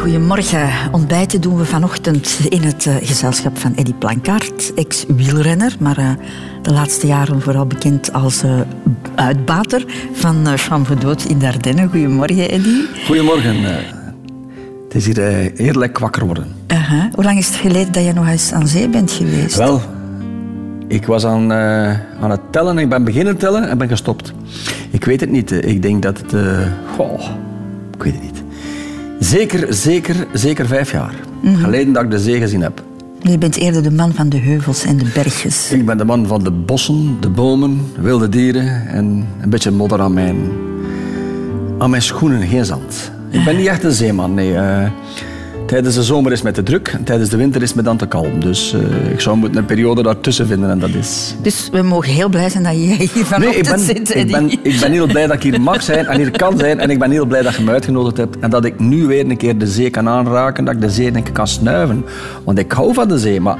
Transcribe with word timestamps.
goedemorgen. 0.00 0.68
Ontbijten 0.92 1.40
doen 1.40 1.56
we 1.56 1.64
vanochtend 1.64 2.38
in 2.48 2.62
het 2.62 2.84
uh, 2.86 2.94
gezelschap 3.02 3.58
van 3.58 3.74
Eddy 3.74 3.94
Plankaert, 3.94 4.74
ex-wielrenner, 4.74 5.76
maar 5.78 5.98
uh, 5.98 6.10
de 6.62 6.72
laatste 6.72 7.06
jaren 7.06 7.40
vooral 7.40 7.66
bekend 7.66 8.12
als 8.12 8.44
uh, 8.44 8.60
uitbater 9.14 9.84
van 10.12 10.48
uh, 10.48 10.52
Chambre 10.54 11.16
in 11.28 11.38
Dardenne. 11.38 11.88
Goedemorgen, 11.88 12.50
Eddy. 12.50 12.80
Goedemorgen. 13.06 13.64
het 14.84 14.94
is 14.94 15.06
hier 15.06 15.50
heerlijk 15.54 15.98
wakker 15.98 16.26
worden. 16.26 16.46
-huh. 16.66 17.04
Hoe 17.14 17.24
lang 17.24 17.38
is 17.38 17.46
het 17.46 17.56
geleden 17.56 17.92
dat 17.92 18.04
je 18.04 18.12
nog 18.12 18.28
eens 18.28 18.52
aan 18.52 18.68
zee 18.68 18.88
bent 18.88 19.10
geweest? 19.10 19.56
Wel, 19.56 19.80
ik 20.88 21.06
was 21.06 21.26
aan, 21.26 21.52
aan 22.20 22.30
het 22.30 22.40
tellen. 22.50 22.78
Ik 22.78 22.88
ben 22.88 23.04
beginnen 23.04 23.36
tellen 23.36 23.68
en 23.68 23.78
ben 23.78 23.88
gestopt. 23.88 24.32
Ik 24.90 25.04
weet 25.04 25.20
het 25.20 25.30
niet. 25.30 25.50
Ik 25.50 25.82
denk 25.82 26.02
dat 26.02 26.18
het... 26.18 26.34
Goh, 26.96 27.20
ik 27.94 28.02
weet 28.02 28.14
het 28.14 28.22
niet. 28.22 28.42
Zeker, 29.20 29.74
zeker, 29.74 30.26
zeker 30.32 30.66
vijf 30.66 30.92
jaar. 30.92 31.14
Mm 31.40 31.52
-hmm. 31.52 31.62
Geleden 31.62 31.92
dat 31.92 32.02
ik 32.02 32.10
de 32.10 32.18
zee 32.18 32.40
gezien 32.40 32.60
heb. 32.60 32.82
Je 33.22 33.38
bent 33.38 33.56
eerder 33.56 33.82
de 33.82 33.90
man 33.90 34.14
van 34.14 34.28
de 34.28 34.38
heuvels 34.38 34.84
en 34.84 34.96
de 34.96 35.10
bergjes. 35.14 35.72
Ik 35.72 35.86
ben 35.86 35.98
de 35.98 36.04
man 36.04 36.26
van 36.26 36.44
de 36.44 36.50
bossen, 36.50 37.16
de 37.20 37.28
bomen, 37.28 37.80
wilde 38.00 38.28
dieren 38.28 38.86
en 38.88 39.26
een 39.40 39.50
beetje 39.50 39.70
modder 39.70 40.00
aan 40.00 40.12
mijn, 40.12 40.36
aan 41.78 41.90
mijn 41.90 42.02
schoenen, 42.02 42.46
geen 42.46 42.64
zand. 42.64 43.12
Ik 43.30 43.44
ben 43.44 43.56
niet 43.56 43.66
echt 43.66 43.84
een 43.84 43.92
zeeman, 43.92 44.34
nee. 44.34 44.52
Uh, 44.52 44.86
tijdens 45.70 45.94
de 45.94 46.02
zomer 46.02 46.32
is 46.32 46.42
met 46.42 46.54
te 46.54 46.62
druk 46.62 46.88
en 46.88 47.04
tijdens 47.04 47.30
de 47.30 47.36
winter 47.36 47.62
is 47.62 47.74
met 47.74 47.84
dan 47.84 47.96
te 47.96 48.06
kalm. 48.06 48.40
Dus 48.40 48.74
uh, 48.74 49.12
ik 49.12 49.20
zou 49.20 49.36
moeten 49.36 49.58
een 49.58 49.64
periode 49.64 50.02
daartussen 50.02 50.46
vinden 50.46 50.70
en 50.70 50.78
dat 50.78 50.90
is... 50.90 51.34
Dus 51.42 51.68
we 51.72 51.82
mogen 51.82 52.12
heel 52.12 52.28
blij 52.28 52.48
zijn 52.48 52.62
dat 52.62 52.72
jij 52.72 53.08
hier 53.14 53.24
vanochtend 53.24 53.40
nee, 53.40 53.56
ik 53.56 53.64
ben, 53.64 53.78
zit, 53.78 54.14
ik 54.14 54.30
ben, 54.30 54.50
ik 54.50 54.80
ben 54.80 54.92
heel 54.92 55.06
blij 55.06 55.26
dat 55.26 55.36
ik 55.36 55.42
hier 55.42 55.60
mag 55.60 55.82
zijn 55.82 56.06
en 56.06 56.16
hier 56.16 56.30
kan 56.30 56.58
zijn. 56.58 56.80
En 56.80 56.90
ik 56.90 56.98
ben 56.98 57.10
heel 57.10 57.26
blij 57.26 57.42
dat 57.42 57.54
je 57.54 57.62
me 57.62 57.70
uitgenodigd 57.70 58.16
hebt. 58.16 58.38
En 58.38 58.50
dat 58.50 58.64
ik 58.64 58.78
nu 58.78 59.06
weer 59.06 59.30
een 59.30 59.36
keer 59.36 59.58
de 59.58 59.66
zee 59.66 59.90
kan 59.90 60.08
aanraken. 60.08 60.64
Dat 60.64 60.74
ik 60.74 60.80
de 60.80 60.90
zee 60.90 61.12
denk 61.12 61.32
kan 61.32 61.48
snuiven. 61.48 62.04
Want 62.44 62.58
ik 62.58 62.72
hou 62.72 62.94
van 62.94 63.08
de 63.08 63.18
zee. 63.18 63.40
Maar 63.40 63.58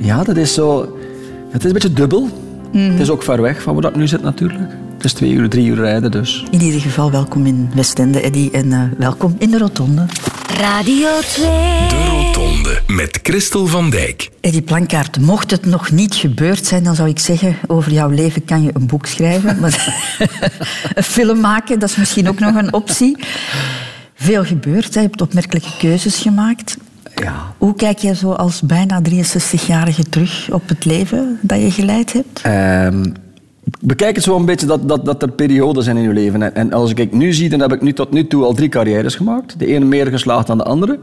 ja, 0.00 0.24
dat 0.24 0.36
is 0.36 0.54
zo... 0.54 0.98
Het 1.50 1.60
is 1.60 1.66
een 1.66 1.72
beetje 1.72 1.92
dubbel. 1.92 2.28
Mm. 2.72 2.90
Het 2.90 3.00
is 3.00 3.10
ook 3.10 3.22
ver 3.22 3.42
weg 3.42 3.62
van 3.62 3.72
waar 3.72 3.82
dat 3.82 3.96
nu 3.96 4.08
zit 4.08 4.22
natuurlijk. 4.22 4.70
Het 4.94 5.04
is 5.04 5.12
twee 5.12 5.30
uur, 5.30 5.48
drie 5.48 5.66
uur 5.66 5.76
rijden 5.76 6.10
dus. 6.10 6.44
In 6.50 6.60
ieder 6.60 6.80
geval 6.80 7.10
welkom 7.10 7.46
in 7.46 7.70
Westende, 7.74 8.20
Eddy. 8.20 8.48
En 8.52 8.66
uh, 8.66 8.82
welkom 8.98 9.34
in 9.38 9.50
de 9.50 9.58
Rotonde. 9.58 10.04
Radio 10.60 11.08
2. 11.20 11.46
De 11.88 12.06
Rotonde 12.10 12.80
met 12.86 13.18
Christel 13.22 13.66
van 13.66 13.90
Dijk. 13.90 14.30
Eddy 14.40 14.62
Plankaart, 14.62 15.20
mocht 15.20 15.50
het 15.50 15.64
nog 15.64 15.90
niet 15.90 16.14
gebeurd 16.14 16.66
zijn, 16.66 16.82
dan 16.84 16.94
zou 16.94 17.08
ik 17.08 17.18
zeggen, 17.18 17.56
over 17.66 17.92
jouw 17.92 18.08
leven 18.08 18.44
kan 18.44 18.62
je 18.62 18.70
een 18.72 18.86
boek 18.86 19.06
schrijven. 19.06 19.60
Maar 19.60 20.04
een 20.94 21.02
film 21.02 21.40
maken, 21.40 21.78
dat 21.78 21.88
is 21.88 21.96
misschien 21.96 22.28
ook 22.28 22.38
nog 22.38 22.54
een 22.54 22.72
optie. 22.72 23.16
Veel 24.14 24.44
gebeurd, 24.44 24.94
je 24.94 25.00
hebt 25.00 25.20
opmerkelijke 25.20 25.76
keuzes 25.78 26.16
gemaakt. 26.16 26.76
Ja. 27.14 27.54
Hoe 27.58 27.74
kijk 27.74 27.98
je 27.98 28.14
zo 28.14 28.32
als 28.32 28.60
bijna 28.60 29.02
63-jarige 29.10 30.08
terug 30.08 30.48
op 30.50 30.68
het 30.68 30.84
leven 30.84 31.38
dat 31.42 31.60
je 31.60 31.70
geleid 31.70 32.12
hebt? 32.12 32.42
Um, 32.46 33.12
bekijk 33.80 34.14
het 34.14 34.24
zo 34.24 34.36
een 34.36 34.44
beetje 34.44 34.66
dat, 34.66 34.88
dat, 34.88 35.04
dat 35.04 35.22
er 35.22 35.30
perioden 35.30 35.82
zijn 35.82 35.96
in 35.96 36.02
je 36.02 36.12
leven. 36.12 36.42
En, 36.42 36.54
en 36.54 36.72
als 36.72 36.92
ik 36.94 37.12
nu 37.12 37.32
zie, 37.32 37.48
dan 37.48 37.60
heb 37.60 37.72
ik 37.72 37.82
nu 37.82 37.92
tot 37.92 38.10
nu 38.10 38.26
toe 38.26 38.44
al 38.44 38.54
drie 38.54 38.68
carrières 38.68 39.14
gemaakt. 39.14 39.58
De 39.58 39.66
ene 39.66 39.84
meer 39.84 40.06
geslaagd 40.06 40.46
dan 40.46 40.58
de 40.58 40.64
andere. 40.64 40.98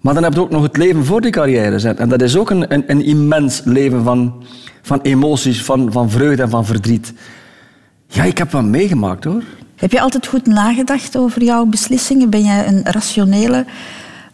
Maar 0.00 0.14
dan 0.14 0.22
heb 0.22 0.34
je 0.34 0.40
ook 0.40 0.50
nog 0.50 0.62
het 0.62 0.76
leven 0.76 1.04
voor 1.04 1.20
die 1.20 1.30
carrières. 1.30 1.84
En 1.84 2.08
dat 2.08 2.22
is 2.22 2.36
ook 2.36 2.50
een, 2.50 2.72
een, 2.72 2.84
een 2.86 3.04
immens 3.04 3.60
leven 3.64 4.04
van, 4.04 4.44
van 4.82 5.00
emoties, 5.00 5.64
van, 5.64 5.92
van 5.92 6.10
vreugde 6.10 6.42
en 6.42 6.50
van 6.50 6.66
verdriet. 6.66 7.12
Ja, 8.06 8.24
ik 8.24 8.38
heb 8.38 8.50
wat 8.50 8.64
meegemaakt 8.64 9.24
hoor. 9.24 9.42
Heb 9.76 9.92
je 9.92 10.00
altijd 10.00 10.26
goed 10.26 10.46
nagedacht 10.46 11.16
over 11.16 11.42
jouw 11.42 11.64
beslissingen? 11.64 12.30
Ben 12.30 12.42
jij 12.42 12.66
een 12.66 12.82
rationele 12.84 13.64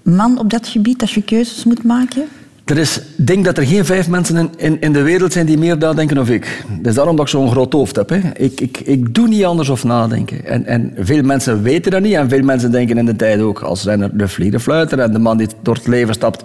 man 0.02 0.38
op 0.38 0.50
dat 0.50 0.68
gebied 0.68 1.00
als 1.00 1.14
je 1.14 1.22
keuzes 1.22 1.64
moet 1.64 1.84
maken? 1.84 2.24
Er 2.66 2.78
is, 2.78 2.98
ik 3.16 3.26
denk 3.26 3.44
dat 3.44 3.58
er 3.58 3.66
geen 3.66 3.84
vijf 3.84 4.08
mensen 4.08 4.36
in, 4.36 4.50
in, 4.56 4.80
in 4.80 4.92
de 4.92 5.02
wereld 5.02 5.32
zijn 5.32 5.46
die 5.46 5.58
meer 5.58 5.78
nadenken 5.78 6.16
dan 6.16 6.28
ik. 6.28 6.64
Dat 6.68 6.86
is 6.86 6.94
daarom 6.94 7.16
dat 7.16 7.24
ik 7.24 7.30
zo'n 7.30 7.50
groot 7.50 7.72
hoofd 7.72 7.96
heb. 7.96 8.08
Hè. 8.08 8.20
Ik, 8.36 8.60
ik, 8.60 8.78
ik 8.78 9.14
doe 9.14 9.28
niet 9.28 9.44
anders 9.44 9.68
of 9.68 9.84
nadenken. 9.84 10.44
En, 10.44 10.66
en 10.66 10.92
veel 10.98 11.22
mensen 11.22 11.62
weten 11.62 11.90
dat 11.90 12.02
niet. 12.02 12.14
En 12.14 12.28
veel 12.28 12.42
mensen 12.42 12.70
denken 12.70 12.98
in 12.98 13.04
de 13.04 13.16
tijd 13.16 13.40
ook, 13.40 13.60
als 13.60 13.84
renner 13.84 14.18
de 14.18 14.28
vlierenfluiter 14.28 14.98
en 14.98 15.12
de 15.12 15.18
man 15.18 15.36
die 15.36 15.48
door 15.62 15.74
het 15.74 15.86
leven 15.86 16.14
stapt. 16.14 16.42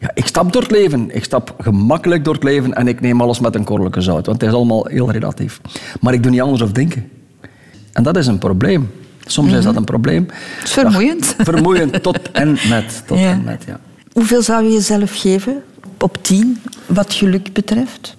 Ja, 0.00 0.10
ik 0.14 0.26
stap 0.26 0.52
door 0.52 0.62
het 0.62 0.70
leven. 0.70 1.14
Ik 1.14 1.24
stap 1.24 1.54
gemakkelijk 1.58 2.24
door 2.24 2.34
het 2.34 2.42
leven 2.42 2.74
en 2.74 2.88
ik 2.88 3.00
neem 3.00 3.20
alles 3.20 3.40
met 3.40 3.54
een 3.54 3.64
korrelijke 3.64 4.00
zout. 4.00 4.26
Want 4.26 4.40
het 4.40 4.50
is 4.50 4.56
allemaal 4.56 4.86
heel 4.86 5.10
relatief. 5.10 5.60
Maar 6.00 6.12
ik 6.12 6.22
doe 6.22 6.32
niet 6.32 6.40
anders 6.40 6.62
of 6.62 6.72
denken. 6.72 7.08
En 7.92 8.02
dat 8.02 8.16
is 8.16 8.26
een 8.26 8.38
probleem. 8.38 8.90
Soms 9.24 9.46
mm 9.46 9.52
-hmm. 9.52 9.58
is 9.58 9.64
dat 9.64 9.76
een 9.76 9.84
probleem. 9.84 10.26
Het 10.30 10.64
is 10.64 10.72
vermoeiend. 10.72 11.34
Vermoeiend 11.38 12.02
tot 12.02 12.18
en 12.32 12.58
met. 12.68 13.02
Tot 13.06 13.18
ja. 13.24 13.30
en 13.30 13.42
met 13.44 13.64
ja. 13.66 13.80
Hoeveel 14.12 14.42
zou 14.42 14.64
je 14.64 14.72
jezelf 14.72 15.20
geven 15.20 15.62
op 15.98 16.18
tien 16.20 16.62
wat 16.86 17.12
geluk 17.12 17.52
betreft? 17.52 18.16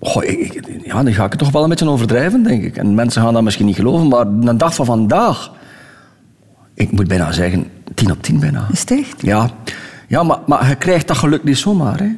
Ik, 0.00 0.54
ik, 0.54 0.80
ja, 0.84 1.02
dan 1.02 1.12
ga 1.12 1.24
ik 1.24 1.30
het 1.30 1.38
toch 1.38 1.50
wel 1.50 1.62
een 1.62 1.68
beetje 1.68 1.88
overdrijven, 1.88 2.42
denk 2.42 2.62
ik. 2.62 2.76
En 2.76 2.94
mensen 2.94 3.22
gaan 3.22 3.32
dat 3.32 3.42
misschien 3.42 3.66
niet 3.66 3.76
geloven, 3.76 4.08
maar 4.08 4.26
een 4.26 4.58
dag 4.58 4.74
van 4.74 4.86
vandaag... 4.86 5.52
Ik 6.74 6.92
moet 6.92 7.08
bijna 7.08 7.32
zeggen, 7.32 7.70
tien 7.94 8.10
op 8.10 8.22
tien 8.22 8.40
bijna. 8.40 8.68
Is 8.72 8.80
het 8.80 8.90
echt? 8.90 9.22
Ja, 9.22 9.50
ja 10.08 10.22
maar, 10.22 10.38
maar 10.46 10.68
je 10.68 10.76
krijgt 10.76 11.08
dat 11.08 11.16
geluk 11.16 11.44
niet 11.44 11.58
zomaar. 11.58 11.98
Hè. 11.98 12.16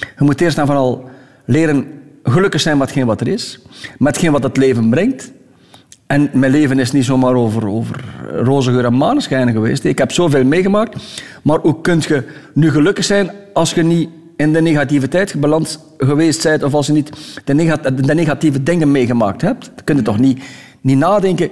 Je 0.00 0.24
moet 0.24 0.40
eerst 0.40 0.58
en 0.58 0.66
vooral 0.66 1.10
leren 1.44 1.86
gelukkig 2.22 2.60
zijn 2.60 2.78
met 2.78 2.86
hetgeen 2.86 3.06
wat 3.06 3.20
er 3.20 3.28
is. 3.28 3.60
Met 3.98 4.14
hetgeen 4.14 4.32
wat 4.32 4.42
het 4.42 4.56
leven 4.56 4.90
brengt. 4.90 5.32
En 6.06 6.30
mijn 6.32 6.52
leven 6.52 6.78
is 6.78 6.92
niet 6.92 7.04
zomaar 7.04 7.34
over, 7.34 7.68
over 7.68 8.04
roze 8.42 8.70
geur 8.70 8.84
en 8.84 8.96
maneschijnen 8.96 9.54
geweest. 9.54 9.84
Ik 9.84 9.98
heb 9.98 10.12
zoveel 10.12 10.44
meegemaakt. 10.44 11.20
Maar 11.42 11.58
hoe 11.58 11.80
kun 11.80 12.02
je 12.08 12.24
nu 12.54 12.70
gelukkig 12.70 13.04
zijn 13.04 13.30
als 13.52 13.74
je 13.74 13.82
niet 13.82 14.08
in 14.36 14.52
de 14.52 14.60
negativiteit 14.60 15.40
beland 15.40 15.78
geweest 15.98 16.42
bent 16.42 16.62
of 16.62 16.74
als 16.74 16.86
je 16.86 16.92
niet 16.92 17.10
de, 17.44 17.54
negatieve, 17.54 17.94
de 18.02 18.14
negatieve 18.14 18.62
dingen 18.62 18.90
meegemaakt 18.90 19.40
hebt? 19.40 19.64
Dan 19.64 19.84
kun 19.84 19.96
je 19.96 20.02
toch 20.02 20.18
niet, 20.18 20.42
niet 20.80 20.98
nadenken... 20.98 21.50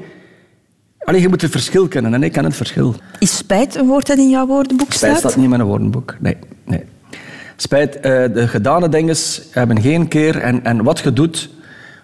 Allee, 0.99 1.21
je 1.21 1.29
moet 1.29 1.43
het 1.43 1.51
verschil 1.51 1.89
kennen 1.89 2.15
en 2.15 2.23
ik 2.23 2.33
ken 2.33 2.45
het 2.45 2.57
verschil. 2.57 2.95
Is 3.19 3.37
spijt 3.37 3.75
een 3.75 3.87
woord 3.87 4.07
dat 4.07 4.19
in 4.19 4.31
jouw 4.31 4.47
woordenboek 4.47 4.93
staat? 4.93 4.99
Spijt 4.99 5.19
staat 5.19 5.35
niet 5.35 5.45
in 5.45 5.51
mijn 5.51 5.63
woordenboek, 5.63 6.17
nee. 6.21 6.37
nee. 6.65 6.85
Spijt, 7.57 7.97
uh, 7.97 8.03
de 8.03 8.49
gedane 8.49 8.89
dingen 8.89 9.17
hebben 9.51 9.81
geen 9.81 10.09
keer. 10.09 10.37
En, 10.37 10.65
en 10.65 10.83
wat 10.83 10.99
je 10.99 11.13
doet, 11.13 11.51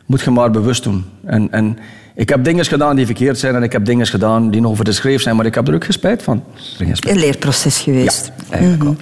moet 0.06 0.20
je 0.20 0.30
maar 0.30 0.50
bewust 0.50 0.82
doen. 0.82 1.04
En, 1.24 1.52
en 1.52 1.78
ik 2.18 2.28
heb 2.28 2.44
dingen 2.44 2.64
gedaan 2.64 2.96
die 2.96 3.06
verkeerd 3.06 3.38
zijn 3.38 3.54
en 3.54 3.62
ik 3.62 3.72
heb 3.72 3.84
dingen 3.84 4.06
gedaan 4.06 4.50
die 4.50 4.60
nog 4.60 4.70
over 4.70 4.84
de 4.84 4.92
schreef 4.92 5.22
zijn, 5.22 5.36
maar 5.36 5.46
ik 5.46 5.54
heb 5.54 5.68
er 5.68 5.74
ook 5.74 5.84
gespijt 5.84 6.22
van. 6.22 6.44
Een 6.78 7.18
leerproces 7.18 7.78
geweest. 7.78 8.32
Ja, 8.36 8.44
eigenlijk 8.50 8.82
mm 8.82 8.86
-hmm. 8.86 8.96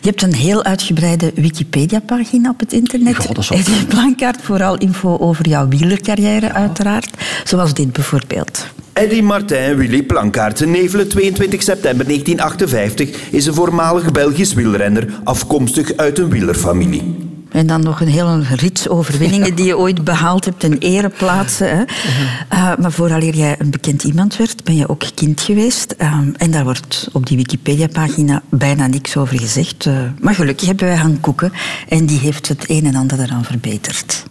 Je 0.00 0.10
hebt 0.10 0.22
een 0.22 0.34
heel 0.34 0.64
uitgebreide 0.64 1.32
Wikipedia-pagina 1.34 2.50
op 2.50 2.60
het 2.60 2.72
internet. 2.72 3.16
God, 3.16 3.34
dat 3.34 3.50
Eddy 3.50 3.86
Blankaart, 3.88 4.42
vooral 4.42 4.78
info 4.78 5.18
over 5.18 5.48
jouw 5.48 5.68
wielercarrière 5.68 6.52
uiteraard. 6.52 7.10
Zoals 7.44 7.74
dit 7.74 7.92
bijvoorbeeld. 7.92 8.66
Eddy 8.92 9.20
Martin 9.20 9.76
Willy 9.76 10.02
Plankaart, 10.02 10.66
Nevelen 10.66 11.08
22 11.08 11.62
september 11.62 12.06
1958, 12.06 13.30
is 13.30 13.46
een 13.46 13.54
voormalig 13.54 14.12
Belgisch 14.12 14.54
wielrenner, 14.54 15.06
afkomstig 15.24 15.96
uit 15.96 16.18
een 16.18 16.30
wielerfamilie. 16.30 17.23
En 17.54 17.66
dan 17.66 17.82
nog 17.82 18.00
een 18.00 18.08
hele 18.08 18.42
rits 18.54 18.88
overwinningen 18.88 19.54
die 19.54 19.66
je 19.66 19.78
ooit 19.78 20.04
behaald 20.04 20.44
hebt 20.44 20.64
en 20.64 20.78
ereplaatsen. 20.78 21.68
Hè. 21.68 21.84
Uh, 22.52 22.76
maar 22.76 22.92
vooraleer 22.92 23.34
jij 23.34 23.56
een 23.58 23.70
bekend 23.70 24.04
iemand 24.04 24.36
werd, 24.36 24.64
ben 24.64 24.76
je 24.76 24.88
ook 24.88 25.04
kind 25.14 25.40
geweest. 25.40 25.94
Uh, 25.98 26.18
en 26.36 26.50
daar 26.50 26.64
wordt 26.64 27.08
op 27.12 27.26
die 27.26 27.36
Wikipedia-pagina 27.36 28.42
bijna 28.48 28.86
niks 28.86 29.16
over 29.16 29.38
gezegd. 29.38 29.86
Uh, 29.86 29.98
maar 30.20 30.34
gelukkig 30.34 30.66
hebben 30.66 30.86
wij 30.86 30.96
Han 30.96 31.20
Koeken 31.20 31.52
en 31.88 32.06
die 32.06 32.18
heeft 32.18 32.48
het 32.48 32.64
een 32.70 32.86
en 32.86 32.94
ander 32.94 33.20
eraan 33.20 33.44
verbeterd. 33.44 34.24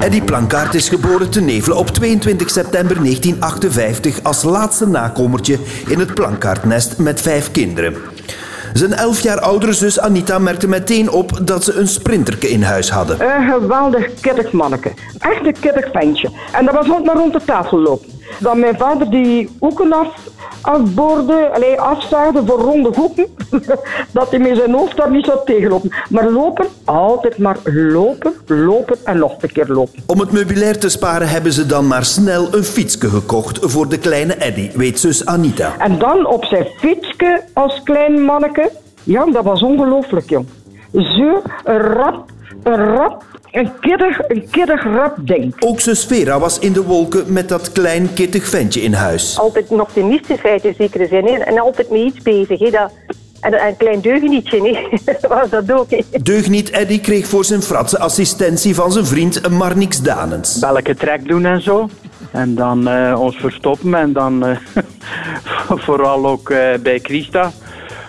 Eddy 0.00 0.22
Plankaart 0.22 0.74
is 0.74 0.88
geboren 0.88 1.30
te 1.30 1.40
Nevelen 1.40 1.78
op 1.78 1.88
22 1.88 2.50
september 2.50 2.96
1958 2.96 4.22
als 4.22 4.42
laatste 4.42 4.86
nakomertje 4.86 5.58
in 5.86 5.98
het 5.98 6.14
Plankaartnest 6.14 6.98
met 6.98 7.20
vijf 7.20 7.50
kinderen. 7.50 7.94
Zijn 8.72 8.92
elf 8.92 9.20
jaar 9.20 9.40
oudere 9.40 9.72
zus 9.72 10.00
Anita 10.00 10.38
merkte 10.38 10.68
meteen 10.68 11.10
op 11.10 11.40
dat 11.42 11.64
ze 11.64 11.72
een 11.72 11.88
sprinterke 11.88 12.50
in 12.50 12.62
huis 12.62 12.90
hadden. 12.90 13.20
Een 13.20 13.50
geweldig 13.50 14.52
manneke. 14.52 14.92
Echt 15.18 15.46
een 15.46 15.56
kittig 15.60 15.90
ventje. 15.92 16.30
En 16.52 16.64
dat 16.64 16.74
was 16.74 16.90
ook 16.90 17.04
maar 17.04 17.16
rond 17.16 17.32
de 17.32 17.44
tafel 17.44 17.78
lopen. 17.78 18.19
Dan 18.38 18.60
mijn 18.60 18.76
vader 18.76 19.10
die 19.10 19.50
hoeken 19.58 19.92
af, 19.92 20.14
afboorde, 20.60 21.50
allee, 21.54 21.80
afzaagde 21.80 22.42
voor 22.46 22.58
ronde 22.58 22.90
hoeken. 22.94 23.26
dat 24.12 24.30
hij 24.30 24.38
met 24.38 24.56
zijn 24.56 24.72
hoofd 24.72 24.96
daar 24.96 25.10
niet 25.10 25.24
zou 25.24 25.38
tegenlopen. 25.44 25.92
Maar 26.08 26.30
lopen, 26.30 26.66
altijd 26.84 27.38
maar 27.38 27.58
lopen, 27.64 28.32
lopen 28.46 28.96
en 29.04 29.18
nog 29.18 29.36
een 29.40 29.52
keer 29.52 29.66
lopen. 29.66 30.02
Om 30.06 30.20
het 30.20 30.32
meubilair 30.32 30.78
te 30.78 30.88
sparen 30.88 31.28
hebben 31.28 31.52
ze 31.52 31.66
dan 31.66 31.86
maar 31.86 32.04
snel 32.04 32.54
een 32.54 32.64
fietsje 32.64 33.08
gekocht 33.08 33.58
voor 33.60 33.88
de 33.88 33.98
kleine 33.98 34.34
Eddy, 34.34 34.70
weet 34.74 34.98
zus 34.98 35.26
Anita. 35.26 35.74
En 35.78 35.98
dan 35.98 36.26
op 36.26 36.44
zijn 36.44 36.66
fietsje 36.78 37.42
als 37.52 37.80
klein 37.84 38.20
manneke. 38.20 38.70
Ja, 39.02 39.24
dat 39.24 39.44
was 39.44 39.62
ongelooflijk, 39.62 40.30
jong. 40.30 40.46
Zo 40.92 41.42
rap 41.64 42.30
een 42.62 42.94
rap, 42.94 43.24
een 43.50 43.70
kiddig, 43.80 44.28
een 44.28 44.48
kiddig 44.50 44.84
rap 44.84 45.16
ding. 45.20 45.54
Ook 45.58 45.80
zus 45.80 46.04
Vera 46.04 46.38
was 46.38 46.58
in 46.58 46.72
de 46.72 46.82
wolken 46.82 47.32
met 47.32 47.48
dat 47.48 47.72
klein 47.72 48.12
kittig 48.12 48.48
ventje 48.48 48.80
in 48.80 48.92
huis. 48.92 49.38
Altijd 49.38 49.70
een 49.70 49.80
optimistischheid 49.80 50.64
in 50.64 50.74
zekere 50.78 51.06
zin. 51.06 51.24
Hè. 51.24 51.32
En 51.32 51.58
altijd 51.58 51.90
met 51.90 52.00
iets 52.00 52.22
bezig. 52.22 52.58
Hè. 52.58 52.70
Dat, 52.70 52.92
en 53.40 53.66
een 53.66 53.76
klein 53.76 54.00
deugenietje, 54.00 54.86
hè. 55.04 55.28
was 55.28 55.50
dat 55.50 55.72
ook. 55.72 55.90
Hè. 55.90 56.00
Deugniet 56.22 56.70
Eddy 56.70 57.00
kreeg 57.00 57.26
voor 57.26 57.44
zijn 57.44 57.62
fratse 57.62 57.98
assistentie 57.98 58.74
van 58.74 58.92
zijn 58.92 59.06
vriend 59.06 59.48
Marnix 59.50 60.02
Danens. 60.02 60.58
welke 60.58 60.94
trek 60.94 61.28
doen 61.28 61.44
en 61.44 61.62
zo. 61.62 61.88
En 62.30 62.54
dan 62.54 62.88
eh, 62.88 63.20
ons 63.20 63.36
verstoppen 63.36 63.94
en 63.94 64.12
dan 64.12 64.46
eh, 64.46 64.56
vooral 65.86 66.26
ook 66.26 66.50
eh, 66.50 66.78
bij 66.82 66.98
Christa. 66.98 67.50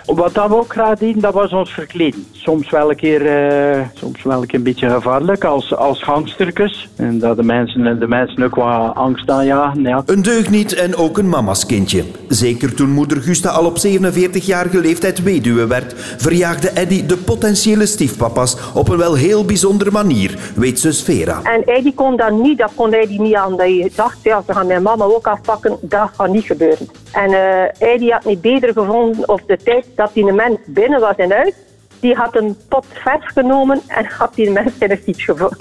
Wat 0.06 0.34
dat 0.34 0.48
we 0.48 0.56
ook 0.56 0.72
graag 0.72 0.98
deden, 0.98 1.22
dat 1.22 1.34
was 1.34 1.52
ons 1.52 1.70
verkleden. 1.72 2.26
Soms 2.42 2.70
wel 2.70 2.90
een 2.90 2.96
keer, 2.96 3.26
eh, 3.26 3.80
soms 3.94 4.22
wel 4.22 4.40
een, 4.40 4.46
keer 4.46 4.58
een 4.58 4.64
beetje 4.64 4.90
gevaarlijk 4.90 5.44
als, 5.44 5.74
als 5.74 6.02
gangsterkes. 6.02 6.88
En 6.96 7.18
dat 7.18 7.36
de 7.36 7.42
mensen, 7.42 7.98
de 7.98 8.08
mensen 8.08 8.42
ook 8.42 8.54
wat 8.54 8.94
angst 8.94 9.30
aanjagen. 9.30 9.82
Ja. 9.82 10.02
Een 10.06 10.22
deugniet 10.22 10.74
en 10.74 10.96
ook 10.96 11.18
een 11.18 11.28
mama's 11.28 11.66
kindje. 11.66 12.04
Zeker 12.28 12.74
toen 12.74 12.90
moeder 12.90 13.22
Gusta 13.22 13.48
al 13.48 13.64
op 13.64 13.76
47-jarige 13.86 14.80
leeftijd 14.80 15.22
weduwe 15.22 15.66
werd, 15.66 15.94
verjaagde 16.18 16.70
Eddy 16.70 17.06
de 17.06 17.16
potentiële 17.16 17.86
stiefpapa's 17.86 18.56
op 18.74 18.88
een 18.88 18.98
wel 18.98 19.14
heel 19.14 19.44
bijzondere 19.44 19.90
manier, 19.90 20.38
weet 20.54 20.80
zus 20.80 21.02
Vera. 21.02 21.40
En 21.42 21.62
hij 21.64 21.82
die 21.82 21.94
kon 21.94 22.16
dat 22.16 22.30
niet, 22.30 22.58
dat 22.58 22.72
kon 22.74 22.90
hij 22.90 23.06
die 23.06 23.20
niet 23.20 23.34
aan. 23.34 23.56
Dat 23.56 23.66
je 23.66 23.90
dacht, 23.94 24.18
ja, 24.22 24.42
ze 24.46 24.52
gaan 24.52 24.66
mijn 24.66 24.82
mama 24.82 25.04
ook 25.04 25.26
afpakken. 25.26 25.78
Dat 25.80 26.10
gaat 26.16 26.32
niet 26.32 26.44
gebeuren. 26.44 26.88
En 27.12 27.32
eh 27.32 27.62
hij 27.78 27.98
die 27.98 28.12
had 28.12 28.24
niet 28.24 28.40
beter 28.40 28.72
gevonden 28.72 29.28
op 29.28 29.40
de 29.46 29.58
tijd 29.64 29.86
dat 29.94 30.10
die 30.12 30.28
een 30.28 30.34
mens 30.34 30.58
binnen 30.66 31.00
was 31.00 31.16
en 31.16 31.32
uit. 31.32 31.54
Die 32.02 32.14
had 32.14 32.36
een 32.36 32.56
pot 32.68 32.86
vers 32.92 33.26
genomen 33.26 33.80
en 33.86 34.04
had 34.04 34.34
die 34.34 34.50
mens 34.50 34.72
in 34.78 34.90
een 34.90 35.00
fiets 35.02 35.24
geverfd. 35.24 35.60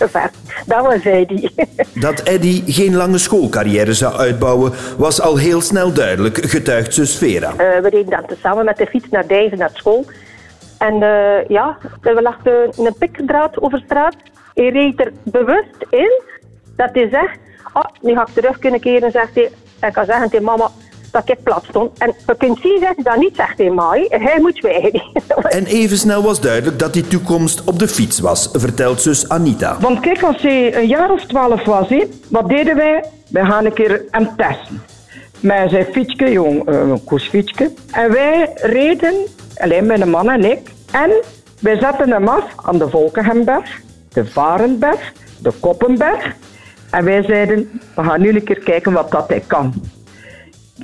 Dat 0.66 0.86
was 0.86 1.04
hij. 1.04 1.50
Dat 1.94 2.20
Eddy 2.20 2.72
geen 2.72 2.96
lange 2.96 3.18
schoolcarrière 3.18 3.94
zou 3.94 4.16
uitbouwen, 4.16 4.72
was 4.98 5.22
al 5.22 5.38
heel 5.38 5.62
snel 5.62 5.94
duidelijk, 5.94 6.46
getuigt 6.46 6.94
zus 6.94 7.18
Vera. 7.18 7.50
Eh, 7.50 7.56
we 7.58 7.90
reden 7.90 8.10
dan 8.10 8.38
samen 8.42 8.66
met 8.66 8.78
de 8.78 8.86
fiets 8.86 9.10
naar 9.10 9.28
Dijven 9.28 9.58
naar 9.58 9.70
school. 9.74 10.06
En 10.78 11.04
eh, 11.04 11.48
ja, 11.48 11.78
lag 12.02 12.38
eh, 12.44 12.54
een 12.78 12.96
pikdraad 12.98 13.62
over 13.62 13.82
straat. 13.86 14.16
Hij 14.54 14.70
reed 14.70 15.00
er 15.00 15.12
bewust 15.24 15.86
in 15.90 16.22
dat 16.76 16.90
hij 16.94 17.10
zegt... 17.10 17.38
Oh, 17.74 17.86
nu 18.02 18.14
ga 18.14 18.22
ik 18.22 18.34
terug 18.34 18.60
kunnen 18.60 18.80
keren, 18.80 19.12
zegt 19.12 19.36
hij. 19.36 19.52
En 19.80 19.92
kan 19.92 20.06
zeggen 20.06 20.30
tegen 20.30 20.46
mama 20.46 20.70
dat 21.12 21.30
ik 21.30 21.44
plat 21.44 21.64
stond. 21.70 21.98
En 21.98 22.14
je 22.28 22.36
kunt 22.38 22.60
zien 22.62 22.80
dat 22.80 22.96
hij 22.96 23.04
dat 23.04 23.16
niet 23.16 23.36
zegt 23.36 23.58
tegen 23.58 23.76
mij. 23.76 24.06
Hij 24.10 24.40
moet 24.42 24.56
zwijgen. 24.56 25.02
En 25.50 25.66
even 25.66 25.98
snel 25.98 26.24
was 26.24 26.42
duidelijk 26.42 26.80
dat 26.80 26.94
die 26.94 27.08
toekomst 27.08 27.64
op 27.64 27.80
de 27.80 27.88
fiets 27.88 28.20
was, 28.20 28.50
vertelt 28.54 29.02
zus 29.02 29.30
Anita. 29.30 29.78
Want 29.80 30.00
kijk, 30.00 30.24
als 30.24 30.42
hij 30.42 30.76
een 30.76 30.88
jaar 30.88 31.12
of 31.12 31.26
twaalf 31.26 31.66
was, 31.66 31.90
hè, 31.90 32.04
wat 32.28 32.50
deden 32.50 32.76
wij? 32.76 33.04
Wij 33.30 33.46
gaan 33.46 33.66
een 33.66 33.74
keer 33.74 34.06
hem 34.12 34.30
testen. 34.38 34.82
Met 35.40 35.70
zijn 35.70 35.86
fietsje, 35.92 36.32
jong, 36.32 36.68
eh, 36.70 36.80
een 36.80 37.04
koersfietsje. 37.04 37.72
En 37.92 38.12
wij 38.12 38.50
reden, 38.56 39.16
alleen 39.58 39.86
mijn 39.86 40.10
man 40.10 40.30
en 40.30 40.52
ik. 40.52 40.72
En 40.92 41.12
wij 41.60 41.80
zetten 41.80 42.12
hem 42.12 42.28
af 42.28 42.46
aan 42.56 42.78
de 42.78 42.90
Volkenhemberg, 42.90 43.80
de 44.14 44.26
Varenberg, 44.26 45.14
de 45.42 45.52
Koppenberg. 45.60 46.36
En 46.92 47.04
wij 47.04 47.24
zeiden, 47.24 47.82
we 47.96 48.04
gaan 48.04 48.22
nu 48.22 48.30
een 48.30 48.44
keer 48.44 48.60
kijken 48.60 48.92
wat 48.92 49.12
dat 49.12 49.28
hij 49.28 49.44
kan. 49.48 49.74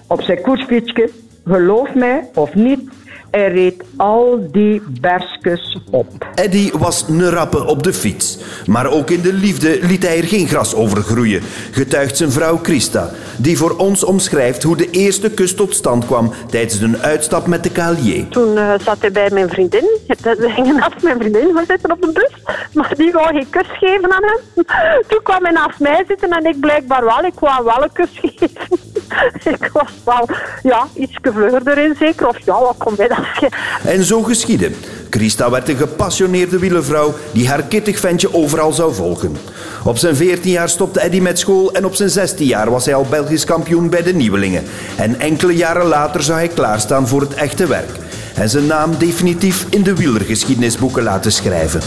Op 0.07 0.21
zijn 0.21 0.41
koersfietsje, 0.41 1.09
geloof 1.45 1.93
mij 1.93 2.29
of 2.33 2.55
niet, 2.55 2.89
hij 3.31 3.51
reed 3.51 3.83
al 3.97 4.47
die 4.51 4.81
bergjes 5.01 5.77
op. 5.91 6.25
Eddy 6.35 6.71
was 6.71 7.05
een 7.07 7.29
rappe 7.29 7.65
op 7.65 7.83
de 7.83 7.93
fiets. 7.93 8.37
Maar 8.65 8.91
ook 8.91 9.09
in 9.09 9.21
de 9.21 9.33
liefde 9.33 9.79
liet 9.81 10.03
hij 10.03 10.17
er 10.17 10.27
geen 10.27 10.47
gras 10.47 10.75
over 10.75 11.01
groeien, 11.01 11.41
getuigt 11.71 12.17
zijn 12.17 12.31
vrouw 12.31 12.59
Christa, 12.63 13.09
die 13.37 13.57
voor 13.57 13.75
ons 13.77 14.03
omschrijft 14.03 14.63
hoe 14.63 14.77
de 14.77 14.89
eerste 14.89 15.29
kus 15.29 15.55
tot 15.55 15.75
stand 15.75 16.05
kwam 16.05 16.31
tijdens 16.49 16.81
een 16.81 16.97
uitstap 16.97 17.47
met 17.47 17.63
de 17.63 17.71
KLJ. 17.71 18.27
Toen 18.29 18.57
eh, 18.57 18.73
zat 18.79 18.97
hij 18.99 19.11
bij 19.11 19.29
mijn 19.31 19.49
vriendin. 19.49 19.87
We 20.07 20.49
gingen 20.55 20.75
naast 20.75 21.03
mijn 21.03 21.17
vriendin 21.17 21.51
gaan 21.53 21.65
zitten 21.67 21.91
op 21.91 22.01
de 22.01 22.11
bus. 22.11 22.55
Maar 22.73 22.93
die 22.97 23.11
wou 23.11 23.27
geen 23.27 23.49
kus 23.49 23.67
geven 23.79 24.11
aan 24.11 24.23
hem. 24.23 24.65
Toen 25.07 25.23
kwam 25.23 25.43
hij 25.43 25.51
naast 25.51 25.79
mij 25.79 26.03
zitten 26.07 26.29
en 26.29 26.45
ik 26.45 26.59
blijkbaar 26.59 27.05
wel. 27.05 27.23
Ik 27.23 27.39
wou 27.39 27.63
wel 27.63 27.83
een 27.83 27.91
kus 27.93 28.09
geven. 28.21 28.85
ik 29.59 29.69
was 29.73 29.91
wel 30.05 30.29
ja, 30.63 30.87
iets 30.93 31.17
gevleurder 31.21 31.77
in 31.77 31.95
zeker. 31.99 32.27
Of 32.27 32.45
ja, 32.45 32.59
wat 32.59 32.75
kon 32.77 32.93
mij 32.97 33.07
dat 33.07 33.16
En 33.93 34.03
zo 34.03 34.23
geschiedde. 34.23 34.71
Christa 35.09 35.49
werd 35.49 35.69
een 35.69 35.77
gepassioneerde 35.77 36.59
wielervrouw 36.59 37.13
die 37.31 37.47
haar 37.47 37.63
kittig 37.63 37.99
ventje 37.99 38.33
overal 38.33 38.71
zou 38.73 38.93
volgen. 38.93 39.37
Op 39.83 39.97
zijn 39.97 40.15
14 40.15 40.51
jaar 40.51 40.69
stopte 40.69 40.99
Eddy 40.99 41.19
met 41.19 41.39
school 41.39 41.71
en 41.73 41.85
op 41.85 41.95
zijn 41.95 42.09
16 42.09 42.45
jaar 42.45 42.69
was 42.71 42.85
hij 42.85 42.95
al 42.95 43.05
Belgisch 43.09 43.45
kampioen 43.45 43.89
bij 43.89 44.03
de 44.03 44.13
Nieuwelingen. 44.13 44.63
En 44.95 45.19
enkele 45.19 45.55
jaren 45.55 45.85
later 45.85 46.23
zou 46.23 46.37
hij 46.37 46.47
klaarstaan 46.47 47.07
voor 47.07 47.21
het 47.21 47.33
echte 47.33 47.67
werk. 47.67 47.91
En 48.35 48.49
zijn 48.49 48.65
naam 48.65 48.97
definitief 48.97 49.65
in 49.69 49.83
de 49.83 49.95
wielergeschiedenisboeken 49.95 51.03
laten 51.03 51.31
schrijven. 51.31 51.81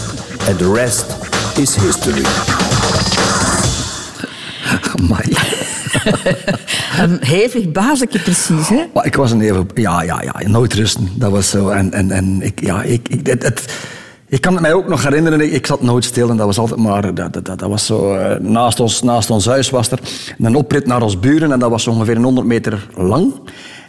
En 0.47 0.56
de 0.56 0.73
rest 0.73 1.06
is 1.56 1.75
history. 1.77 2.69
Amai. 5.00 5.23
Een 7.00 7.19
hevig 7.20 7.73
bazetje 7.73 8.19
precies, 8.19 8.69
hè? 8.69 8.85
Maar 8.94 9.06
ik 9.06 9.14
was 9.17 9.31
een 9.31 9.41
even... 9.41 9.67
Ja, 9.75 10.02
ja, 10.02 10.23
ja. 10.23 10.49
Nooit 10.49 10.75
rusten. 10.75 11.08
Dat 11.14 11.31
was 11.31 11.49
zo. 11.50 11.69
En, 11.69 11.93
en, 11.93 12.11
en 12.11 12.43
ik, 12.43 12.61
ja, 12.61 12.82
ik, 12.82 13.08
ik, 13.08 13.26
het, 13.26 13.43
het- 13.43 13.75
ik 14.29 14.41
kan 14.41 14.52
het 14.52 14.62
mij 14.62 14.73
ook 14.73 14.88
nog 14.88 15.02
herinneren. 15.02 15.52
Ik, 15.55 15.67
zat 15.67 15.82
nooit 15.82 16.05
stil 16.05 16.31
en 16.31 16.37
dat 16.37 16.47
was 16.47 16.58
altijd 16.58 16.81
maar... 16.81 17.14
Dat, 17.14 17.32
dat, 17.32 17.44
dat, 17.44 17.61
was 17.61 17.87
zo... 17.87 18.14
eh, 18.14 18.38
naast, 18.41 18.81
ons, 18.81 19.02
naast 19.02 19.31
ons 19.31 19.47
huis 19.47 19.70
was 19.70 19.91
er 19.91 19.99
een 20.38 20.55
oprit 20.55 20.87
naar 20.87 21.03
ons 21.03 21.19
buren. 21.20 21.53
En 21.53 21.58
dat 21.58 21.70
was 21.70 21.87
ongeveer 21.87 22.17
een 22.17 22.23
100 22.25 22.46
meter 22.46 22.87
lang. 22.96 23.32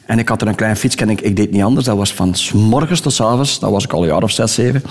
En 0.06 0.20
ik 0.20 0.30
had 0.30 0.42
er 0.42 0.48
een 0.48 0.56
klein 0.56 0.76
fietsje 0.78 1.00
en 1.02 1.10
ik, 1.10 1.22
ik 1.22 1.36
deed 1.36 1.52
niet 1.52 1.64
anders. 1.64 1.86
Dat 1.86 1.98
was 1.98 2.14
van 2.14 2.36
s 2.36 2.52
morgens 2.52 3.00
tot 3.00 3.14
s 3.14 3.22
avonds. 3.22 3.60
Dat 3.60 3.72
was 3.72 3.84
ik 3.84 3.94
al 3.94 4.02
een 4.02 4.08
jaar 4.08 4.24
of 4.24 4.32
zes, 4.32 4.54
zeven. 4.54 4.84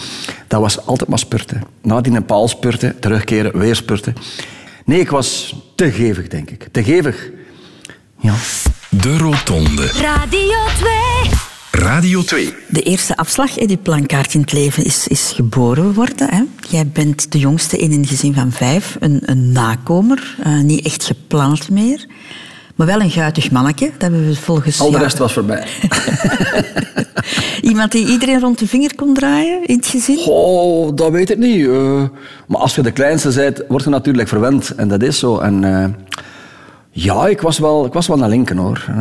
Dat 0.49 0.61
was 0.61 0.87
altijd 0.87 1.09
maar 1.09 1.19
spurten. 1.19 1.63
Nadien 1.83 2.15
een 2.15 2.25
paal 2.25 2.49
spurten, 2.49 2.99
terugkeren, 3.01 3.59
weer 3.59 3.77
spurten. 3.77 4.15
Nee, 4.91 5.01
ik 5.01 5.11
was 5.11 5.55
te 5.75 5.91
gevig, 5.91 6.29
denk 6.29 6.51
ik. 6.51 6.69
Te 6.73 6.85
gevig. 6.85 7.31
Ja. 8.21 8.35
De 8.89 9.19
Rotonde. 9.19 9.87
Radio 9.87 10.59
2. 10.79 11.83
Radio 11.83 12.23
2. 12.23 12.55
De 12.69 12.83
eerste 12.83 13.17
afslag, 13.17 13.59
Eddie 13.59 13.77
Plankaart, 13.77 14.35
in 14.35 14.41
het 14.41 14.53
leven 14.53 14.85
is, 14.85 15.09
is 15.09 15.33
geboren 15.35 15.95
worden. 15.95 16.31
Hè? 16.31 16.43
Jij 16.69 16.87
bent 16.87 17.33
de 17.33 17.39
jongste 17.39 17.77
in 17.77 17.93
een 17.93 18.07
gezin 18.07 18.35
van 18.35 18.53
vijf, 18.53 18.97
een, 19.01 19.21
een 19.25 19.53
nakomer, 19.53 20.37
eh, 20.43 20.61
niet 20.61 20.85
echt 20.85 21.05
gepland 21.05 21.71
meer. 21.71 22.07
Maar 22.81 22.89
wel 22.89 23.01
een 23.01 23.11
guitig 23.11 23.51
manneke, 23.51 23.85
dat 23.85 24.01
hebben 24.01 24.27
we 24.27 24.37
volgens 24.37 24.81
Al 24.81 24.91
de 24.91 24.99
rest 24.99 25.19
was 25.19 25.33
voorbij. 25.33 25.67
Iemand 27.71 27.93
die 27.93 28.07
iedereen 28.07 28.41
rond 28.41 28.59
de 28.59 28.67
vinger 28.67 28.95
kon 28.95 29.15
draaien 29.15 29.67
in 29.67 29.77
het 29.77 29.87
gezin? 29.87 30.19
Oh, 30.27 30.91
dat 30.95 31.11
weet 31.11 31.31
ik 31.31 31.39
niet. 31.39 31.67
eh. 31.67 32.03
maar 32.47 32.61
als 32.61 32.75
je 32.75 32.83
de 32.83 32.91
kleinste 32.91 33.33
bent, 33.35 33.63
word 33.69 33.85
je 33.85 33.91
natuurlijk 33.91 34.29
verwend. 34.29 34.75
En 34.75 34.89
dat 34.89 35.03
is 35.03 35.19
zo. 35.19 35.39
En, 35.39 35.65
eh, 35.65 35.85
ja, 36.91 37.27
ik 37.27 37.41
was 37.41 37.59
wel, 37.59 37.85
ik 37.85 37.93
was 37.93 38.07
wel 38.07 38.17
naar 38.17 38.29
linken 38.29 38.57
hoor. 38.57 38.85
Eh, 38.89 38.95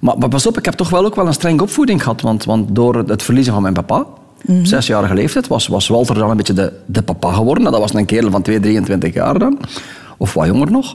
maar, 0.00 0.18
maar 0.18 0.28
pas 0.28 0.46
op, 0.46 0.58
ik 0.58 0.64
heb 0.64 0.74
toch 0.74 0.90
wel 0.90 1.04
ook 1.04 1.14
wel 1.14 1.26
een 1.26 1.32
strenge 1.32 1.62
opvoeding 1.62 2.02
gehad. 2.02 2.20
Want, 2.20 2.44
want 2.44 2.74
door 2.74 2.94
het 2.94 3.22
verliezen 3.22 3.52
van 3.52 3.62
mijn 3.62 3.74
papa, 3.74 3.98
op 4.46 4.56
zesjarige 4.62 5.14
leeftijd, 5.14 5.46
was, 5.46 5.66
was 5.66 5.88
Walter 5.88 6.14
dan 6.14 6.30
een 6.30 6.36
beetje 6.36 6.52
de, 6.52 6.72
de 6.86 7.02
papa 7.02 7.32
geworden. 7.32 7.64
Dat 7.64 7.80
was 7.80 7.94
een 7.94 8.06
kerel 8.06 8.30
van 8.30 8.42
2, 8.42 8.60
23 8.60 9.14
jaar 9.14 9.38
dan. 9.38 9.58
Of 10.16 10.34
wat 10.34 10.46
jonger 10.46 10.70
nog. 10.70 10.94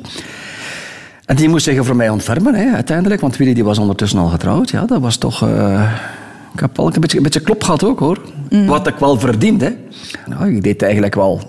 En 1.26 1.36
die 1.36 1.50
moest 1.50 1.64
zich 1.64 1.86
voor 1.86 1.96
mij 1.96 2.10
ontfermen, 2.10 2.56
hè, 2.56 2.74
uiteindelijk. 2.74 3.22
Want 3.22 3.38
Willy 3.38 3.54
die 3.54 3.64
was 3.64 3.78
ondertussen 3.78 4.20
al 4.20 4.28
getrouwd. 4.28 4.70
Ja, 4.70 4.86
dat 4.86 5.02
was 5.02 5.18
toch... 5.18 5.42
ik 6.54 6.60
heb 6.60 6.78
wel 6.78 6.94
een 6.94 7.02
beetje, 7.02 7.18
een 7.18 7.24
beetje 7.24 7.40
klop 7.40 7.64
gehad 7.64 7.84
ook, 7.84 8.00
hoor. 8.00 8.20
Wat 8.66 8.88
ik 8.88 8.96
wel 8.96 9.20
verdiende. 9.20 9.76
Nou, 10.26 10.56
ik 10.56 10.64
deed 10.64 10.82
eigenlijk 10.82 11.16
wel 11.16 11.42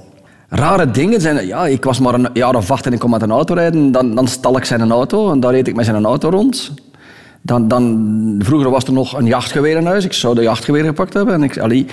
rare 0.48 0.90
dingen. 0.90 1.20
Zijn, 1.20 1.46
ja, 1.46 1.66
ik 1.66 1.84
was 1.84 1.98
maar 1.98 2.14
een 2.14 2.28
jaar 2.32 2.54
of 2.54 2.70
acht 2.70 2.86
en 2.86 2.92
ik 2.92 2.98
kon 2.98 3.10
met 3.10 3.22
een 3.22 3.30
auto 3.30 3.54
rijden. 3.54 3.92
Dan, 3.92 4.14
dan 4.14 4.28
stal 4.28 4.56
ik 4.56 4.64
zijn 4.64 4.90
auto 4.90 5.32
en 5.32 5.40
dan 5.40 5.50
reed 5.50 5.68
ik 5.68 5.74
met 5.74 5.84
zijn 5.84 6.04
auto 6.04 6.28
rond. 6.28 6.72
Dan, 7.42 7.68
dan, 7.68 8.34
vroeger 8.38 8.70
was 8.70 8.84
er 8.84 8.92
nog 8.92 9.18
een 9.18 9.26
jachtgeweer 9.26 9.76
in 9.76 9.86
huis. 9.86 10.04
Ik 10.04 10.12
zou 10.12 10.34
de 10.34 10.42
jachtgeweer 10.42 10.84
gepakt 10.84 11.14
hebben. 11.14 11.34
En 11.34 11.42
ik, 11.42 11.58
allee, 11.58 11.86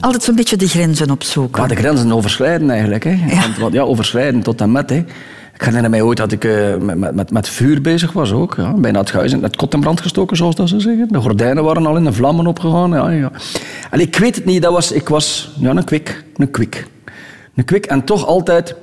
Altijd 0.00 0.22
zo'n 0.22 0.34
beetje 0.34 0.56
de 0.56 0.68
grenzen 0.68 1.10
opzoeken. 1.10 1.62
ja, 1.62 1.68
de 1.68 1.74
grenzen 1.74 2.12
overschrijden 2.12 2.70
eigenlijk. 2.70 3.04
Hè. 3.04 3.16
Want, 3.40 3.58
want, 3.58 3.72
ja, 3.74 3.82
overschrijden 3.82 4.42
tot 4.42 4.60
en 4.60 4.72
met. 4.72 4.90
Hè. 4.90 5.04
Ik 5.54 5.62
herinner 5.62 5.90
mij 5.90 6.02
ooit 6.02 6.16
dat 6.16 6.32
ik 6.32 6.44
eh, 6.44 6.76
met, 6.76 7.14
met- 7.14 7.30
met, 7.30 7.48
vuur 7.48 7.80
bezig 7.80 8.12
was 8.12 8.32
ook. 8.32 8.54
Ja. 8.56 8.72
Bijna 8.72 8.98
het 8.98 9.12
huis 9.12 9.32
in 9.32 9.42
het 9.42 9.56
kot 9.56 9.74
in 9.74 9.80
brand 9.80 10.00
gestoken, 10.00 10.36
zoals 10.36 10.54
dat 10.54 10.68
ze 10.68 10.80
zeggen. 10.80 11.08
De 11.08 11.20
gordijnen 11.20 11.64
waren 11.64 11.86
al 11.86 11.96
in 11.96 12.04
de 12.04 12.12
vlammen 12.12 12.46
opgegaan. 12.46 12.90
Ja, 12.90 13.10
ja. 13.10 13.30
En 13.90 14.00
ik 14.00 14.16
weet 14.16 14.34
het 14.34 14.44
niet, 14.44 14.62
dat 14.62 14.72
was, 14.72 14.92
ik 14.92 15.08
was 15.08 15.50
ja, 15.58 15.70
een 15.70 15.84
kwik. 15.84 16.24
Een 16.36 16.50
kwik. 16.50 16.86
Een 17.54 17.64
kwik 17.64 17.86
en 17.86 18.04
toch 18.04 18.26
altijd 18.26 18.74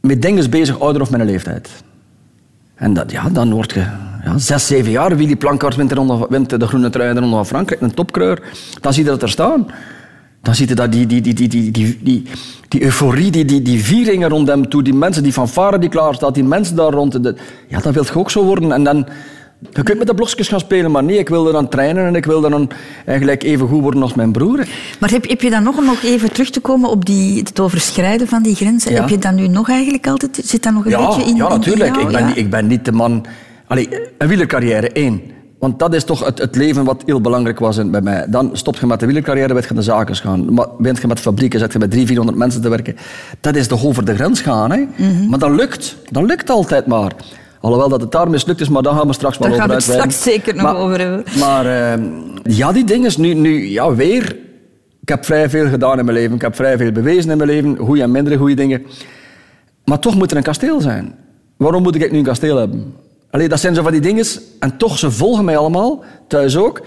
met 0.00 0.22
dingen 0.22 0.50
bezig, 0.50 0.80
ouder 0.80 1.02
of 1.02 1.10
mijn 1.10 1.24
leeftijd. 1.24 1.68
En 2.74 2.94
dat, 2.94 3.10
ja, 3.10 3.28
dan 3.28 3.52
word 3.52 3.72
je 3.72 3.84
ja, 4.24 4.38
zes, 4.38 4.66
zeven 4.66 4.90
jaar. 4.90 5.16
Willy 5.16 5.36
Plankaart 5.36 5.76
wint, 5.76 5.88
de 5.88 5.94
ronde- 5.94 6.26
wint 6.28 6.60
de 6.60 6.66
groene 6.66 6.90
trui 6.90 7.08
in 7.08 7.14
de 7.14 7.20
Ronde 7.20 7.36
van 7.36 7.46
Frankrijk. 7.46 7.80
Een 7.80 7.94
topkreur. 7.94 8.42
Dan 8.80 8.92
zie 8.92 9.04
je 9.04 9.10
dat 9.10 9.22
er 9.22 9.28
staan. 9.30 9.66
Dan 10.42 10.54
zie 10.54 10.68
je 10.68 10.74
dat 10.74 10.92
die, 10.92 11.06
die, 11.06 11.20
die, 11.20 11.32
die, 11.34 11.48
die, 11.48 11.70
die, 11.70 11.98
die, 12.02 12.22
die 12.68 12.82
euforie, 12.84 13.30
die, 13.30 13.44
die, 13.44 13.62
die 13.62 13.84
vieringen 13.84 14.28
rond 14.28 14.48
hem 14.48 14.68
toe, 14.68 14.82
die 14.82 14.94
mensen, 14.94 15.22
die 15.22 15.32
fanfare 15.32 15.78
die 15.78 15.88
klaar 15.88 16.14
staat, 16.14 16.34
die 16.34 16.44
mensen 16.44 16.76
daar 16.76 16.92
rond. 16.92 17.22
de- 17.22 17.36
ja, 17.68 17.80
dat 17.80 17.94
wil 17.94 18.04
je 18.04 18.14
ook 18.18 18.30
zo 18.30 18.44
worden. 18.44 18.72
En 18.72 18.84
dan, 18.84 19.06
je 19.72 19.82
kunt 19.82 19.98
met 19.98 20.06
de 20.06 20.14
blokjes 20.14 20.48
gaan 20.48 20.60
spelen, 20.60 20.90
maar 20.90 21.04
nee, 21.04 21.18
ik 21.18 21.28
wilde 21.28 21.52
dan 21.52 21.68
trainen 21.68 22.06
en 22.06 22.14
ik 22.14 22.24
wilde 22.24 22.48
dan 22.50 22.70
eigenlijk 23.04 23.42
even 23.42 23.68
goed 23.68 23.80
worden 23.82 24.02
als 24.02 24.14
mijn 24.14 24.32
broer. 24.32 24.66
Maar 25.00 25.10
heb, 25.10 25.28
heb 25.28 25.40
je 25.40 25.50
dan 25.50 25.62
nog, 25.62 25.76
om 25.76 25.84
nog 25.84 26.02
even 26.02 26.32
terug 26.32 26.50
te 26.50 26.60
komen 26.60 26.90
op 26.90 27.04
die, 27.06 27.38
het 27.38 27.60
overschrijden 27.60 28.26
van 28.28 28.42
die 28.42 28.54
grenzen, 28.54 28.92
Ja. 28.92 29.00
heb 29.00 29.08
je 29.08 29.18
dat 29.18 29.34
nu 29.34 29.48
nog 29.48 29.68
eigenlijk 29.68 30.06
altijd, 30.06 30.40
zit 30.44 30.62
dat 30.62 30.72
nog 30.72 30.84
een 30.84 30.90
Ja, 30.90 31.06
beetje 31.06 31.22
in 31.30 31.36
ja 31.36 31.44
in 31.44 31.50
natuurlijk. 31.50 31.94
jou? 31.94 32.06
ik, 32.06 32.12
ben, 32.12 32.28
Ja. 32.28 32.34
ik 32.34 32.50
ben 32.50 32.66
niet 32.66 32.84
de 32.84 32.92
man... 32.92 33.26
Allee, 33.66 33.88
een 34.18 34.28
wielercarrière, 34.28 34.88
één. 34.92 35.20
Want 35.58 35.78
dat 35.78 35.94
is 35.94 36.04
toch 36.04 36.24
het, 36.24 36.38
het 36.38 36.56
leven 36.56 36.84
wat 36.84 37.02
heel 37.06 37.20
belangrijk 37.20 37.58
was 37.58 37.90
bij 37.90 38.00
mij. 38.00 38.26
Dan 38.28 38.50
stop 38.52 38.76
je 38.76 38.86
met 38.86 39.00
de 39.00 39.06
wielercarrière, 39.06 39.54
werd 39.54 39.66
je 39.66 39.74
naar 39.74 39.82
de 39.82 39.90
zaken 39.90 40.16
gaan. 40.16 40.54
Maar 40.54 40.66
bent 40.78 41.00
je 41.00 41.06
met 41.06 41.20
fabrieken, 41.20 41.58
zet 41.58 41.72
je 41.72 41.78
met 41.78 41.90
300, 41.90 42.08
400 42.08 42.38
mensen 42.38 42.62
te 42.62 42.68
werken. 42.68 42.96
Dat 43.40 43.56
is 43.56 43.66
toch 43.66 43.84
over 43.84 44.04
de 44.04 44.14
grens 44.14 44.40
gaan. 44.40 44.70
Hè? 44.70 44.84
Mhm. 44.96 45.28
Maar 45.28 45.38
dat 45.38 45.50
lukt. 45.50 45.96
Dat 46.10 46.22
lukt 46.22 46.50
altijd 46.50 46.86
maar. 46.86 47.12
Alhoewel 47.60 47.88
dat 47.88 48.00
het 48.00 48.12
daar 48.12 48.30
mislukt 48.30 48.60
is, 48.60 48.68
maar 48.68 48.82
daar 48.82 48.94
gaan 48.94 49.06
we 49.06 49.12
straks 49.12 49.38
wel 49.38 49.48
Daar 49.48 49.56
over 49.56 49.70
gaan 49.70 49.78
we 49.78 49.82
het 49.84 49.90
uitweiden. 49.90 50.18
straks 50.20 50.36
zeker 50.36 50.62
nog 50.62 50.76
over 50.76 50.98
hebben. 51.00 51.24
Maar 51.38 51.66
eh, 51.66 52.04
ja, 52.42 52.72
die 52.72 52.84
dingen 52.84 53.06
is 53.06 53.16
nu, 53.16 53.34
nu 53.34 53.66
ja, 53.68 53.94
weer... 53.94 54.36
Ik 55.00 55.14
heb 55.14 55.24
vrij 55.24 55.50
veel 55.50 55.68
gedaan 55.68 55.98
in 55.98 56.04
mijn 56.04 56.16
leven. 56.16 56.34
Ik 56.34 56.40
heb 56.40 56.54
vrij 56.54 56.76
veel 56.76 56.92
bewezen 56.92 57.30
in 57.30 57.36
mijn 57.36 57.50
leven. 57.50 57.76
Goede 57.76 58.02
en 58.02 58.10
minder 58.10 58.38
goede 58.38 58.54
dingen. 58.54 58.82
Maar 59.84 59.98
toch 59.98 60.14
moet 60.14 60.30
er 60.30 60.36
een 60.36 60.42
kasteel 60.42 60.80
zijn. 60.80 61.14
Waarom 61.56 61.82
moet 61.82 61.94
ik 61.94 62.12
nu 62.12 62.18
een 62.18 62.24
kasteel 62.24 62.56
hebben? 62.56 62.94
Allee, 63.30 63.48
dat 63.48 63.60
zijn 63.60 63.74
zo 63.74 63.82
van 63.82 63.92
die 63.92 64.00
dingen. 64.00 64.26
En 64.58 64.76
toch, 64.76 64.98
ze 64.98 65.10
volgen 65.10 65.44
mij 65.44 65.56
allemaal, 65.56 66.04
thuis 66.26 66.56
ook. 66.56 66.82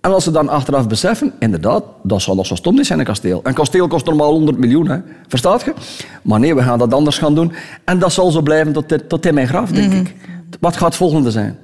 En 0.00 0.12
als 0.12 0.24
ze 0.24 0.30
dan 0.30 0.48
achteraf 0.48 0.88
beseffen, 0.88 1.32
inderdaad, 1.38 1.84
dat 2.02 2.22
zal 2.22 2.34
nog 2.34 2.46
zo 2.46 2.54
stom 2.54 2.74
niet 2.74 2.86
zijn, 2.86 2.98
een 2.98 3.04
kasteel. 3.04 3.40
Een 3.42 3.54
kasteel 3.54 3.88
kost 3.88 4.06
normaal 4.06 4.32
100 4.32 4.58
miljoen, 4.58 4.88
hè. 4.88 4.98
verstaat 5.28 5.62
je? 5.62 5.72
Maar 6.22 6.40
nee, 6.40 6.54
we 6.54 6.62
gaan 6.62 6.78
dat 6.78 6.94
anders 6.94 7.18
gaan 7.18 7.34
doen. 7.34 7.52
En 7.84 7.98
dat 7.98 8.12
zal 8.12 8.30
zo 8.30 8.40
blijven 8.40 8.72
tot, 8.72 9.08
tot 9.08 9.26
in 9.26 9.34
mijn 9.34 9.48
graf, 9.48 9.70
denk 9.70 9.92
ik. 9.92 10.14
Wat 10.60 10.76
gaat 10.76 10.88
het 10.88 10.96
volgende 10.96 11.30
zijn? 11.30 11.58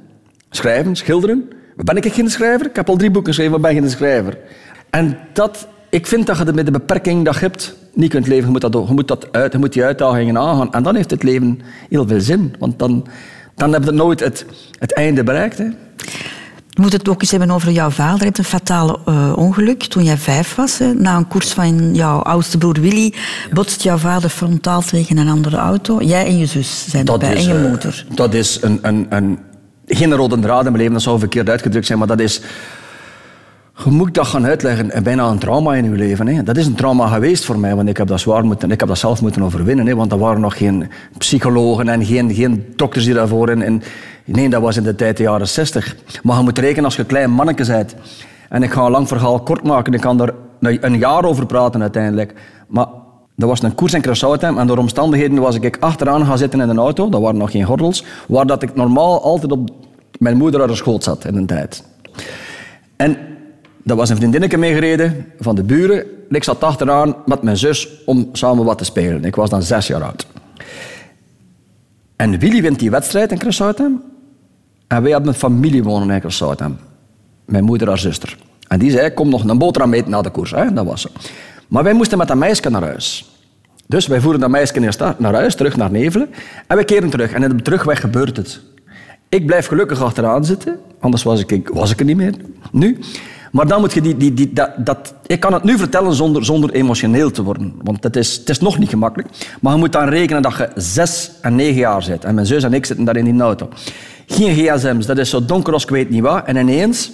Schrijven, 0.51 0.97
schilderen. 0.97 1.51
Ben 1.77 1.97
ik 1.97 2.13
geen 2.13 2.31
schrijver? 2.31 2.67
Ik 2.67 2.77
heb 2.77 2.89
al 2.89 2.97
drie 2.97 3.11
boeken 3.11 3.35
geschreven, 3.35 3.61
maar 3.61 3.73
ben 3.73 3.81
geen 3.81 3.91
schrijver. 3.91 4.39
En 4.91 5.19
dat, 5.33 5.69
ik 5.91 6.07
vind 6.07 6.27
dat 6.27 6.39
je 6.39 6.53
met 6.53 6.67
de 6.67 6.73
beperking 6.73 7.25
dat 7.25 7.35
je 7.35 7.41
hebt 7.41 7.77
niet 7.95 8.11
kunt 8.11 8.27
leven. 8.27 8.45
Je 8.45 8.51
moet, 8.51 8.61
dat, 8.61 8.73
je 8.73 8.93
moet, 8.95 9.09
dat 9.09 9.33
uit, 9.33 9.53
je 9.53 9.59
moet 9.59 9.73
die 9.73 9.85
uitdagingen 9.85 10.39
aangaan. 10.39 10.73
En 10.73 10.83
dan 10.83 10.95
heeft 10.95 11.11
het 11.11 11.23
leven 11.23 11.61
heel 11.89 12.07
veel 12.07 12.21
zin. 12.21 12.55
Want 12.59 12.79
dan, 12.79 13.07
dan 13.61 13.73
heb 13.73 13.85
je 13.85 13.91
nooit 13.91 14.21
het, 14.21 14.45
het 14.79 14.95
einde 14.95 15.25
bereikt. 15.25 15.59
Hè. 15.59 15.65
We 16.71 16.81
moeten 16.87 16.99
het 16.99 17.09
ook 17.09 17.21
eens 17.21 17.31
hebben 17.31 17.51
over 17.51 17.71
jouw 17.71 17.91
vader. 17.91 18.19
Je 18.19 18.25
hebt 18.25 18.39
een 18.39 18.45
fataal 18.45 19.01
eh, 19.07 19.33
ongeluk 19.37 19.83
toen 19.83 20.05
jij 20.05 20.17
vijf 20.17 20.55
was. 20.55 20.79
Hè. 20.79 20.95
Na 20.95 21.17
een 21.17 21.29
koers 21.29 21.53
van 21.53 21.95
jouw 21.95 22.19
oudste 22.19 22.59
broer 22.59 22.81
Willy 22.81 23.15
botst 23.53 23.83
jouw 23.83 23.97
vader 23.97 24.31
frontaal 24.31 24.81
tegen 24.81 25.17
een 25.17 25.29
andere 25.29 25.57
auto. 25.57 26.03
Jij 26.03 26.27
en 26.27 26.39
je 26.39 26.47
zus 26.47 26.85
zijn 26.89 27.07
erbij 27.07 27.37
en 27.37 27.43
je 27.43 27.55
eh, 27.55 27.69
moeder. 27.69 28.07
dat 28.15 28.35
is 28.35 28.59
een, 28.63 28.79
een, 28.83 29.07
een, 29.09 29.39
geen 29.87 30.15
rode 30.15 30.39
draad 30.39 30.65
in 30.65 30.65
mijn 30.65 30.77
leven, 30.77 30.93
dat 30.93 31.03
zou 31.03 31.19
verkeerd 31.19 31.49
uitgedrukt 31.49 31.87
zijn, 31.87 31.99
maar 31.99 32.09
dat 32.09 32.21
is... 32.21 32.41
Je 33.85 33.91
moet 33.91 34.15
dat 34.15 34.27
gaan 34.27 34.47
uitleggen, 34.47 34.91
en 34.91 35.03
bijna 35.03 35.29
een 35.29 35.39
trauma 35.39 35.75
in 35.75 35.85
je 35.85 35.91
leven. 35.91 36.27
Hè. 36.27 36.43
Dat 36.43 36.57
is 36.57 36.67
een 36.67 36.75
trauma 36.75 37.07
geweest 37.07 37.45
voor 37.45 37.59
mij, 37.59 37.75
want 37.75 37.89
ik 37.89 37.97
heb 37.97 38.07
dat, 38.07 38.21
zwaar 38.21 38.45
moeten, 38.45 38.71
ik 38.71 38.81
heb 38.81 38.89
dat 38.89 38.99
zelf 38.99 39.23
moeten 39.23 39.43
overwinnen. 39.43 39.87
Hè, 39.87 39.95
want 39.95 40.13
er 40.13 40.19
waren 40.19 40.41
nog 40.41 40.57
geen 40.57 40.91
psychologen 41.19 41.89
en 41.89 42.05
geen, 42.05 42.35
geen 42.35 42.73
dokters 42.77 43.05
die 43.05 43.15
daarvoor... 43.15 43.49
En, 43.49 43.83
nee, 44.25 44.49
dat 44.49 44.63
was 44.63 44.77
in 44.77 44.83
de 44.83 44.95
tijd 44.95 45.17
de 45.17 45.23
jaren 45.23 45.49
60. 45.49 45.97
Maar 46.23 46.37
je 46.37 46.43
moet 46.43 46.59
rekenen 46.59 46.85
als 46.85 46.97
je 46.97 47.05
klein 47.05 47.31
manneke 47.31 47.67
bent. 47.67 47.95
En 48.49 48.63
ik 48.63 48.71
ga 48.71 48.85
een 48.85 48.91
lang 48.91 49.09
verhaal 49.09 49.41
kort 49.41 49.63
maken, 49.63 49.95
ik 49.95 50.01
kan 50.01 50.17
daar 50.17 50.31
een 50.61 50.99
jaar 50.99 51.25
over 51.25 51.47
praten 51.47 51.81
uiteindelijk. 51.81 52.35
Maar 52.69 52.87
dat 53.37 53.49
was 53.49 53.63
een 53.63 53.75
koers 53.75 53.95
in 53.95 54.05
Curaçao 54.07 54.57
en 54.57 54.67
door 54.67 54.79
omstandigheden 54.79 55.39
was 55.39 55.55
ik 55.55 55.77
achteraan 55.81 56.27
gaan 56.27 56.39
zitten 56.39 56.61
in 56.61 56.69
een 56.69 56.79
auto, 56.79 57.09
dat 57.09 57.21
waren 57.21 57.39
nog 57.39 57.51
geen 57.51 57.65
gordels, 57.65 58.05
waar 58.29 58.47
dat 58.47 58.63
ik 58.63 58.75
normaal 58.75 59.23
altijd 59.23 59.53
op 59.53 59.71
mijn 60.19 60.37
moeder 60.37 60.63
aan 60.63 60.69
de 60.69 60.75
schoot 60.75 61.05
zat 61.05 61.25
in 61.25 61.37
een 61.37 61.47
tijd. 61.47 61.85
En 62.97 63.17
daar 63.91 63.99
was 63.99 64.09
een 64.09 64.17
vriendinnetje 64.17 64.59
meegereden 64.59 65.27
van 65.41 65.55
de 65.55 65.63
buren. 65.63 65.99
En 65.99 66.37
ik 66.37 66.45
zat 66.45 66.65
achteraan 66.65 67.17
met 67.27 67.43
mijn 67.43 67.57
zus 67.57 67.89
om 68.05 68.29
samen 68.33 68.65
wat 68.65 68.79
te 68.79 68.85
spelen. 68.85 69.25
Ik 69.25 69.35
was 69.37 69.51
dan 69.51 69.63
zes 69.63 69.87
jaar 69.87 70.03
oud. 70.03 70.27
En 72.17 72.39
Willy 72.39 72.63
wint 72.63 72.79
die 72.79 72.91
wedstrijd 72.91 73.33
in 73.33 73.41
Curaçao. 73.45 73.77
En 74.87 75.03
wij 75.03 75.11
hadden 75.11 75.29
een 75.29 75.39
familie 75.39 75.83
wonen 75.83 76.11
in 76.11 76.23
Curaçao. 76.23 76.73
Mijn 77.45 77.65
moeder 77.65 77.89
haar 77.89 77.99
zuster. 77.99 78.37
En 78.69 78.79
die 78.79 78.91
zei, 78.91 79.15
kom 79.15 79.29
nog 79.29 79.45
een 79.45 79.59
boterham 79.59 79.95
eten 79.95 80.11
na 80.11 80.23
de 80.23 80.31
koers. 80.31 80.51
Hè? 80.51 80.73
Dat 80.73 80.87
was. 80.87 81.07
Maar 81.69 81.83
wij 81.83 81.93
moesten 81.93 82.19
met 82.19 82.29
dat 82.29 82.37
meisje 82.37 82.71
naar 82.71 82.83
huis. 82.83 83.31
Dus 83.87 84.07
wij 84.07 84.21
voeren 84.21 84.41
dat 84.41 84.51
meisje 84.51 84.81
eerst 84.81 85.01
naar 85.19 85.35
huis, 85.35 85.55
terug 85.55 85.77
naar 85.77 85.91
Nevelen. 85.91 86.31
En 86.67 86.77
we 86.77 86.85
keren 86.85 87.11
terug. 87.11 87.33
En 87.33 87.43
in 87.43 87.57
de 87.57 87.63
terugweg 87.63 88.01
gebeurt 88.01 88.37
het. 88.37 88.61
Ik 89.29 89.47
blijf 89.47 89.67
gelukkig 89.67 90.03
achteraan 90.03 90.45
zitten, 90.45 90.79
anders 91.01 91.23
was 91.23 91.45
ik, 91.45 91.69
was 91.69 91.91
ik 91.91 91.99
er 91.99 92.05
niet 92.05 92.17
meer. 92.17 92.35
Nu. 92.73 92.99
Maar 93.51 93.67
dan 93.67 93.81
moet 93.81 93.93
je 93.93 94.01
die... 94.01 94.17
die, 94.17 94.35
die 94.35 94.53
dat, 94.53 94.71
dat, 94.77 95.15
ik 95.27 95.41
kan 95.41 95.53
het 95.53 95.63
nu 95.63 95.79
vertellen 95.79 96.15
zonder, 96.15 96.45
zonder 96.45 96.71
emotioneel 96.71 97.31
te 97.31 97.43
worden. 97.43 97.75
Want 97.83 98.03
het 98.03 98.17
is, 98.17 98.37
het 98.37 98.49
is 98.49 98.61
nog 98.61 98.79
niet 98.79 98.89
gemakkelijk. 98.89 99.29
Maar 99.61 99.73
je 99.73 99.79
moet 99.79 99.93
dan 99.93 100.09
rekenen 100.09 100.43
dat 100.43 100.57
je 100.57 100.71
zes 100.75 101.31
en 101.41 101.55
negen 101.55 101.79
jaar 101.79 102.03
zit. 102.03 102.25
En 102.25 102.35
mijn 102.35 102.47
zus 102.47 102.63
en 102.63 102.75
ik 102.75 102.87
zitten 102.87 103.05
daar 103.05 103.17
in 103.17 103.25
die 103.25 103.41
auto. 103.41 103.69
Geen 104.27 104.55
gsm's, 104.55 105.07
dat 105.07 105.19
is 105.19 105.31
zo 105.31 105.45
donker 105.45 105.73
als 105.73 105.83
ik 105.83 105.91
weet 105.91 106.11
niet 106.11 106.23
wat. 106.23 106.45
En 106.45 106.57
ineens... 106.57 107.13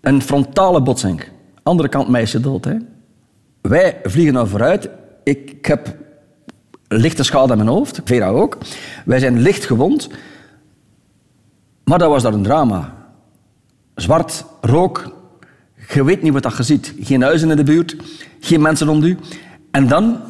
Een 0.00 0.22
frontale 0.22 0.82
botsing. 0.82 1.24
Andere 1.62 1.88
kant 1.88 2.08
meisje 2.08 2.40
dood. 2.40 2.64
Hè. 2.64 2.74
Wij 3.60 4.00
vliegen 4.02 4.34
naar 4.34 4.46
vooruit. 4.46 4.88
Ik, 5.24 5.50
ik 5.50 5.66
heb 5.66 5.96
lichte 6.88 7.22
schade 7.22 7.52
aan 7.52 7.58
mijn 7.58 7.70
hoofd. 7.70 8.00
Vera 8.04 8.28
ook. 8.28 8.58
Wij 9.04 9.18
zijn 9.18 9.40
licht 9.40 9.64
gewond. 9.64 10.08
Maar 11.84 11.98
dat 11.98 12.10
was 12.10 12.22
daar 12.22 12.32
een 12.32 12.42
drama. 12.42 12.97
Zwart, 14.00 14.44
rook. 14.60 15.16
Je 15.88 16.04
weet 16.04 16.22
niet 16.22 16.32
wat 16.32 16.42
dat 16.42 16.56
je 16.56 16.62
ziet. 16.62 16.94
Geen 17.00 17.22
huizen 17.22 17.50
in 17.50 17.56
de 17.56 17.62
buurt. 17.62 17.96
Geen 18.40 18.60
mensen 18.60 18.86
rond 18.86 19.04
u. 19.04 19.18
En 19.70 19.88
dan 19.88 20.20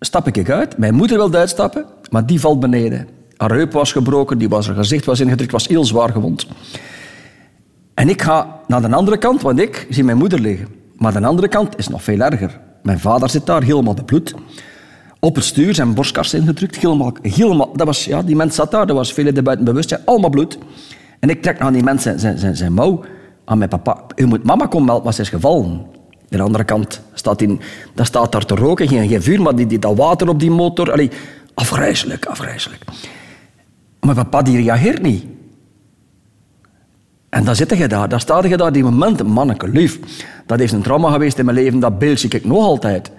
stap 0.00 0.26
ik 0.26 0.50
uit. 0.50 0.78
Mijn 0.78 0.94
moeder 0.94 1.16
wilde 1.16 1.38
uitstappen, 1.38 1.84
maar 2.10 2.26
die 2.26 2.40
valt 2.40 2.60
beneden. 2.60 3.08
Haar 3.36 3.50
heup 3.50 3.72
was 3.72 3.92
gebroken, 3.92 4.38
die 4.38 4.48
was, 4.48 4.66
haar 4.66 4.76
gezicht 4.76 5.04
was 5.04 5.20
ingedrukt, 5.20 5.52
was 5.52 5.68
heel 5.68 5.84
zwaar 5.84 6.12
gewond. 6.12 6.46
En 7.94 8.08
ik 8.08 8.22
ga 8.22 8.60
naar 8.66 8.80
de 8.80 8.94
andere 8.94 9.18
kant, 9.18 9.42
want 9.42 9.58
ik 9.58 9.86
zie 9.90 10.04
mijn 10.04 10.16
moeder 10.16 10.40
liggen. 10.40 10.68
Maar 10.96 11.12
de 11.12 11.26
andere 11.26 11.48
kant 11.48 11.78
is 11.78 11.88
nog 11.88 12.02
veel 12.02 12.20
erger. 12.20 12.60
Mijn 12.82 13.00
vader 13.00 13.30
zit 13.30 13.46
daar, 13.46 13.62
helemaal 13.62 13.94
bebloed. 13.94 14.34
Op 15.20 15.34
het 15.34 15.44
stuur, 15.44 15.74
zijn 15.74 15.94
borstkast 15.94 16.34
ingedrukt. 16.34 16.76
Helemaal, 16.76 17.16
helemaal, 17.22 17.72
dat 17.76 17.86
was, 17.86 18.04
ja, 18.04 18.22
die 18.22 18.36
mens 18.36 18.54
zat 18.54 18.70
daar, 18.70 18.86
dat 18.86 18.96
was 18.96 19.12
veel 19.12 19.34
de 19.34 19.42
buiten 19.42 19.64
bewustzijn, 19.64 20.00
allemaal 20.04 20.30
bloed. 20.30 20.58
En 21.20 21.30
ik 21.30 21.42
trek 21.42 21.58
naar 21.58 21.72
die 21.72 21.82
mens 21.82 22.02
zijn, 22.52 22.72
mouw 22.72 23.04
aan 23.44 23.58
mijn 23.58 23.70
papa. 23.70 24.04
U 24.16 24.26
moet 24.26 24.44
mama 24.44 24.66
komen 24.66 24.86
melden, 24.86 25.14
ze 25.14 25.20
is 25.20 25.28
gevallen. 25.28 25.70
Aan 26.30 26.38
de 26.38 26.42
andere 26.42 26.64
kant 26.64 27.00
staat, 27.14 27.42
in, 27.42 27.60
dat 27.94 28.06
staat 28.06 28.32
daar 28.32 28.44
te 28.44 28.54
roken, 28.54 28.88
geen, 28.88 29.22
vuur, 29.22 29.42
maar 29.42 29.54
die, 29.54 29.66
die, 29.66 29.78
dat 29.78 29.96
water 29.96 30.28
op 30.28 30.40
die 30.40 30.50
motor. 30.50 30.92
Allee, 30.92 31.10
afgrijzelijk, 31.54 32.26
afgrijzelijk. 32.26 32.84
Maar 34.00 34.14
papa 34.14 34.42
die 34.42 34.62
reageert 34.62 35.02
niet. 35.02 35.24
En 37.28 37.44
dan 37.44 37.56
zit 37.56 37.76
je 37.76 37.88
daar, 37.88 38.08
daar 38.08 38.20
sta 38.20 38.46
je 38.46 38.56
daar, 38.56 38.72
die 38.72 38.84
momenten, 38.84 39.26
manneke, 39.26 39.68
lief. 39.68 39.98
Dat 40.46 40.58
heeft 40.58 40.72
een 40.72 40.82
trauma 40.82 41.10
geweest 41.10 41.38
in 41.38 41.44
mijn 41.44 41.56
leven, 41.56 41.80
dat 41.80 41.98
beeld 41.98 42.20
zie 42.20 42.30
ik 42.30 42.44
nog 42.44 42.64
altijd. 42.64 43.10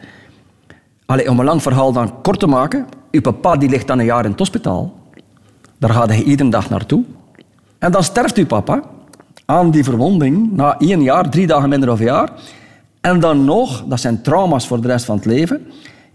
Allee, 1.06 1.30
om 1.30 1.40
een 1.40 1.46
lang 1.46 1.62
verhaal 1.62 1.92
dan 1.92 2.22
kort 2.22 2.40
te 2.40 2.48
maken, 2.48 2.86
uw 3.12 3.22
papa 3.22 3.56
die 3.56 3.70
ligt 3.70 3.88
dan 3.88 4.00
een 4.00 4.06
jaar 4.06 4.24
in 4.24 4.30
het 4.30 4.40
hospitaal. 4.40 4.94
Daar 5.78 5.90
gaat 5.90 6.10
hij 6.10 6.24
iedere 6.24 6.50
dag 6.50 6.70
naartoe. 6.70 7.04
En 7.80 7.92
dan 7.92 8.04
sterft 8.04 8.38
uw 8.38 8.46
papa 8.46 8.84
aan 9.46 9.72
die 9.72 9.84
verwonding, 9.84 10.52
na 10.52 10.80
één 10.80 11.02
jaar, 11.02 11.30
drie 11.30 11.48
dagen 11.48 11.70
minder 11.70 11.92
of 11.92 12.00
een 12.00 12.06
jaar. 12.06 12.30
En 13.02 13.20
dan 13.20 13.46
nog, 13.46 13.84
dat 13.88 14.00
zijn 14.00 14.22
trauma's 14.22 14.68
voor 14.68 14.82
de 14.82 14.88
rest 14.88 15.06
van 15.06 15.16
het 15.16 15.26
leven, 15.26 15.68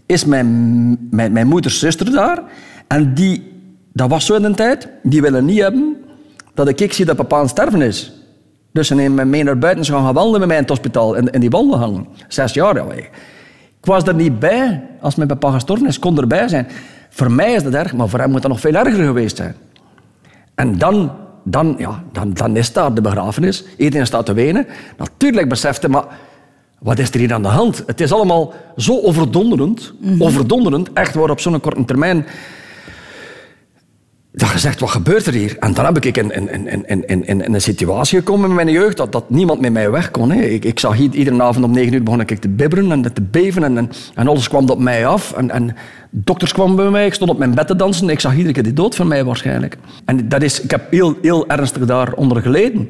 is 0.05 0.25
mijn, 0.25 0.97
mijn, 1.11 1.31
mijn 1.31 1.47
moeders 1.47 1.79
zuster 1.79 2.11
daar. 2.11 2.41
En 2.87 3.13
die, 3.13 3.51
dat 3.93 4.09
was 4.09 4.25
zo 4.25 4.35
in 4.35 4.41
de 4.41 4.51
tijd, 4.51 4.87
die 5.03 5.21
willen 5.21 5.45
niet 5.45 5.59
hebben 5.59 5.95
dat 6.53 6.67
ik, 6.67 6.81
ik 6.81 6.93
zie 6.93 7.05
dat 7.05 7.15
papa 7.15 7.35
aan 7.35 7.41
het 7.41 7.51
sterven 7.51 7.81
is. 7.81 8.13
Dus 8.71 8.87
ze 8.87 8.95
nemen 8.95 9.15
me 9.15 9.25
mee 9.25 9.43
naar 9.43 9.57
buiten, 9.57 9.85
ze 9.85 9.91
gaan 9.91 10.03
gaan 10.03 10.13
wandelen 10.13 10.39
met 10.39 10.47
mij 10.47 10.57
in 10.57 10.63
het 10.63 10.71
hospitaal, 10.71 11.15
in, 11.15 11.39
die 11.39 11.49
wandelgangen. 11.49 12.07
Zes 12.27 12.53
jaar 12.53 12.79
alweer. 12.79 13.09
Ik 13.79 13.89
was 13.89 14.03
er 14.03 14.15
niet 14.15 14.39
bij 14.39 14.83
als 15.01 15.15
mijn 15.15 15.27
papa 15.27 15.51
gestorven 15.51 15.87
is, 15.87 15.99
kon 15.99 16.17
erbij 16.17 16.47
zijn. 16.47 16.67
Voor 17.09 17.31
mij 17.31 17.53
is 17.53 17.63
dat 17.63 17.73
erg, 17.73 17.93
maar 17.93 18.09
voor 18.09 18.19
hem 18.19 18.31
moet 18.31 18.41
dat 18.41 18.51
nog 18.51 18.59
veel 18.59 18.73
erger 18.73 19.05
geweest 19.05 19.35
zijn. 19.35 19.55
En 20.55 20.77
dan, 20.77 21.11
dan, 21.43 21.75
ja, 21.77 22.03
dan, 22.11 22.33
dan 22.33 22.57
is 22.57 22.73
daar 22.73 22.93
de 22.93 23.01
begrafenis. 23.01 23.63
Iedereen 23.77 24.05
staat 24.05 24.25
te 24.25 24.33
wenen. 24.33 24.67
Natuurlijk 24.97 25.49
besefte, 25.49 25.89
maar 25.89 26.05
wat 26.79 26.99
is 26.99 27.09
er 27.09 27.19
hier 27.19 27.33
aan 27.33 27.41
de 27.41 27.47
hand? 27.47 27.83
Het 27.85 28.01
is 28.01 28.11
allemaal 28.11 28.53
zo 28.77 28.99
overdonderend, 29.01 29.93
overdonderend, 30.19 30.93
echt 30.93 31.15
waar 31.15 31.29
op 31.29 31.39
zo'n 31.39 31.59
korte 31.59 31.85
termijn. 31.85 32.25
Dat 34.35 34.51
je 34.51 34.59
zegt, 34.59 34.79
wat 34.79 34.89
gebeurt 34.89 35.25
er 35.25 35.33
hier? 35.33 35.57
En 35.59 35.73
dan 35.73 35.85
heb 35.85 36.05
ik 36.05 36.17
in, 36.17 37.53
een 37.53 37.61
situatie 37.61 38.17
gekomen 38.17 38.49
in 38.49 38.55
mijn 38.55 38.71
jeugd 38.71 38.97
dat, 38.97 39.11
dat 39.11 39.29
niemand 39.29 39.59
met 39.59 39.71
mij 39.71 39.91
weg 39.91 40.11
kon. 40.11 40.31
Hè. 40.31 40.41
Ik, 40.41 40.65
ik 40.65 40.79
zag 40.79 40.99
iedere 40.99 41.43
avond 41.43 41.65
om 41.65 41.71
negen 41.71 41.93
uur 41.93 42.03
begon 42.03 42.19
ik 42.19 42.39
te 42.39 42.49
bibberen 42.49 42.91
en 42.91 43.13
te 43.13 43.21
beven 43.21 43.63
en, 43.63 43.89
en, 44.15 44.27
alles 44.27 44.47
kwam 44.47 44.69
op 44.69 44.79
mij 44.79 45.07
af. 45.07 45.33
En, 45.33 45.51
en 45.51 45.75
dokters 46.09 46.53
kwamen 46.53 46.75
bij 46.75 46.89
mij, 46.89 47.05
ik 47.05 47.13
stond 47.13 47.29
op 47.29 47.37
mijn 47.37 47.55
bed 47.55 47.67
te 47.67 47.75
dansen. 47.75 48.09
Ik 48.09 48.19
zag 48.19 48.35
iedere 48.35 48.53
keer 48.53 48.63
die 48.63 48.73
dood 48.73 48.95
van 48.95 49.07
mij 49.07 49.23
waarschijnlijk. 49.23 49.77
En 50.05 50.29
dat 50.29 50.41
is, 50.41 50.61
ik 50.61 50.71
heb 50.71 50.91
heel, 50.91 51.17
heel 51.21 51.47
ernstig 51.49 51.85
daaronder 51.85 52.41
geleden. 52.41 52.89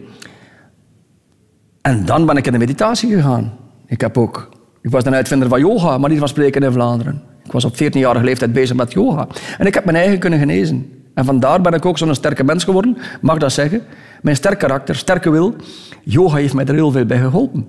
En 1.82 2.06
dan 2.06 2.26
ben 2.26 2.38
ik 2.38 2.46
in 2.46 2.52
de 2.52 2.58
meditatie 2.58 3.14
gegaan. 3.14 3.54
Ik, 3.88 4.02
heb 4.02 4.18
ook, 4.18 4.50
ik 4.82 4.92
was 4.92 5.06
een 5.06 5.16
uitvinder 5.16 5.48
van 5.48 5.60
yoga, 5.60 5.98
maar 5.98 6.10
niet 6.10 6.20
van 6.20 6.28
spreken 6.28 6.64
in 6.64 6.72
Vlaanderen. 6.72 7.22
Ik 7.44 7.52
was 7.52 7.66
op 7.66 7.74
14-jarige 7.74 8.26
leeftijd 8.26 8.54
bezig 8.54 8.76
met 8.76 8.94
yoga. 8.94 9.28
En 9.58 9.66
ik 9.66 9.74
heb 9.74 9.86
mijn 9.86 9.98
eigen 9.98 10.20
kunnen 10.20 10.40
genezen. 10.40 11.03
En 11.14 11.26
vandaar 11.26 11.62
ben 11.62 11.74
ik 11.74 11.86
ook 11.86 11.98
zo'n 11.98 12.16
sterke 12.16 12.44
mens 12.44 12.64
geworden, 12.64 12.98
mag 13.22 13.38
dat 13.38 13.52
zeggen. 13.52 13.82
Mijn 14.22 14.36
sterk 14.36 14.60
karakter, 14.60 14.96
sterke 14.96 15.30
wil. 15.30 15.56
Yoga 16.04 16.36
heeft 16.36 16.54
mij 16.54 16.66
er 16.66 16.74
heel 16.74 16.92
veel 16.92 17.06
bij 17.06 17.20
geholpen. 17.20 17.68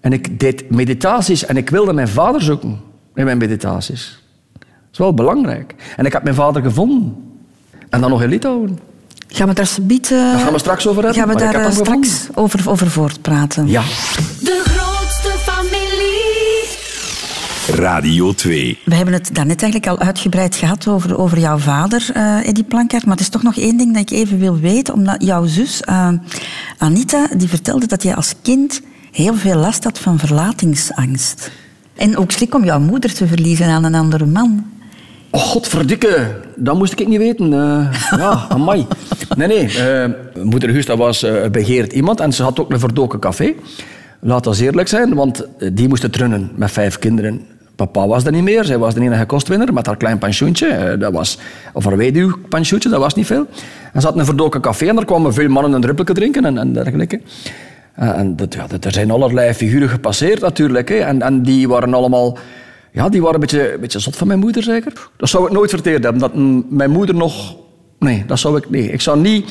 En 0.00 0.12
ik 0.12 0.40
deed 0.40 0.70
meditaties 0.70 1.46
en 1.46 1.56
ik 1.56 1.70
wilde 1.70 1.92
mijn 1.92 2.08
vader 2.08 2.42
zoeken 2.42 2.80
in 3.14 3.24
mijn 3.24 3.38
meditaties. 3.38 4.22
Dat 4.52 4.92
is 4.92 4.98
wel 4.98 5.14
belangrijk. 5.14 5.74
En 5.96 6.06
ik 6.06 6.12
heb 6.12 6.22
mijn 6.22 6.34
vader 6.34 6.62
gevonden. 6.62 7.16
En 7.90 8.00
dan 8.00 8.10
nog 8.10 8.22
in 8.22 8.28
Litouwen. 8.28 8.78
Gaan 9.28 9.48
we 9.48 9.54
daar 9.54 9.66
subiet, 9.66 10.04
eh, 10.04 10.18
Daar 10.18 10.38
gaan 10.38 10.52
we 10.52 10.58
straks 10.58 10.86
over 10.86 11.02
hebben. 11.04 11.22
gaan 11.22 11.32
we 11.34 11.38
daar 11.40 11.54
eh, 11.54 11.64
gevonden. 11.64 12.04
straks 12.04 12.36
over, 12.36 12.70
over 12.70 12.90
voortpraten. 12.90 13.66
Ja. 13.68 13.82
Radio 17.68 18.32
2. 18.32 18.78
We 18.84 18.94
hebben 18.94 19.14
het 19.14 19.30
daarnet 19.32 19.62
eigenlijk 19.62 19.92
al 19.92 20.06
uitgebreid 20.06 20.56
gehad 20.56 20.88
over, 20.88 21.18
over 21.18 21.38
jouw 21.38 21.58
vader, 21.58 22.10
eh 22.14 22.48
Eddie 22.48 22.64
Plankaert. 22.64 23.04
Maar 23.06 23.14
er 23.14 23.20
is 23.20 23.28
toch 23.28 23.42
nog 23.42 23.56
één 23.56 23.76
ding 23.76 23.92
dat 23.92 24.02
ik 24.02 24.18
even 24.18 24.38
wil 24.38 24.58
weten. 24.58 24.94
Omdat 24.94 25.24
jouw 25.24 25.46
zus, 25.46 25.80
eh, 25.80 26.08
Anita, 26.78 27.26
die 27.36 27.48
vertelde 27.48 27.86
dat 27.86 28.02
jij 28.02 28.14
als 28.14 28.34
kind 28.42 28.80
heel 29.12 29.34
veel 29.34 29.56
last 29.56 29.84
had 29.84 29.98
van 29.98 30.18
verlatingsangst. 30.18 31.50
En 31.96 32.16
ook 32.16 32.30
schrik 32.30 32.54
om 32.54 32.64
jouw 32.64 32.80
moeder 32.80 33.14
te 33.14 33.26
verliezen 33.26 33.66
aan 33.66 33.84
een 33.84 33.94
andere 33.94 34.26
man. 34.26 34.64
Oh, 35.30 35.40
godverdikke. 35.40 36.40
Dat 36.56 36.78
moest 36.78 37.00
ik 37.00 37.08
niet 37.08 37.18
weten. 37.18 37.52
Eh, 37.52 37.92
ja, 38.18 38.46
amai. 38.48 38.86
Nee, 39.36 39.48
nee. 39.48 39.78
eh, 39.78 40.10
moeder 40.42 40.70
Gusta 40.70 40.96
was 40.96 41.22
eh, 41.22 41.48
begeerd 41.50 41.92
iemand 41.92 42.20
en 42.20 42.32
ze 42.32 42.42
had 42.42 42.60
ook 42.60 42.72
een 42.72 42.78
verdoken 42.80 43.18
café. 43.18 43.54
Laat 44.20 44.44
dat 44.44 44.58
eerlijk 44.58 44.88
zijn, 44.88 45.14
want 45.14 45.46
die 45.72 45.88
moest 45.88 46.02
het 46.02 46.16
runnen 46.16 46.50
met 46.54 46.70
vijf 46.70 46.98
kinderen. 46.98 47.46
Papa 47.78 48.06
was 48.06 48.24
er 48.24 48.32
niet 48.32 48.42
meer. 48.42 48.64
Zij 48.64 48.78
was 48.78 48.94
de 48.94 49.00
enige 49.00 49.26
kostwinner 49.26 49.72
met 49.72 49.86
haar 49.86 49.96
klein 49.96 50.18
pensioentje. 50.18 50.66
Eh, 50.66 51.00
dat 51.00 51.12
was, 51.12 51.38
of 51.72 51.84
haar 51.84 51.96
weduwpensioentje, 51.96 52.88
dat 52.88 53.00
was 53.00 53.14
niet 53.14 53.26
veel. 53.26 53.46
En 53.92 54.00
ze 54.00 54.06
had 54.06 54.16
een 54.16 54.24
verdoken 54.24 54.60
café 54.60 54.86
en 54.86 54.96
er 54.96 55.04
kwamen 55.04 55.34
veel 55.34 55.48
mannen 55.48 55.72
een 55.72 55.80
druppeltje 55.80 56.14
drinken 56.14 56.44
en, 56.44 56.58
en 56.58 56.72
dergelijke. 56.72 57.20
Eh, 57.94 58.18
en 58.18 58.36
dat, 58.36 58.54
ja, 58.54 58.66
dat, 58.66 58.84
er 58.84 58.92
zijn 58.92 59.10
allerlei 59.10 59.52
figuren 59.54 59.88
gepasseerd 59.88 60.40
natuurlijk. 60.40 60.88
Hè. 60.88 60.94
En, 60.94 61.22
en 61.22 61.42
die 61.42 61.68
waren 61.68 61.94
allemaal... 61.94 62.38
Ja, 62.92 63.08
die 63.08 63.20
waren 63.20 63.34
een 63.34 63.40
beetje, 63.40 63.72
een 63.72 63.80
beetje 63.80 63.98
zot 63.98 64.16
van 64.16 64.26
mijn 64.26 64.38
moeder, 64.38 64.62
zeker. 64.62 65.08
Dat 65.16 65.28
zou 65.28 65.46
ik 65.46 65.52
nooit 65.52 65.70
verteerd 65.70 66.02
hebben. 66.02 66.20
Dat 66.20 66.32
mijn 66.70 66.90
moeder 66.90 67.14
nog... 67.14 67.56
Nee, 67.98 68.24
dat 68.26 68.38
zou 68.38 68.56
ik... 68.56 68.70
Nee, 68.70 68.92
ik 68.92 69.00
zou 69.00 69.20
niet... 69.20 69.48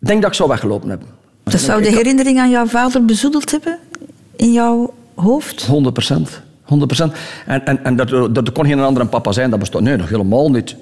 Ik 0.00 0.06
denk 0.08 0.20
dat 0.22 0.30
ik 0.30 0.36
zou 0.36 0.48
weggelopen 0.48 0.88
hebben. 0.88 1.08
Dat 1.44 1.60
zou 1.60 1.82
de 1.82 1.88
herinnering 1.88 2.38
aan 2.38 2.50
jouw 2.50 2.66
vader 2.66 3.04
bezoedeld 3.04 3.50
hebben 3.50 3.78
in 4.36 4.52
jouw 4.52 4.94
hoofd? 5.14 5.66
100 5.66 5.94
procent. 5.94 6.46
100 6.68 6.86
procent. 6.96 7.12
En, 7.46 7.66
en, 7.66 7.84
en 7.84 7.96
dat, 7.96 8.10
er- 8.10 8.32
dat 8.32 8.52
kon 8.52 8.66
geen 8.66 8.80
andere 8.80 9.06
papa 9.06 9.32
zijn, 9.32 9.50
dat 9.50 9.58
bestond... 9.58 9.84
Nee, 9.84 9.96
nog 9.96 10.08
helemaal 10.08 10.50
niet. 10.50 10.76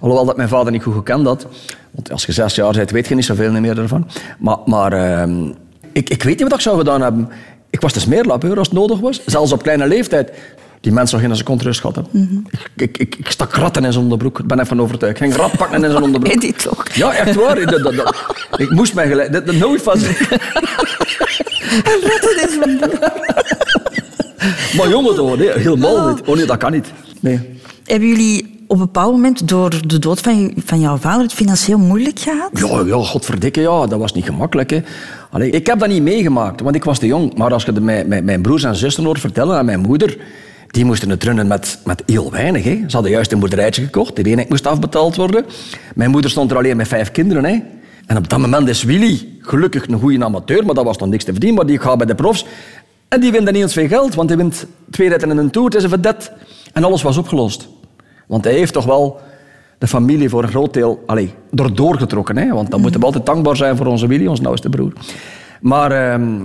Alhoewel 0.00 0.26
dat 0.26 0.36
mijn 0.36 0.48
vader 0.48 0.72
niet 0.72 0.82
goed 0.82 0.94
gekend 0.94 1.26
had. 1.26 1.46
Want 1.90 2.12
als 2.12 2.26
je 2.26 2.32
zes 2.32 2.54
jaar 2.54 2.72
bent, 2.72 2.90
weet 2.90 3.08
je 3.08 3.14
niet 3.14 3.24
zoveel 3.24 3.52
meer 3.52 3.78
ervan. 3.78 4.08
Maar, 4.38 4.56
maar 4.64 4.92
ehm, 4.92 5.46
ik, 5.92 6.10
ik 6.10 6.22
weet 6.22 6.38
niet 6.38 6.48
wat 6.48 6.58
ik 6.58 6.60
zou 6.60 6.78
gedaan 6.78 7.00
hebben. 7.02 7.28
Ik 7.70 7.80
was 7.80 8.00
smeerlap, 8.00 8.42
hoor, 8.42 8.58
als 8.58 8.68
het 8.68 8.76
nodig 8.76 9.00
was. 9.00 9.20
Zelfs 9.26 9.52
op 9.52 9.62
kleine 9.62 9.86
leeftijd. 9.86 10.32
Die 10.80 10.92
mensen 10.92 11.18
nog 11.18 11.26
geen 11.26 11.36
seconde 11.36 11.64
rust 11.64 11.80
gehad 11.80 11.94
hebben. 11.96 12.46
ik, 12.50 12.70
ik, 12.76 12.98
ik, 12.98 13.14
ik 13.16 13.30
stak 13.30 13.54
ratten 13.54 13.84
in 13.84 13.92
zijn 13.92 14.04
onderbroek. 14.04 14.38
Ik 14.38 14.46
ben 14.46 14.58
ervan 14.58 14.80
overtuigd. 14.80 15.14
Ik 15.20 15.22
ging 15.22 15.36
rat 15.36 15.56
pakken 15.56 15.84
in 15.84 15.90
zijn 15.90 16.02
onderbroek. 16.08 16.34
Eddie 16.34 16.52
toch? 16.52 16.88
Ja, 16.94 17.14
echt 17.14 17.34
waar. 17.34 17.66
Dat, 17.66 17.82
dat, 17.82 17.94
dat- 17.94 18.14
ik 18.56 18.70
moest 18.70 18.94
mij 18.94 19.08
gelijk... 19.08 19.32
Dat, 19.32 19.46
dat 19.46 19.54
nooit 19.54 19.82
van 19.82 19.98
zeggen. 19.98 20.38
Maar 24.76 24.88
jongen 24.88 25.14
toch, 25.14 25.36
nee, 25.36 25.52
helemaal 25.52 26.08
niet. 26.08 26.20
Oh 26.26 26.36
nee, 26.36 26.46
dat 26.46 26.56
kan 26.56 26.72
niet. 26.72 26.92
Nee. 27.20 27.40
Hebben 27.84 28.08
jullie 28.08 28.64
op 28.66 28.76
een 28.76 28.84
bepaald 28.84 29.12
moment 29.12 29.48
door 29.48 29.86
de 29.86 29.98
dood 29.98 30.20
van, 30.20 30.52
van 30.64 30.80
jouw 30.80 30.96
vader 30.96 31.22
het 31.22 31.32
financieel 31.32 31.78
moeilijk 31.78 32.18
gehad? 32.18 32.50
Ja, 32.52 32.82
ja, 32.86 33.04
godverdikke, 33.04 33.60
ja, 33.60 33.86
dat 33.86 33.98
was 33.98 34.12
niet 34.12 34.24
gemakkelijk. 34.24 34.70
Hè. 34.70 34.82
Allee, 35.30 35.50
ik 35.50 35.66
heb 35.66 35.78
dat 35.78 35.88
niet 35.88 36.02
meegemaakt, 36.02 36.60
want 36.60 36.74
ik 36.74 36.84
was 36.84 36.98
te 36.98 37.06
jong. 37.06 37.34
Maar 37.34 37.52
als 37.52 37.64
je 37.64 37.72
de, 37.72 37.80
mijn, 37.80 38.08
mijn, 38.08 38.24
mijn 38.24 38.42
broers 38.42 38.64
en 38.64 38.76
zussen 38.76 39.04
hoort 39.04 39.20
vertellen 39.20 39.58
en 39.58 39.64
mijn 39.64 39.80
moeder... 39.80 40.16
Die 40.68 40.84
moesten 40.84 41.10
het 41.10 41.24
runnen 41.24 41.46
met, 41.46 41.78
met 41.84 42.02
heel 42.06 42.30
weinig. 42.30 42.64
Hè. 42.64 42.82
Ze 42.86 42.92
hadden 42.92 43.10
juist 43.10 43.32
een 43.32 43.38
boerderijtje 43.38 43.82
gekocht. 43.82 44.16
De 44.16 44.22
ene 44.22 44.46
moest 44.48 44.66
afbetaald 44.66 45.16
worden. 45.16 45.44
Mijn 45.94 46.10
moeder 46.10 46.30
stond 46.30 46.50
er 46.50 46.56
alleen 46.56 46.76
met 46.76 46.88
vijf 46.88 47.10
kinderen. 47.10 47.44
Hè. 47.44 47.62
En 48.06 48.16
op 48.16 48.28
dat 48.28 48.38
moment 48.38 48.68
is 48.68 48.82
Willy 48.82 49.28
gelukkig 49.40 49.88
een 49.88 49.98
goede 49.98 50.24
amateur, 50.24 50.64
maar 50.64 50.74
dat 50.74 50.84
was 50.84 50.98
dan 50.98 51.08
niks 51.08 51.24
te 51.24 51.30
verdienen. 51.30 51.58
Maar 51.58 51.66
die 51.66 51.78
gaat 51.78 51.96
bij 51.96 52.06
de 52.06 52.14
profs. 52.14 52.46
En 53.08 53.20
die 53.20 53.32
wint 53.32 53.44
dan 53.44 53.54
niet 53.54 53.62
eens 53.62 53.72
veel 53.72 53.88
geld, 53.88 54.14
want 54.14 54.28
hij 54.28 54.38
wint 54.38 54.66
twee 54.90 55.08
ritten 55.08 55.30
in 55.30 55.36
een 55.36 55.50
toer. 55.50 55.64
Het 55.64 55.74
is 55.74 55.82
een 55.82 55.88
vedette. 55.88 56.30
En 56.72 56.84
alles 56.84 57.02
was 57.02 57.16
opgelost. 57.16 57.68
Want 58.26 58.44
hij 58.44 58.52
heeft 58.52 58.72
toch 58.72 58.84
wel 58.84 59.20
de 59.78 59.86
familie 59.86 60.28
voor 60.28 60.42
een 60.42 60.48
groot 60.48 60.74
deel 60.74 61.02
allee, 61.06 61.34
erdoor 61.54 61.98
getrokken. 61.98 62.36
Hè? 62.36 62.48
Want 62.52 62.70
dan 62.70 62.80
moeten 62.80 63.00
we 63.00 63.06
altijd 63.06 63.26
dankbaar 63.26 63.56
zijn 63.56 63.76
voor 63.76 63.86
onze 63.86 64.06
Willy, 64.06 64.26
ons 64.26 64.40
nauwste 64.40 64.68
broer. 64.68 64.92
Maar 65.60 65.92
ehm, 65.92 66.40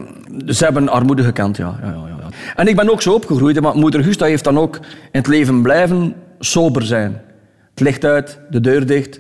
ze 0.47 0.63
hebben 0.63 0.89
armoede 0.89 1.23
gekend, 1.23 1.57
ja. 1.57 1.79
Ja, 1.81 1.87
ja, 1.87 2.07
ja. 2.07 2.29
En 2.55 2.67
ik 2.67 2.75
ben 2.75 2.91
ook 2.91 3.01
zo 3.01 3.13
opgegroeid. 3.13 3.61
Maar 3.61 3.75
moeder 3.75 4.03
Gusta 4.03 4.25
heeft 4.25 4.43
dan 4.43 4.59
ook 4.59 4.75
in 4.75 4.83
het 5.11 5.27
leven 5.27 5.61
blijven 5.61 6.15
sober 6.39 6.83
zijn. 6.83 7.21
Het 7.69 7.79
licht 7.79 8.05
uit, 8.05 8.39
de 8.49 8.59
deur 8.59 8.85
dicht, 8.85 9.19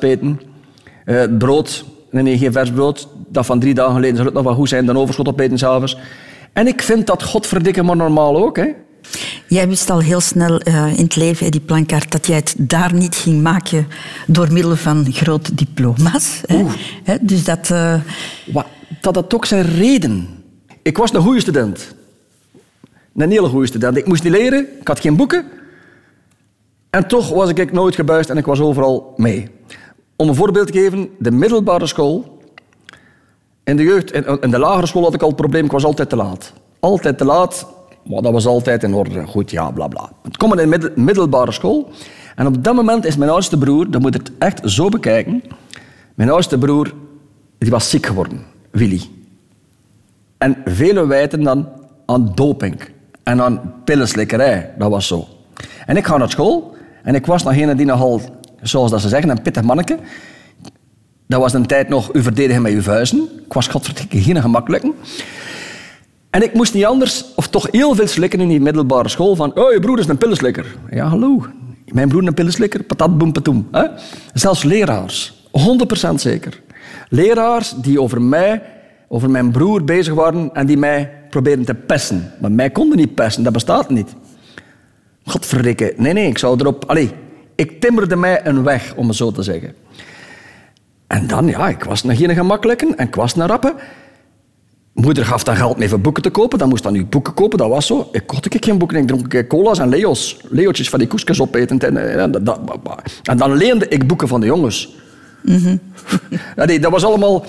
een. 0.00 0.40
Eh, 1.04 1.16
het 1.16 1.38
brood, 1.38 1.84
nee, 2.10 2.38
geen 2.38 2.52
vers 2.52 2.70
brood. 2.70 3.08
Dat 3.28 3.46
van 3.46 3.60
drie 3.60 3.74
dagen 3.74 3.94
geleden 3.94 4.14
zou 4.14 4.26
het 4.26 4.36
nog 4.36 4.44
wel 4.44 4.54
goed 4.54 4.68
zijn. 4.68 4.86
Dan 4.86 4.96
overschot 4.96 5.28
opeten 5.28 5.58
s'avonds. 5.58 5.98
En 6.52 6.66
ik 6.66 6.82
vind 6.82 7.06
dat 7.06 7.22
godverdikke 7.22 7.82
maar 7.82 7.96
normaal 7.96 8.36
ook. 8.44 8.56
Hè? 8.56 8.68
Jij 9.48 9.68
wist 9.68 9.90
al 9.90 9.98
heel 10.00 10.20
snel 10.20 10.58
eh, 10.60 10.98
in 10.98 11.04
het 11.04 11.16
leven, 11.16 11.46
Eddie 11.46 11.60
Plankaert, 11.60 12.12
dat 12.12 12.26
jij 12.26 12.36
het 12.36 12.54
daar 12.58 12.94
niet 12.94 13.14
ging 13.14 13.42
maken 13.42 13.86
door 14.26 14.52
middel 14.52 14.76
van 14.76 15.06
grote 15.12 15.54
diploma's. 15.54 16.40
Hè? 16.46 16.64
Hè, 17.04 17.16
dus 17.20 17.44
dat... 17.44 17.70
eh, 17.70 18.00
Wat, 18.52 18.66
dat 19.00 19.14
had 19.14 19.34
ook 19.34 19.44
zijn 19.44 19.64
reden. 19.64 20.28
Ik 20.82 20.96
was 20.96 21.12
een 21.12 21.20
goede 21.22 21.40
student. 21.40 21.94
Een 23.16 23.30
hele 23.30 23.48
goede 23.48 23.66
student. 23.66 23.96
Ik 23.96 24.06
moest 24.06 24.22
niet 24.22 24.32
leren, 24.32 24.66
ik 24.80 24.88
had 24.88 25.00
geen 25.00 25.16
boeken. 25.16 25.44
En 26.90 27.06
toch 27.08 27.28
was 27.28 27.48
ik 27.50 27.72
nooit 27.72 27.94
gebuist 27.94 28.30
en 28.30 28.36
ik 28.36 28.44
was 28.44 28.60
overal 28.60 29.12
mee. 29.16 29.48
Om 30.16 30.28
een 30.28 30.34
voorbeeld 30.34 30.66
te 30.66 30.72
geven, 30.72 31.08
de 31.18 31.30
middelbare 31.30 31.86
school. 31.86 32.31
In 33.64 33.76
de 33.76 33.82
jeugd, 33.82 34.12
in, 34.12 34.50
de 34.50 34.58
lagere 34.58 34.86
school 34.86 35.02
had 35.02 35.14
ik 35.14 35.20
al 35.22 35.26
het 35.28 35.36
probleem, 35.36 35.64
ik 35.64 35.70
was 35.70 35.84
altijd 35.84 36.08
te 36.08 36.16
laat. 36.16 36.52
Altijd 36.80 37.18
te 37.18 37.24
laat, 37.24 37.66
maar 38.04 38.22
dat 38.22 38.32
was 38.32 38.46
altijd 38.46 38.82
in 38.82 38.94
orde. 38.94 39.26
Goed, 39.26 39.50
ja, 39.50 39.70
bla 39.70 39.88
bla. 39.88 40.10
Het 40.22 40.36
kwam 40.36 40.50
in 40.50 40.56
de 40.56 40.66
middel- 40.66 40.90
middelbare 40.94 41.52
school. 41.52 41.90
En 42.36 42.46
op 42.46 42.64
dat 42.64 42.74
moment 42.74 43.04
is 43.04 43.16
mijn 43.16 43.30
oudste 43.30 43.58
broer, 43.58 43.90
dat 43.90 44.00
moet 44.00 44.14
het 44.14 44.32
echt 44.38 44.60
zo 44.70 44.88
bekijken. 44.88 45.42
Mijn 46.14 46.30
oudste 46.30 46.58
broer, 46.58 46.92
die 47.58 47.70
was 47.70 47.90
ziek 47.90 48.06
geworden, 48.06 48.44
Willy. 48.70 49.00
En 50.38 50.56
velen 50.64 51.08
wijten 51.08 51.42
dan 51.42 51.68
aan 52.06 52.32
doping 52.34 52.80
en 53.22 53.40
aan 53.42 53.74
pillenslikkerij. 53.84 54.74
Dat 54.78 54.90
was 54.90 55.06
zo. 55.06 55.26
En 55.86 55.96
ik 55.96 56.06
ga 56.06 56.16
naar 56.16 56.30
school 56.30 56.76
en 57.02 57.14
ik 57.14 57.26
was 57.26 57.42
nog 57.42 57.56
een 57.56 57.76
die 57.76 57.86
nogal, 57.86 58.20
zoals 58.62 58.90
dat 58.90 59.00
ze 59.00 59.08
zeggen, 59.08 59.30
een 59.30 59.42
pittig 59.42 59.62
manneke. 59.62 59.98
Dat 61.32 61.40
was 61.40 61.52
een 61.52 61.66
tijd 61.66 61.88
nog 61.88 62.14
u 62.14 62.22
verdedigen 62.22 62.62
met 62.62 62.72
uw 62.72 62.82
vuisten. 62.82 63.28
Ik 63.46 63.52
was 63.52 63.66
godverdikke 63.66 64.22
geen 64.22 64.40
gemakkelijke. 64.40 64.92
En 66.30 66.42
ik 66.42 66.54
moest 66.54 66.74
niet 66.74 66.84
anders, 66.84 67.24
of 67.36 67.48
toch 67.48 67.68
heel 67.70 67.94
veel 67.94 68.06
slikken 68.06 68.40
in 68.40 68.48
die 68.48 68.60
middelbare 68.60 69.08
school 69.08 69.36
van 69.36 69.54
oh, 69.54 69.72
je 69.72 69.80
broer 69.80 69.98
is 69.98 70.08
een 70.08 70.18
pillenslikker. 70.18 70.76
Ja, 70.90 71.06
hallo. 71.06 71.46
Mijn 71.86 72.08
broer 72.08 72.26
een 72.26 72.34
pillenslikker, 72.34 72.82
patat, 72.82 73.18
boem, 73.18 73.32
patoem. 73.32 73.68
Hè? 73.70 73.86
Zelfs 74.34 74.62
leraars. 74.62 75.46
100% 76.10 76.14
zeker. 76.14 76.60
Leraars 77.08 77.74
die 77.76 78.00
over 78.00 78.22
mij, 78.22 78.62
over 79.08 79.30
mijn 79.30 79.50
broer 79.50 79.84
bezig 79.84 80.14
waren 80.14 80.50
en 80.54 80.66
die 80.66 80.76
mij 80.76 81.12
probeerden 81.30 81.64
te 81.64 81.74
pesten. 81.74 82.32
Maar 82.40 82.52
mij 82.52 82.70
konden 82.70 82.98
niet 82.98 83.14
pesten, 83.14 83.42
dat 83.42 83.52
bestaat 83.52 83.90
niet. 83.90 84.14
Godverdikke. 85.24 85.94
Nee, 85.96 86.12
nee, 86.12 86.28
ik 86.28 86.38
zou 86.38 86.60
erop... 86.60 86.84
Allee, 86.84 87.10
ik 87.54 87.80
timmerde 87.80 88.16
mij 88.16 88.46
een 88.46 88.62
weg, 88.62 88.94
om 88.96 89.08
het 89.08 89.16
zo 89.16 89.30
te 89.30 89.42
zeggen. 89.42 89.74
En 91.12 91.26
dan, 91.26 91.46
ja, 91.46 91.68
ik 91.68 91.84
was 91.84 92.02
nog 92.02 92.16
geen 92.18 92.34
gemakkelijke 92.34 92.94
en 92.96 93.06
ik 93.06 93.14
was 93.14 93.36
een 93.36 93.46
rappe. 93.46 93.74
Moeder 94.92 95.24
gaf 95.24 95.44
dan 95.44 95.56
geld 95.56 95.76
mee 95.78 95.88
voor 95.88 96.00
boeken 96.00 96.22
te 96.22 96.30
kopen. 96.30 96.58
Dan 96.58 96.68
moest 96.68 96.82
dan 96.82 96.92
nu 96.92 97.04
boeken 97.04 97.34
kopen, 97.34 97.58
dat 97.58 97.68
was 97.68 97.86
zo. 97.86 98.08
Ik 98.12 98.26
kocht 98.26 98.54
ik 98.54 98.64
geen 98.64 98.78
boeken, 98.78 98.96
ik 98.98 99.06
dronk 99.06 99.46
cola's 99.48 99.78
en 99.78 99.88
leo's. 99.88 100.36
Leootjes 100.48 100.88
van 100.88 100.98
die 100.98 101.08
koekjes 101.08 101.40
opeten. 101.40 101.78
En, 101.78 102.18
en, 102.20 102.30
dat- 102.30 102.46
dat- 102.46 102.60
en 103.22 103.36
dan 103.36 103.52
leende 103.56 103.88
ik 103.88 104.06
boeken 104.06 104.28
van 104.28 104.40
de 104.40 104.46
jongens. 104.46 104.96
Nee, 106.56 106.80
dat 106.80 106.90
was 106.90 107.04
allemaal... 107.04 107.44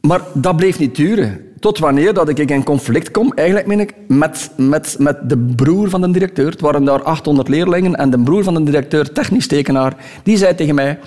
Maar 0.00 0.20
dat 0.34 0.56
bleef 0.56 0.78
niet 0.78 0.96
duren. 0.96 1.40
Tot 1.60 1.78
wanneer 1.78 2.14
dat 2.14 2.28
ik 2.28 2.50
in 2.50 2.64
conflict 2.64 3.10
kom, 3.10 3.32
eigenlijk 3.34 3.66
meen 3.68 3.80
ik, 3.80 3.94
met, 4.08 4.50
met, 4.56 4.96
met 4.98 5.28
de 5.28 5.38
broer 5.38 5.88
van 5.90 6.00
de 6.00 6.10
directeur. 6.10 6.50
Het 6.50 6.60
waren 6.60 6.84
daar 6.84 7.02
800 7.02 7.48
leerlingen 7.48 7.94
en 7.94 8.10
de 8.10 8.18
broer 8.18 8.42
van 8.44 8.54
de 8.54 8.62
directeur, 8.62 9.12
technisch 9.12 9.46
tekenaar, 9.46 9.96
die 10.22 10.36
zei 10.36 10.54
tegen 10.54 10.74
mij... 10.74 10.98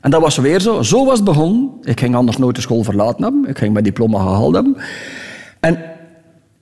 En 0.00 0.10
dat 0.10 0.20
was 0.20 0.36
weer 0.36 0.60
zo. 0.60 0.82
Zo 0.82 1.04
was 1.04 1.16
het 1.16 1.24
begonnen. 1.24 1.70
Ik 1.82 2.00
ging 2.00 2.14
anders 2.14 2.36
nooit 2.36 2.56
de 2.56 2.62
school 2.62 2.82
verlaten 2.82 3.22
hebben. 3.22 3.48
Ik 3.48 3.58
ging 3.58 3.72
mijn 3.72 3.84
diploma 3.84 4.18
gehaald 4.18 4.54
hebben. 4.54 4.76
En 5.60 5.78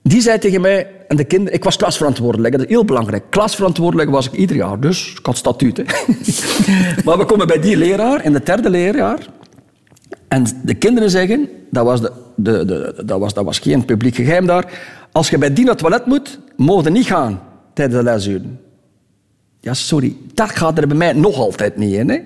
die 0.01 0.21
zei 0.21 0.39
tegen 0.39 0.61
mij, 0.61 0.87
en 1.07 1.15
de 1.15 1.23
kinderen, 1.23 1.53
ik 1.53 1.63
was 1.63 1.75
klasverantwoordelijk, 1.75 2.53
dat 2.53 2.61
is 2.61 2.69
heel 2.69 2.85
belangrijk. 2.85 3.23
Klasverantwoordelijk 3.29 4.09
was 4.09 4.27
ik 4.27 4.33
ieder 4.33 4.55
jaar, 4.55 4.79
dus 4.79 5.15
ik 5.19 5.25
had 5.25 5.37
statuut. 5.37 5.77
Maar 7.05 7.17
we 7.17 7.25
komen 7.25 7.47
bij 7.47 7.59
die 7.59 7.77
leraar, 7.77 8.25
in 8.25 8.33
het 8.33 8.45
derde 8.45 8.69
leerjaar. 8.69 9.27
En 10.27 10.45
de 10.63 10.73
kinderen 10.73 11.09
zeggen, 11.09 11.49
dat 11.71 11.85
was, 11.85 12.01
de, 12.01 12.11
de, 12.35 12.65
de, 12.65 13.03
dat 13.05 13.19
was, 13.19 13.33
dat 13.33 13.45
was 13.45 13.59
geen 13.59 13.85
publiek 13.85 14.15
geheim 14.15 14.45
daar, 14.45 14.79
als 15.11 15.29
je 15.29 15.37
bij 15.37 15.53
die 15.53 15.63
naar 15.63 15.73
het 15.73 15.81
toilet 15.81 16.05
moet, 16.05 16.39
mogen 16.55 16.93
niet 16.93 17.05
gaan 17.05 17.41
tijdens 17.73 17.97
de 17.97 18.03
lesuren. 18.03 18.59
Ja, 19.59 19.73
sorry, 19.73 20.15
dat 20.33 20.49
gaat 20.49 20.77
er 20.77 20.87
bij 20.87 20.97
mij 20.97 21.13
nog 21.13 21.37
altijd 21.37 21.77
niet 21.77 21.93
in. 21.93 22.09
Hè. 22.09 22.19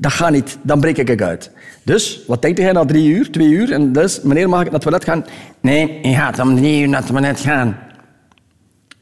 Dat 0.00 0.12
gaat 0.12 0.30
niet, 0.30 0.58
dan 0.62 0.80
breek 0.80 0.98
ik 0.98 1.08
het 1.08 1.22
uit. 1.22 1.50
Dus, 1.82 2.20
wat 2.26 2.42
denkt 2.42 2.58
jij 2.58 2.72
na 2.72 2.84
drie 2.84 3.08
uur, 3.08 3.30
twee 3.30 3.48
uur? 3.48 3.72
En 3.72 3.92
dus, 3.92 4.22
meneer, 4.22 4.48
mag 4.48 4.58
ik 4.60 4.64
naar 4.64 4.74
het 4.74 4.82
toilet 4.82 5.04
gaan? 5.04 5.24
Nee, 5.60 5.98
je 6.02 6.14
gaat 6.14 6.38
om 6.38 6.56
drie 6.56 6.80
uur 6.80 6.88
naar 6.88 7.00
het 7.00 7.10
toilet 7.10 7.40
gaan. 7.40 7.76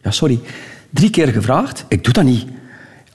Ja, 0.02 0.10
sorry. 0.10 0.40
Drie 0.90 1.10
keer 1.10 1.28
gevraagd, 1.28 1.84
ik 1.88 2.04
doe 2.04 2.12
dat 2.12 2.24
niet. 2.24 2.46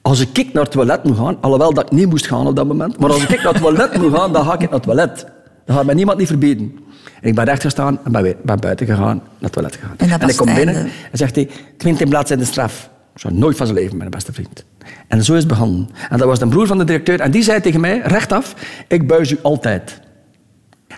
Als 0.01 0.19
ik 0.19 0.53
naar 0.53 0.63
het 0.63 0.71
toilet 0.71 1.03
moet 1.03 1.17
gaan, 1.17 1.37
alhoewel 1.41 1.73
dat 1.73 1.85
ik 1.85 1.91
niet 1.91 2.09
moest 2.09 2.27
gaan 2.27 2.47
op 2.47 2.55
dat 2.55 2.67
moment, 2.67 2.99
maar 2.99 3.11
als 3.11 3.23
ik 3.23 3.43
naar 3.43 3.53
het 3.53 3.61
toilet 3.61 3.97
moet 3.97 4.13
gaan, 4.13 4.33
dan 4.33 4.45
ga 4.45 4.53
ik 4.53 4.59
naar 4.59 4.71
het 4.71 4.83
toilet. 4.83 5.25
Dat 5.65 5.75
gaat 5.75 5.85
mij 5.85 5.95
niemand 5.95 6.17
niet 6.17 6.27
verbieden. 6.27 6.79
En 7.21 7.29
ik 7.29 7.35
ben 7.35 7.45
recht 7.45 7.61
gestaan 7.61 7.99
en 8.03 8.11
ben, 8.11 8.59
buiten 8.59 8.85
gegaan, 8.85 9.15
naar 9.15 9.23
het 9.39 9.51
toilet 9.51 9.75
gegaan. 9.75 9.97
En 9.97 10.09
dat 10.09 10.21
was 10.21 10.31
ik 10.31 10.37
kom 10.37 10.53
binnen 10.53 10.75
en 10.75 10.91
zegt 11.11 11.35
hij, 11.35 11.49
twintig 11.77 12.07
bladzijden 12.07 12.45
straf. 12.45 12.89
Zou 13.15 13.33
nooit 13.33 13.57
van 13.57 13.65
zijn 13.67 13.77
leven, 13.79 13.97
mijn 13.97 14.09
beste 14.09 14.33
vriend. 14.33 14.65
En 15.07 15.23
zo 15.23 15.33
is 15.33 15.39
het 15.39 15.47
begonnen. 15.47 15.89
En 16.09 16.17
dat 16.17 16.27
was 16.27 16.39
de 16.39 16.47
broer 16.47 16.67
van 16.67 16.77
de 16.77 16.83
directeur. 16.83 17.19
En 17.19 17.31
die 17.31 17.43
zei 17.43 17.61
tegen 17.61 17.79
mij, 17.79 18.01
rechtaf, 18.03 18.55
ik 18.87 19.07
buis 19.07 19.31
u 19.31 19.37
altijd. 19.41 19.99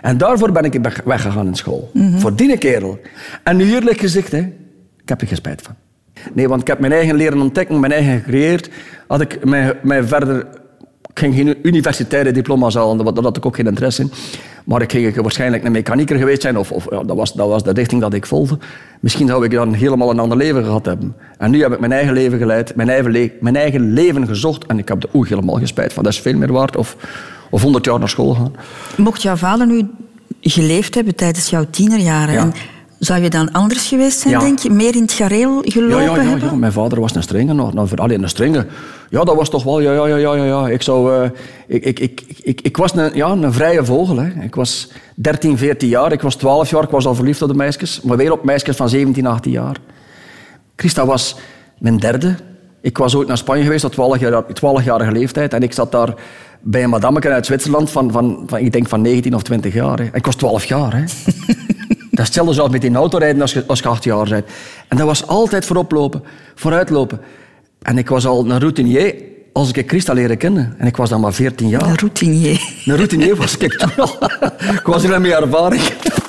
En 0.00 0.18
daarvoor 0.18 0.52
ben 0.52 0.64
ik 0.64 0.78
weg- 0.82 1.00
weggegaan 1.04 1.46
in 1.46 1.54
school. 1.54 1.90
Voor 1.94 2.36
die 2.36 2.58
kerel. 2.58 3.00
En 3.42 3.56
nu 3.56 3.72
eerlijk 3.74 4.00
gezegd, 4.00 4.32
hè, 4.32 4.38
ik 5.02 5.08
heb 5.08 5.20
er 5.20 5.26
geen 5.26 5.36
spijt 5.36 5.62
van. 5.62 5.74
Nee, 6.32 6.48
want 6.48 6.60
ik 6.60 6.66
heb 6.66 6.78
mijn 6.78 6.92
eigen 6.92 7.14
leren 7.16 7.40
ontdekken, 7.40 7.80
mijn 7.80 7.92
eigen 7.92 8.18
gecreëerd. 8.18 8.70
Had 9.06 9.20
ik 9.20 9.44
mij, 9.44 9.78
mij 9.82 10.02
verder... 10.04 10.46
Ik 11.10 11.22
ging 11.22 11.34
geen 11.34 11.56
universitaire 11.62 12.30
diploma's 12.32 12.74
halen, 12.74 13.14
daar 13.14 13.24
had 13.24 13.36
ik 13.36 13.46
ook 13.46 13.56
geen 13.56 13.66
interesse 13.66 14.02
in. 14.02 14.10
Maar 14.66 14.82
ik 14.82 14.90
ging 14.92 15.20
waarschijnlijk 15.20 15.64
een 15.64 15.72
mechanieker 15.72 16.16
geweest 16.16 16.42
zijn, 16.42 16.58
of, 16.58 16.72
of 16.72 16.86
ja, 16.90 17.02
dat, 17.02 17.16
was, 17.16 17.32
dat 17.32 17.48
was 17.48 17.62
de 17.62 17.72
richting 17.72 18.00
dat 18.00 18.14
ik 18.14 18.26
volgde. 18.26 18.58
Misschien 19.00 19.26
zou 19.26 19.44
ik 19.44 19.50
dan 19.50 19.72
helemaal 19.74 20.10
een 20.10 20.18
ander 20.18 20.36
leven 20.36 20.64
gehad 20.64 20.86
hebben. 20.86 21.14
En 21.38 21.50
nu 21.50 21.62
heb 21.62 21.72
ik 21.72 21.80
mijn 21.80 21.92
eigen 21.92 22.12
leven 22.12 22.38
geleid, 22.38 22.76
mijn 22.76 22.88
eigen, 22.88 23.10
le- 23.10 23.30
mijn 23.40 23.56
eigen 23.56 23.92
leven 23.92 24.26
gezocht, 24.26 24.66
en 24.66 24.78
ik 24.78 24.88
heb 24.88 25.02
er 25.02 25.08
ook 25.12 25.28
helemaal 25.28 25.54
geen 25.54 25.66
spijt 25.66 25.92
van. 25.92 26.02
Dat 26.02 26.12
is 26.12 26.20
veel 26.20 26.36
meer 26.36 26.52
waard. 26.52 26.76
Of, 26.76 26.96
of 27.50 27.62
100 27.62 27.84
jaar 27.84 27.98
naar 27.98 28.08
school 28.08 28.34
gaan. 28.34 28.54
Mocht 28.96 29.22
jouw 29.22 29.36
vader 29.36 29.66
nu 29.66 29.86
geleefd 30.40 30.94
hebben 30.94 31.14
tijdens 31.14 31.50
jouw 31.50 31.66
tienerjaren, 31.70 32.34
Ja. 32.34 32.40
en 32.40 32.52
zou 32.98 33.22
je 33.22 33.30
dan 33.30 33.52
anders 33.52 33.88
geweest 33.88 34.18
zijn, 34.18 34.32
Ja. 34.34 34.40
denk 34.40 34.58
je? 34.58 34.70
Meer 34.70 34.94
in 34.96 35.02
het 35.02 35.12
gareel 35.12 35.62
gelopen 35.64 35.96
Ja, 35.96 36.14
ja, 36.14 36.22
ja, 36.22 36.28
hebben? 36.28 36.48
ja, 36.48 36.54
mijn 36.54 36.72
vader 36.72 37.00
was 37.00 37.14
een 37.14 37.22
strenge. 37.22 37.52
Nou, 37.52 37.74
nou, 37.74 37.88
alleen 37.96 38.22
een 38.22 38.28
strenge. 38.28 38.66
Ja, 39.10 39.24
dat 39.24 39.36
was 39.36 39.50
toch 39.50 39.62
wel... 39.62 39.80
Ja, 39.80 39.92
ja, 39.92 40.06
ja, 40.16 40.34
ja, 40.34 40.44
ja. 40.44 40.68
Ik, 40.68 40.82
zou, 40.82 41.14
eh, 41.22 41.30
ik, 41.66 41.84
ik, 41.84 41.98
ik, 41.98 42.22
ik, 42.42 42.60
ik 42.60 42.76
was 42.76 42.94
een, 42.94 43.10
ja, 43.14 43.28
een 43.30 43.52
vrije 43.52 43.84
vogel. 43.84 44.16
Hè. 44.16 44.28
Ik 44.42 44.54
was 44.54 44.90
13, 45.14 45.58
14 45.58 45.88
jaar. 45.88 46.12
Ik 46.12 46.20
was 46.20 46.34
12 46.34 46.70
jaar. 46.70 46.82
Ik 46.82 46.90
was 46.90 47.06
al 47.06 47.14
verliefd 47.14 47.42
op 47.42 47.48
de 47.48 47.54
meisjes. 47.54 48.00
Maar 48.00 48.16
weer 48.16 48.32
op 48.32 48.44
meisjes 48.44 48.76
van 48.76 48.88
17, 48.88 49.26
18 49.26 49.52
jaar. 49.52 49.76
Christa 50.76 51.06
was 51.06 51.36
mijn 51.78 51.96
derde. 51.98 52.34
Ik 52.80 52.98
was 52.98 53.14
ooit 53.14 53.28
naar 53.28 53.38
Spanje 53.38 53.62
geweest 53.62 53.84
op 53.84 53.92
12 53.92 54.18
jaar, 54.20 54.44
12-jarige 54.44 55.12
leeftijd. 55.12 55.52
En 55.52 55.62
ik 55.62 55.72
zat 55.72 55.92
daar 55.92 56.14
bij 56.60 56.82
een 56.82 56.90
madameke 56.90 57.28
uit 57.32 57.46
Zwitserland 57.46 57.90
van, 57.90 58.12
van, 58.12 58.42
van, 58.46 58.58
ik 58.58 58.72
denk 58.72 58.88
van 58.88 59.00
19 59.02 59.34
of 59.34 59.42
20 59.42 59.74
jaar. 59.74 59.98
Hè. 59.98 60.04
Ik 60.12 60.26
was 60.26 60.34
12 60.34 60.64
jaar. 60.64 60.96
Hè. 60.96 61.04
Dat 62.16 62.28
is 62.28 62.34
hetzelfde 62.34 62.54
zoals 62.54 62.70
met 62.70 62.84
in 62.84 62.96
auto 62.96 63.18
rijden 63.18 63.40
als 63.40 63.52
je, 63.52 63.64
als 63.66 63.78
je 63.78 63.88
acht 63.88 64.04
jaar 64.04 64.28
bent. 64.28 64.46
En 64.88 64.96
dat 64.96 65.06
was 65.06 65.26
altijd 65.26 65.64
vooroplopen, 65.64 66.22
vooruitlopen. 66.54 67.20
En 67.82 67.98
ik 67.98 68.08
was 68.08 68.26
al 68.26 68.50
een 68.50 68.58
routinier 68.58 69.14
als 69.52 69.72
ik 69.72 69.88
Christa 69.88 70.12
leren 70.12 70.36
kennen. 70.36 70.74
En 70.78 70.86
ik 70.86 70.96
was 70.96 71.08
dan 71.08 71.20
maar 71.20 71.32
14 71.32 71.68
jaar. 71.68 71.82
Een 71.82 71.98
routinier. 71.98 72.60
Een 72.84 72.96
routinier 72.96 73.36
was 73.36 73.56
ik 73.56 73.72
toen 73.72 73.96
al. 73.96 74.18
ik 74.80 74.82
was 74.84 75.04
er 75.04 75.20
mee 75.20 75.34
ervaring. 75.34 75.82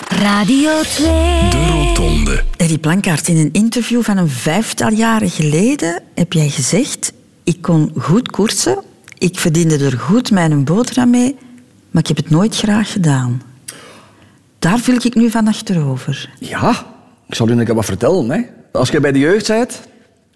Radio 0.08 0.72
2. 0.82 1.08
De 1.50 1.68
Rotonde. 1.72 2.44
Eddie 2.58 2.78
Plankaart, 2.78 3.28
in 3.28 3.38
een 3.38 3.50
interview 3.52 4.02
van 4.04 4.18
een 4.18 4.30
vijftal 4.30 4.92
jaren 4.92 5.30
geleden 5.30 6.02
heb 6.16 6.34
jij 6.34 6.50
gezegd... 6.50 7.14
Ik 7.44 7.62
kon 7.62 7.92
goed 7.98 8.32
koersen, 8.32 8.84
ik 9.18 9.40
verdiende 9.40 9.86
er 9.86 10.00
goed 10.00 10.32
mijn 10.32 10.64
boterham 10.64 11.10
mee, 11.10 11.36
maar 11.92 12.02
ik 12.02 12.08
heb 12.08 12.18
het 12.18 12.30
nooit 12.30 12.56
graag 12.56 12.92
gedaan. 12.92 13.42
Daar 14.60 14.80
viel 14.80 14.96
ik 14.96 15.16
nu 15.16 15.30
van 15.30 15.48
achterover. 15.48 16.30
Ja, 16.40 16.86
ik 17.28 17.36
zal 17.36 17.50
u 17.50 17.52
een 17.52 17.74
wat 17.74 17.86
vertellen. 17.86 18.30
Hè. 18.30 18.42
Als 18.72 18.90
je 18.90 19.00
bij 19.00 19.12
de 19.12 19.20
jeugd 19.20 19.48
bent, 19.48 19.82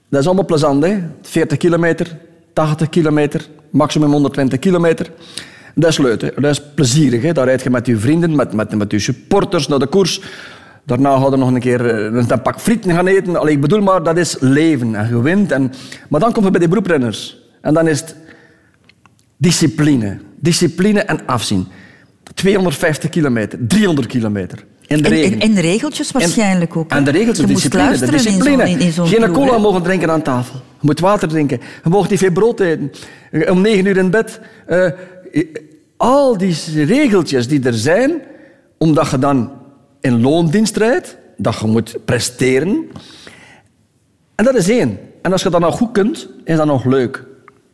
dat 0.09 0.19
is 0.19 0.25
allemaal 0.25 0.45
plezant. 0.45 0.83
Hè. 0.83 0.99
40 1.21 1.57
kilometer, 1.57 2.17
80 2.53 2.89
kilometer, 2.89 3.47
maximum 3.69 4.11
120 4.11 4.59
kilometer. 4.59 5.11
Dat 5.75 5.89
is 5.89 5.97
leuk, 5.97 6.19
dat 6.19 6.51
is 6.51 6.61
plezierig. 6.75 7.21
Hè. 7.21 7.31
Daar 7.31 7.45
rijd 7.45 7.63
je 7.63 7.69
met 7.69 7.85
je 7.85 7.97
vrienden, 7.97 8.35
met, 8.35 8.53
met, 8.53 8.75
met 8.75 8.91
je 8.91 8.99
supporters 8.99 9.67
naar 9.67 9.79
de 9.79 9.87
koers. 9.87 10.21
Daarna 10.85 11.19
gaan 11.19 11.29
we 11.29 11.37
nog 11.37 11.51
een 11.51 11.59
keer 11.59 11.85
eh, 11.85 12.27
een 12.29 12.41
pak 12.41 12.59
frieten 12.59 12.91
gaan 12.91 13.07
eten. 13.07 13.35
Allee, 13.35 13.53
ik 13.53 13.61
bedoel 13.61 13.81
maar, 13.81 14.03
dat 14.03 14.17
is 14.17 14.35
leven 14.39 14.95
en 14.95 15.07
je 15.07 15.21
wint. 15.21 15.51
En... 15.51 15.73
Maar 16.09 16.19
dan 16.19 16.31
kom 16.31 16.43
je 16.43 16.51
bij 16.51 16.59
de 16.59 16.67
beroeprenners. 16.67 17.37
En 17.61 17.73
dan 17.73 17.87
is 17.87 17.99
het 17.99 18.15
discipline. 19.37 20.19
Discipline 20.39 20.99
en 20.99 21.25
afzien. 21.25 21.67
250 22.33 23.09
kilometer, 23.09 23.59
300 23.67 24.07
kilometer. 24.07 24.65
In 24.87 25.01
de 25.01 25.37
En, 25.39 25.61
regeltjes 25.61 26.11
waarschijnlijk 26.11 26.75
ook. 26.75 26.91
hè? 26.91 26.97
En 26.97 27.03
de 27.03 27.11
regels, 27.11 27.37
de 27.37 27.45
discipline. 27.45 27.97
De 27.97 28.05
in 28.05 28.11
discipline. 28.11 28.69
in, 28.69 28.79
in 28.79 28.91
zo'n 28.91 29.07
Geen 29.07 29.31
cola 29.31 29.57
mogen 29.57 29.81
drinken 29.83 30.11
aan 30.11 30.21
tafel. 30.21 30.55
Je 30.55 30.87
moet 30.87 30.99
water 30.99 31.27
drinken. 31.27 31.59
Je 31.83 31.89
mag 31.89 32.09
niet 32.09 32.19
veel 32.19 32.31
brood 32.31 32.59
eten. 32.59 32.91
Om 33.49 33.61
negen 33.61 33.85
uur 33.85 33.97
in 33.97 34.09
bed. 34.09 34.39
Eh, 34.65 34.87
al 35.97 36.37
die 36.37 36.55
regeltjes 36.85 37.47
die 37.47 37.63
er 37.63 37.73
zijn, 37.73 38.21
omdat 38.77 39.09
je 39.09 39.19
dan 39.19 39.51
in 40.01 40.21
loondienst 40.21 40.77
rijdt, 40.77 41.17
dat 41.37 41.59
je 41.59 41.67
moet 41.67 41.97
presteren. 42.05 42.87
En 44.35 44.45
dat 44.45 44.55
is 44.55 44.69
één. 44.69 44.99
En 45.21 45.31
als 45.31 45.43
je 45.43 45.49
dat 45.49 45.59
nou 45.59 45.73
goed 45.73 45.91
kunt, 45.91 46.27
is 46.43 46.57
dat 46.57 46.65
nog 46.65 46.85
leuk. 46.85 47.23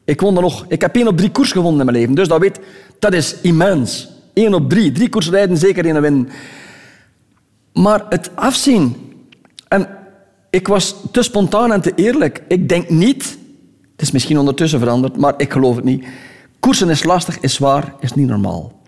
Ik, 0.06 0.22
won 0.22 0.36
er 0.36 0.42
nog, 0.42 0.66
ik 0.68 0.82
heb 0.82 0.96
één 0.96 1.08
op 1.08 1.18
drie 1.18 1.32
koers 1.32 1.52
gewonnen 1.52 1.80
in 1.80 1.86
mijn 1.86 1.98
leven. 1.98 2.16
Dus 2.16 2.28
dat, 2.28 2.40
weet, 2.40 2.60
dat 3.00 3.14
is 3.14 3.36
immens. 3.42 4.10
Eén 4.38 4.54
op 4.54 4.70
drie. 4.70 4.92
Drie 4.92 5.10
koers 5.10 5.30
rijden, 5.30 5.58
zeker 5.58 5.86
een 5.86 6.02
win. 6.02 6.30
Maar 7.74 8.06
het 8.10 8.36
afzien. 8.36 8.96
En 9.68 9.88
ik 10.50 10.68
was 10.68 10.96
te 11.12 11.22
spontaan 11.22 11.72
en 11.72 11.82
te 11.82 11.94
eerlijk. 11.96 12.44
Ik 12.48 12.70
denk 12.70 12.90
niet... 12.90 13.38
Het 13.92 14.06
is 14.06 14.12
misschien 14.12 14.38
ondertussen 14.38 14.80
veranderd, 14.80 15.18
maar 15.18 15.34
ik 15.38 15.52
geloof 15.52 15.76
het 15.76 15.86
niet. 15.86 16.06
Koersen 16.60 16.90
is 16.90 17.04
lastig, 17.04 17.40
is 17.40 17.54
zwaar, 17.54 17.94
is 18.00 18.14
niet 18.14 18.28
normaal. 18.28 18.82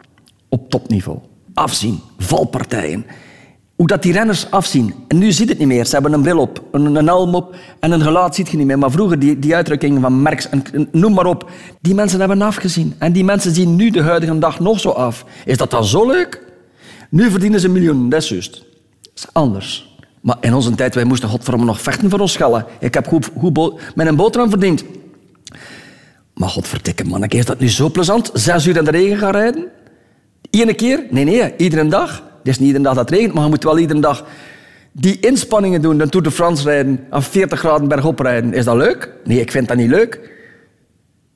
Op 0.49 0.69
topniveau. 0.69 1.19
Afzien, 1.53 1.99
valpartijen. 2.17 3.05
Hoe 3.79 3.87
dat 3.87 4.01
die 4.01 4.13
renners 4.13 4.51
afzien. 4.51 4.93
En 5.07 5.17
nu 5.17 5.31
ziet 5.31 5.49
het 5.49 5.57
niet 5.57 5.67
meer. 5.67 5.85
Ze 5.85 5.93
hebben 5.93 6.13
een 6.13 6.21
bril 6.21 6.39
op, 6.39 6.63
een, 6.71 6.95
een 6.95 7.07
helm 7.07 7.35
op 7.35 7.55
en 7.79 7.91
een 7.91 8.01
gelaat 8.01 8.35
ziet 8.35 8.49
je 8.49 8.57
niet 8.57 8.65
meer. 8.65 8.77
Maar 8.77 8.91
vroeger, 8.91 9.19
die, 9.19 9.39
die 9.39 9.55
uitdrukking 9.55 10.01
van 10.01 10.21
Merckx, 10.21 10.49
en, 10.49 10.63
noem 10.91 11.13
maar 11.13 11.25
op. 11.25 11.49
Die 11.81 11.93
mensen 11.93 12.19
hebben 12.19 12.41
afgezien. 12.41 12.95
En 12.97 13.11
die 13.11 13.23
mensen 13.23 13.53
zien 13.53 13.75
nu 13.75 13.89
de 13.89 14.01
huidige 14.01 14.39
dag 14.39 14.59
nog 14.59 14.79
zo 14.79 14.89
af. 14.89 15.25
Is 15.45 15.57
dat 15.57 15.71
dan 15.71 15.85
zo 15.85 16.07
leuk? 16.07 16.43
Nu 17.09 17.29
verdienen 17.29 17.59
ze 17.59 17.69
miljoenen, 17.69 18.09
dat 18.09 18.21
is 18.21 18.29
juist. 18.29 18.51
Dat 19.01 19.11
is 19.15 19.25
anders. 19.31 19.97
Maar 20.21 20.37
in 20.41 20.53
onze 20.53 20.75
tijd, 20.75 20.95
wij 20.95 21.03
moesten 21.03 21.29
godverdomme 21.29 21.65
nog 21.65 21.81
vechten 21.81 22.09
voor 22.09 22.19
ons 22.19 22.31
schellen. 22.31 22.65
Ik 22.79 22.93
heb 22.93 23.07
goed, 23.07 23.29
goed 23.37 23.81
met 23.95 24.07
een 24.07 24.15
boterham 24.15 24.49
verdiend. 24.49 24.83
Maar 26.33 26.49
godverdikke 26.49 27.03
manneke, 27.03 27.37
is 27.37 27.45
dat 27.45 27.59
nu 27.59 27.69
zo 27.69 27.89
plezant? 27.89 28.31
Zes 28.33 28.65
uur 28.65 28.77
in 28.77 28.83
de 28.83 28.91
regen 28.91 29.17
gaan 29.17 29.31
rijden? 29.31 29.65
Eén 30.51 30.75
keer? 30.75 31.05
Nee, 31.09 31.23
nee, 31.23 31.53
iedere 31.57 31.87
dag. 31.87 32.27
Het 32.49 32.57
is 32.57 32.65
niet 32.65 32.75
iedere 32.75 32.93
dag 32.93 33.03
dat 33.03 33.09
het 33.09 33.19
regent, 33.19 33.33
maar 33.33 33.43
je 33.43 33.49
moet 33.49 33.63
wel 33.63 33.79
iedere 33.79 33.99
dag 33.99 34.25
die 34.91 35.19
inspanningen 35.19 35.81
doen. 35.81 35.97
De 35.97 36.09
Tour 36.09 36.25
de 36.25 36.31
France 36.31 36.63
rijden, 36.63 37.05
aan 37.09 37.23
40 37.23 37.59
graden 37.59 37.87
bergop 37.87 38.19
rijden. 38.19 38.53
Is 38.53 38.65
dat 38.65 38.75
leuk? 38.75 39.13
Nee, 39.23 39.39
ik 39.39 39.51
vind 39.51 39.67
dat 39.67 39.77
niet 39.77 39.89
leuk. 39.89 40.31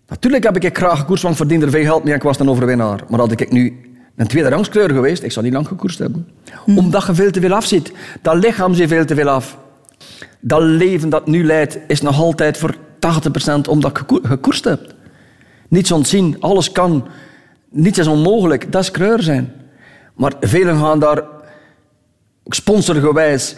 Natuurlijk 0.08 0.43
heb 0.43 0.58
ik 0.58 0.78
graag 0.78 0.99
gekoerst, 0.99 1.23
want 1.23 1.36
ik 1.36 1.41
verdiende 1.41 1.65
er 1.65 1.71
veel 1.71 1.84
geld 1.84 2.04
mee 2.04 2.12
en 2.12 2.17
ik 2.17 2.23
was 2.26 2.39
een 2.39 2.49
overwinnaar. 2.49 3.04
Maar 3.10 3.19
had 3.19 3.32
ik 3.32 3.52
nu 3.52 3.82
een 4.15 4.28
tweede 4.28 4.49
rangskleur 4.49 4.89
geweest. 4.89 5.23
Ik 5.23 5.32
zou 5.32 5.45
niet 5.45 5.54
lang 5.54 5.67
gekoerst 5.67 5.99
hebben. 5.99 6.28
Omdat 6.76 7.06
je 7.06 7.13
veel 7.13 7.32
te 7.32 7.39
veel 7.39 7.54
afziet. 7.54 7.91
Dat 8.21 8.36
lichaam 8.36 8.73
zit 8.73 8.89
veel 8.89 9.06
te 9.06 9.15
veel 9.15 9.30
af. 9.30 9.58
Dat 10.39 10.62
leven 10.62 11.10
dat 11.10 11.28
nu 11.28 11.45
leidt, 11.45 11.80
is 11.88 12.02
nog 12.02 12.19
altijd 12.19 12.58
voor 12.58 12.76
80% 12.99 13.67
omdat 13.67 13.91
je 13.91 13.97
gekoer- 13.97 14.28
gekoerst 14.28 14.63
hebt. 14.63 14.93
Niets 15.69 15.91
ontzien, 15.91 16.36
alles 16.39 16.71
kan. 16.71 17.08
Niets 17.69 17.99
is 17.99 18.08
onmogelijk. 18.08 18.71
Dat 18.71 18.82
is 18.82 18.91
kreur 18.91 19.21
zijn. 19.21 19.54
Maar 20.15 20.34
velen 20.41 20.78
gaan 20.80 20.99
daar 20.99 21.23
sponsorgewijs 22.47 23.56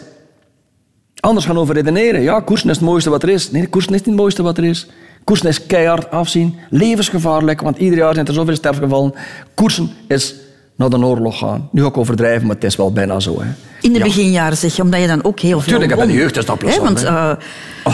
anders 1.20 1.46
gaan 1.46 1.58
over 1.58 1.74
redeneren. 1.74 2.22
Ja, 2.22 2.40
koersen 2.40 2.70
is 2.70 2.76
het 2.76 2.84
mooiste 2.84 3.10
wat 3.10 3.22
er 3.22 3.28
is. 3.28 3.50
Nee, 3.50 3.66
koersen 3.66 3.92
is 3.92 3.98
niet 3.98 4.06
het 4.08 4.16
mooiste 4.16 4.42
wat 4.42 4.58
er 4.58 4.64
is. 4.64 4.86
Koersen 5.24 5.48
is 5.48 5.66
keihard 5.66 6.10
afzien, 6.10 6.54
levensgevaarlijk, 6.70 7.60
want 7.60 7.78
ieder 7.78 7.98
jaar 7.98 8.14
zijn 8.14 8.26
er 8.26 8.34
zoveel 8.34 8.54
sterfgevallen. 8.56 9.14
Koersen 9.54 9.90
is 10.08 10.34
naar 10.76 10.90
de 10.90 10.98
oorlog 10.98 11.38
gaan. 11.38 11.68
Nu 11.72 11.82
ga 11.82 11.88
ik 11.88 11.96
overdrijven, 11.96 12.46
maar 12.46 12.54
het 12.54 12.64
is 12.64 12.76
wel 12.76 12.92
bijna 12.92 13.20
zo. 13.20 13.40
Hè. 13.42 13.46
In 13.80 13.92
de 13.92 13.98
Ja. 13.98 14.04
beginjaren 14.04 14.56
zeg 14.56 14.76
je, 14.76 14.82
omdat 14.82 15.00
je 15.00 15.06
dan 15.06 15.24
ook 15.24 15.40
heel 15.40 15.60
veel 15.60 15.68
Tuurlijk, 15.72 15.94
bij 15.96 16.04
de 16.06 16.12
won. 16.12 16.20
jeugd 16.20 16.36
is 16.36 16.44
dat 16.44 16.58
plezant, 16.58 16.82
Want 16.84 17.02
eh, 17.02 17.32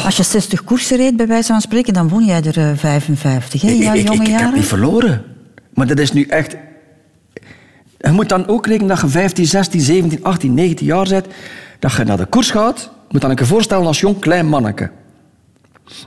als 0.05 0.17
je 0.17 0.23
60 0.23 0.65
koersen 0.65 0.97
reed, 0.97 1.17
bij 1.17 1.27
wijze 1.27 1.47
van 1.53 1.61
spreken, 1.61 1.93
dan 1.95 2.09
won 2.09 2.25
jij 2.25 2.43
er 2.43 2.59
eh, 2.59 2.77
55 2.77 3.63
hè, 3.63 3.69
in 3.69 3.77
jouw 3.77 3.95
ik, 3.95 4.01
ik, 4.01 4.07
jonge 4.07 4.23
ik 4.23 4.29
heb 4.31 4.39
jaren. 4.41 4.55
niet 4.55 4.67
verloren. 4.67 5.23
Maar 5.75 5.87
dat 5.87 5.99
is 5.99 6.13
nu 6.13 6.23
echt... 6.25 6.57
Je 8.03 8.11
moet 8.11 8.29
dan 8.29 8.47
ook 8.47 8.67
rekenen 8.67 8.89
dat 8.89 9.01
je 9.01 9.09
15, 9.09 9.47
16, 9.47 9.81
17, 9.81 10.25
18, 10.25 10.55
19 10.55 10.87
jaar 10.87 11.09
bent. 11.09 11.27
Dat 11.79 11.93
je 11.93 12.05
naar 12.05 12.17
de 12.17 12.27
koers 12.27 12.51
gaat. 12.51 12.81
Je 12.81 13.09
moet 13.09 13.21
dan 13.21 13.35
keer 13.35 13.47
voorstellen 13.47 13.87
als 13.87 14.01
jong 14.01 14.19
klein 14.19 14.47
manneke. 14.47 14.91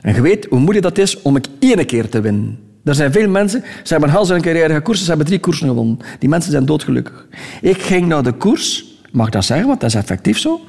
En 0.02 0.16
je 0.16 0.22
weet 0.22 0.46
hoe 0.46 0.60
moeilijk 0.60 0.86
dat 0.86 0.98
is 0.98 1.22
om 1.22 1.36
ik 1.36 1.46
één 1.60 1.86
keer 1.86 2.10
te 2.10 2.22
winnen. 2.22 2.60
Er 2.84 2.96
zijn 2.96 3.12
veel 3.12 3.30
mensen, 3.30 3.64
ze 3.84 3.94
hebben 3.94 4.16
een 4.16 4.36
een 4.36 4.42
carrière 4.42 4.74
gekoerst, 4.74 5.02
ze 5.02 5.08
hebben 5.08 5.26
drie 5.26 5.40
koersen 5.40 5.68
gewonnen. 5.68 6.00
Die 6.20 6.30
mensen 6.30 6.52
zijn 6.52 6.66
doodgelukkig. 6.66 7.28
Ik 7.62 7.82
ging 7.82 8.08
naar 8.08 8.24
de 8.24 8.32
koers, 8.32 8.86
mag 9.12 9.30
dat 9.30 9.46
zeggen, 9.46 9.68
want 9.68 9.80
dat 9.80 9.90
is 9.90 9.96
effectief 9.96 10.40
zo. 10.40 10.62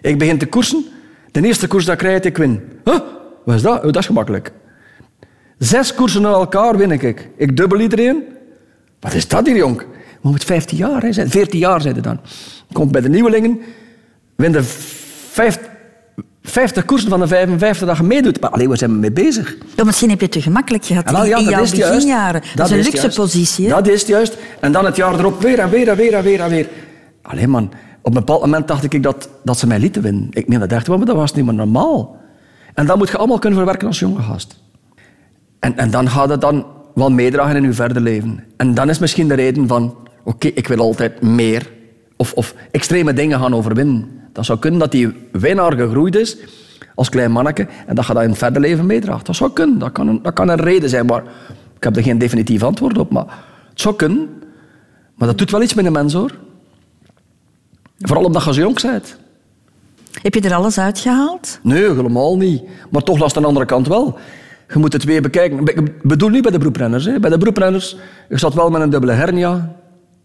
Ik 0.00 0.18
begin 0.18 0.38
te 0.38 0.46
koersen. 0.46 0.84
De 1.30 1.42
eerste 1.42 1.66
koers 1.66 1.84
dat 1.84 2.02
ik 2.02 2.24
ik 2.24 2.36
win. 2.36 2.60
Huh? 2.84 2.98
Wat 3.44 3.54
is 3.54 3.62
dat? 3.62 3.76
Oh, 3.76 3.82
dat 3.82 3.96
is 3.96 4.06
gemakkelijk. 4.06 4.52
Zes 5.58 5.94
koersen 5.94 6.22
na 6.22 6.28
elkaar 6.28 6.76
win 6.76 6.90
ik. 6.90 7.28
Ik 7.36 7.56
dubbel 7.56 7.80
iedereen. 7.80 8.22
Wat 9.00 9.14
is 9.14 9.28
dat 9.28 9.46
hier, 9.46 9.56
jong? 9.56 9.82
Maar 10.20 10.32
met 10.32 10.44
15 10.44 10.76
jaar, 10.78 11.02
hè, 11.02 11.12
zijn- 11.12 11.30
14 11.30 11.58
jaar 11.58 11.80
zijn 11.80 12.02
dan. 12.02 12.20
Komt 12.72 12.92
bij 12.92 13.00
de 13.00 13.08
nieuwelingen, 13.08 13.58
win 14.36 14.52
de 14.52 14.62
vijf, 15.30 15.58
50 16.42 16.84
koersen 16.84 17.08
van 17.10 17.20
de 17.20 17.26
55 17.26 17.86
dat 17.88 17.96
je 17.96 18.02
meedoet. 18.02 18.40
Maar 18.40 18.50
alleen, 18.50 18.68
waar 18.68 18.76
zijn 18.78 18.90
we 18.90 18.96
mee 18.96 19.12
bezig? 19.12 19.56
Ja, 19.76 19.84
misschien 19.84 20.08
heb 20.10 20.18
je 20.18 20.24
het 20.24 20.34
te 20.34 20.42
gemakkelijk 20.42 20.84
gehad 20.84 21.04
En 21.04 21.14
in, 21.16 21.28
ja, 21.28 21.36
in 21.38 21.44
dat 21.44 21.52
jouw 21.52 21.62
is 21.62 21.70
beginjaren. 21.70 22.42
Dat, 22.54 22.66
is 22.66 22.72
een 22.72 22.82
luxe 22.82 23.00
juist. 23.00 23.16
positie. 23.16 23.64
Hè? 23.64 23.70
Dat 23.70 23.88
is 23.88 24.00
het 24.00 24.08
juist. 24.08 24.36
En 24.60 24.72
dan 24.72 24.84
het 24.84 24.96
jaar 24.96 25.18
erop 25.18 25.40
weer 25.42 25.58
en 25.58 25.70
weer 25.70 25.88
en 25.88 25.96
weer 25.96 26.14
en 26.14 26.22
weer 26.22 26.40
en 26.40 26.50
weer. 26.50 26.68
Alleen 27.22 27.50
man, 27.50 27.64
op 28.02 28.06
een 28.06 28.12
bepaald 28.12 28.40
moment 28.40 28.68
dacht 28.68 28.92
ik 28.92 29.02
dat, 29.02 29.28
dat 29.44 29.58
ze 29.58 29.66
mij 29.66 29.78
lieten 29.78 30.02
winnen. 30.02 30.26
Ik 30.30 30.48
meen 30.48 30.58
dat 30.60 30.72
echt 30.72 30.88
maar 30.88 30.98
dat 31.04 31.16
was 31.16 31.34
niet 31.34 31.44
meer 31.44 31.54
normaal. 31.54 32.16
En 32.74 32.86
dat 32.86 32.96
moet 32.96 33.08
je 33.10 33.16
allemaal 33.16 33.38
kunnen 33.38 33.58
verwerken 33.58 33.86
als 33.86 33.98
jonge 33.98 34.22
gast. 34.22 34.60
En, 35.60 35.76
en 35.76 35.90
dan 35.90 36.08
gaat 36.10 36.28
het 36.28 36.40
dan 36.40 36.66
wel 36.94 37.10
meedragen 37.10 37.56
in 37.56 37.62
je 37.62 37.72
verder 37.72 38.02
leven. 38.02 38.44
En 38.56 38.74
dan 38.74 38.88
is 38.88 38.98
misschien 38.98 39.28
de 39.28 39.34
reden 39.34 39.68
van... 39.68 39.96
Oké, 40.28 40.46
ik 40.46 40.68
wil 40.68 40.78
altijd 40.78 41.22
meer. 41.22 41.70
Of, 42.16 42.32
of 42.32 42.54
extreme 42.70 43.12
dingen 43.12 43.40
gaan 43.40 43.54
overwinnen. 43.54 44.20
Dat 44.32 44.44
zou 44.44 44.58
kunnen 44.58 44.80
dat 44.80 44.92
die 44.92 45.28
winnaar 45.32 45.72
gegroeid 45.72 46.16
is 46.16 46.36
als 46.94 47.08
klein 47.08 47.30
manneke 47.30 47.66
en 47.86 47.94
dat 47.94 48.06
je 48.06 48.12
dat 48.14 48.22
in 48.22 48.28
het 48.28 48.38
verder 48.38 48.60
leven 48.60 48.86
meedraagt. 48.86 49.26
Dat 49.26 49.36
zou 49.36 49.52
kunnen. 49.52 49.78
Dat 49.78 49.92
kan, 49.92 50.08
een, 50.08 50.22
dat 50.22 50.32
kan 50.32 50.48
een 50.48 50.60
reden 50.60 50.88
zijn, 50.88 51.06
maar 51.06 51.22
ik 51.76 51.84
heb 51.84 51.96
er 51.96 52.02
geen 52.02 52.18
definitief 52.18 52.62
antwoord 52.62 52.98
op. 52.98 53.10
Maar 53.10 53.24
het 53.70 53.80
zou 53.80 53.96
kunnen. 53.96 54.28
Maar 55.14 55.28
dat 55.28 55.38
doet 55.38 55.50
wel 55.50 55.62
iets 55.62 55.74
met 55.74 55.84
een 55.84 55.92
mens, 55.92 56.12
hoor. 56.12 56.34
Vooral 57.98 58.24
omdat 58.24 58.44
je 58.44 58.54
zo 58.54 58.60
jong 58.60 58.82
bent. 58.82 59.16
Heb 60.22 60.34
je 60.34 60.40
er 60.40 60.54
alles 60.54 60.78
uitgehaald? 60.78 61.58
Nee, 61.62 61.82
helemaal 61.82 62.36
niet. 62.36 62.62
Maar 62.90 63.02
toch 63.02 63.18
langs 63.18 63.34
de 63.34 63.44
andere 63.44 63.66
kant 63.66 63.86
wel. 63.86 64.18
Je 64.68 64.78
moet 64.78 64.92
het 64.92 65.04
weer 65.04 65.22
bekijken. 65.22 65.66
Ik 65.66 66.02
bedoel 66.02 66.28
niet 66.28 66.42
bij 66.42 66.50
de 66.50 66.58
beroeprenners. 66.58 67.04
Hè. 67.04 67.20
Bij 67.20 67.30
de 67.30 67.38
beroeprenners, 67.38 67.96
ik 68.28 68.38
zat 68.38 68.54
wel 68.54 68.70
met 68.70 68.82
een 68.82 68.90
dubbele 68.90 69.12
hernia. 69.12 69.76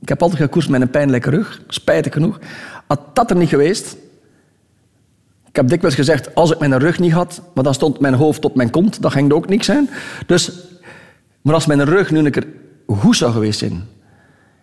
Ik 0.04 0.10
heb 0.10 0.22
altijd 0.22 0.42
gekoerst 0.42 0.70
met 0.70 0.82
een 0.82 0.90
pijnlijke 0.90 1.30
rug. 1.30 1.62
Spijtig 1.68 2.14
genoeg. 2.14 2.40
Had 2.88 3.00
dat 3.14 3.30
er 3.30 3.36
niet 3.36 3.50
geweest... 3.50 3.96
Ik 5.48 5.60
heb 5.60 5.70
dikwijls 5.70 5.96
gezegd, 5.96 6.36
als 6.36 6.52
ik 6.52 6.60
mijn 6.60 6.80
rug 6.80 7.00
niet 7.00 7.12
had, 7.12 7.42
maar 7.54 7.64
dan 7.64 7.74
stond 7.74 8.00
mijn 8.00 8.14
hoofd 8.14 8.42
tot 8.42 8.56
mijn 8.56 8.70
kont, 8.70 9.02
dat 9.02 9.12
ging 9.12 9.30
er 9.30 9.36
ook 9.36 9.50
niks 9.50 9.66
zijn. 9.66 9.90
Dus, 10.26 10.52
maar 11.42 11.54
als 11.54 11.66
mijn 11.66 11.86
rug 11.86 12.12
nu 12.12 12.20
een 12.20 12.32
keer 12.32 12.48
goed 12.88 13.16
zou 13.16 13.32
geweest 13.32 13.60
zijn. 13.60 13.84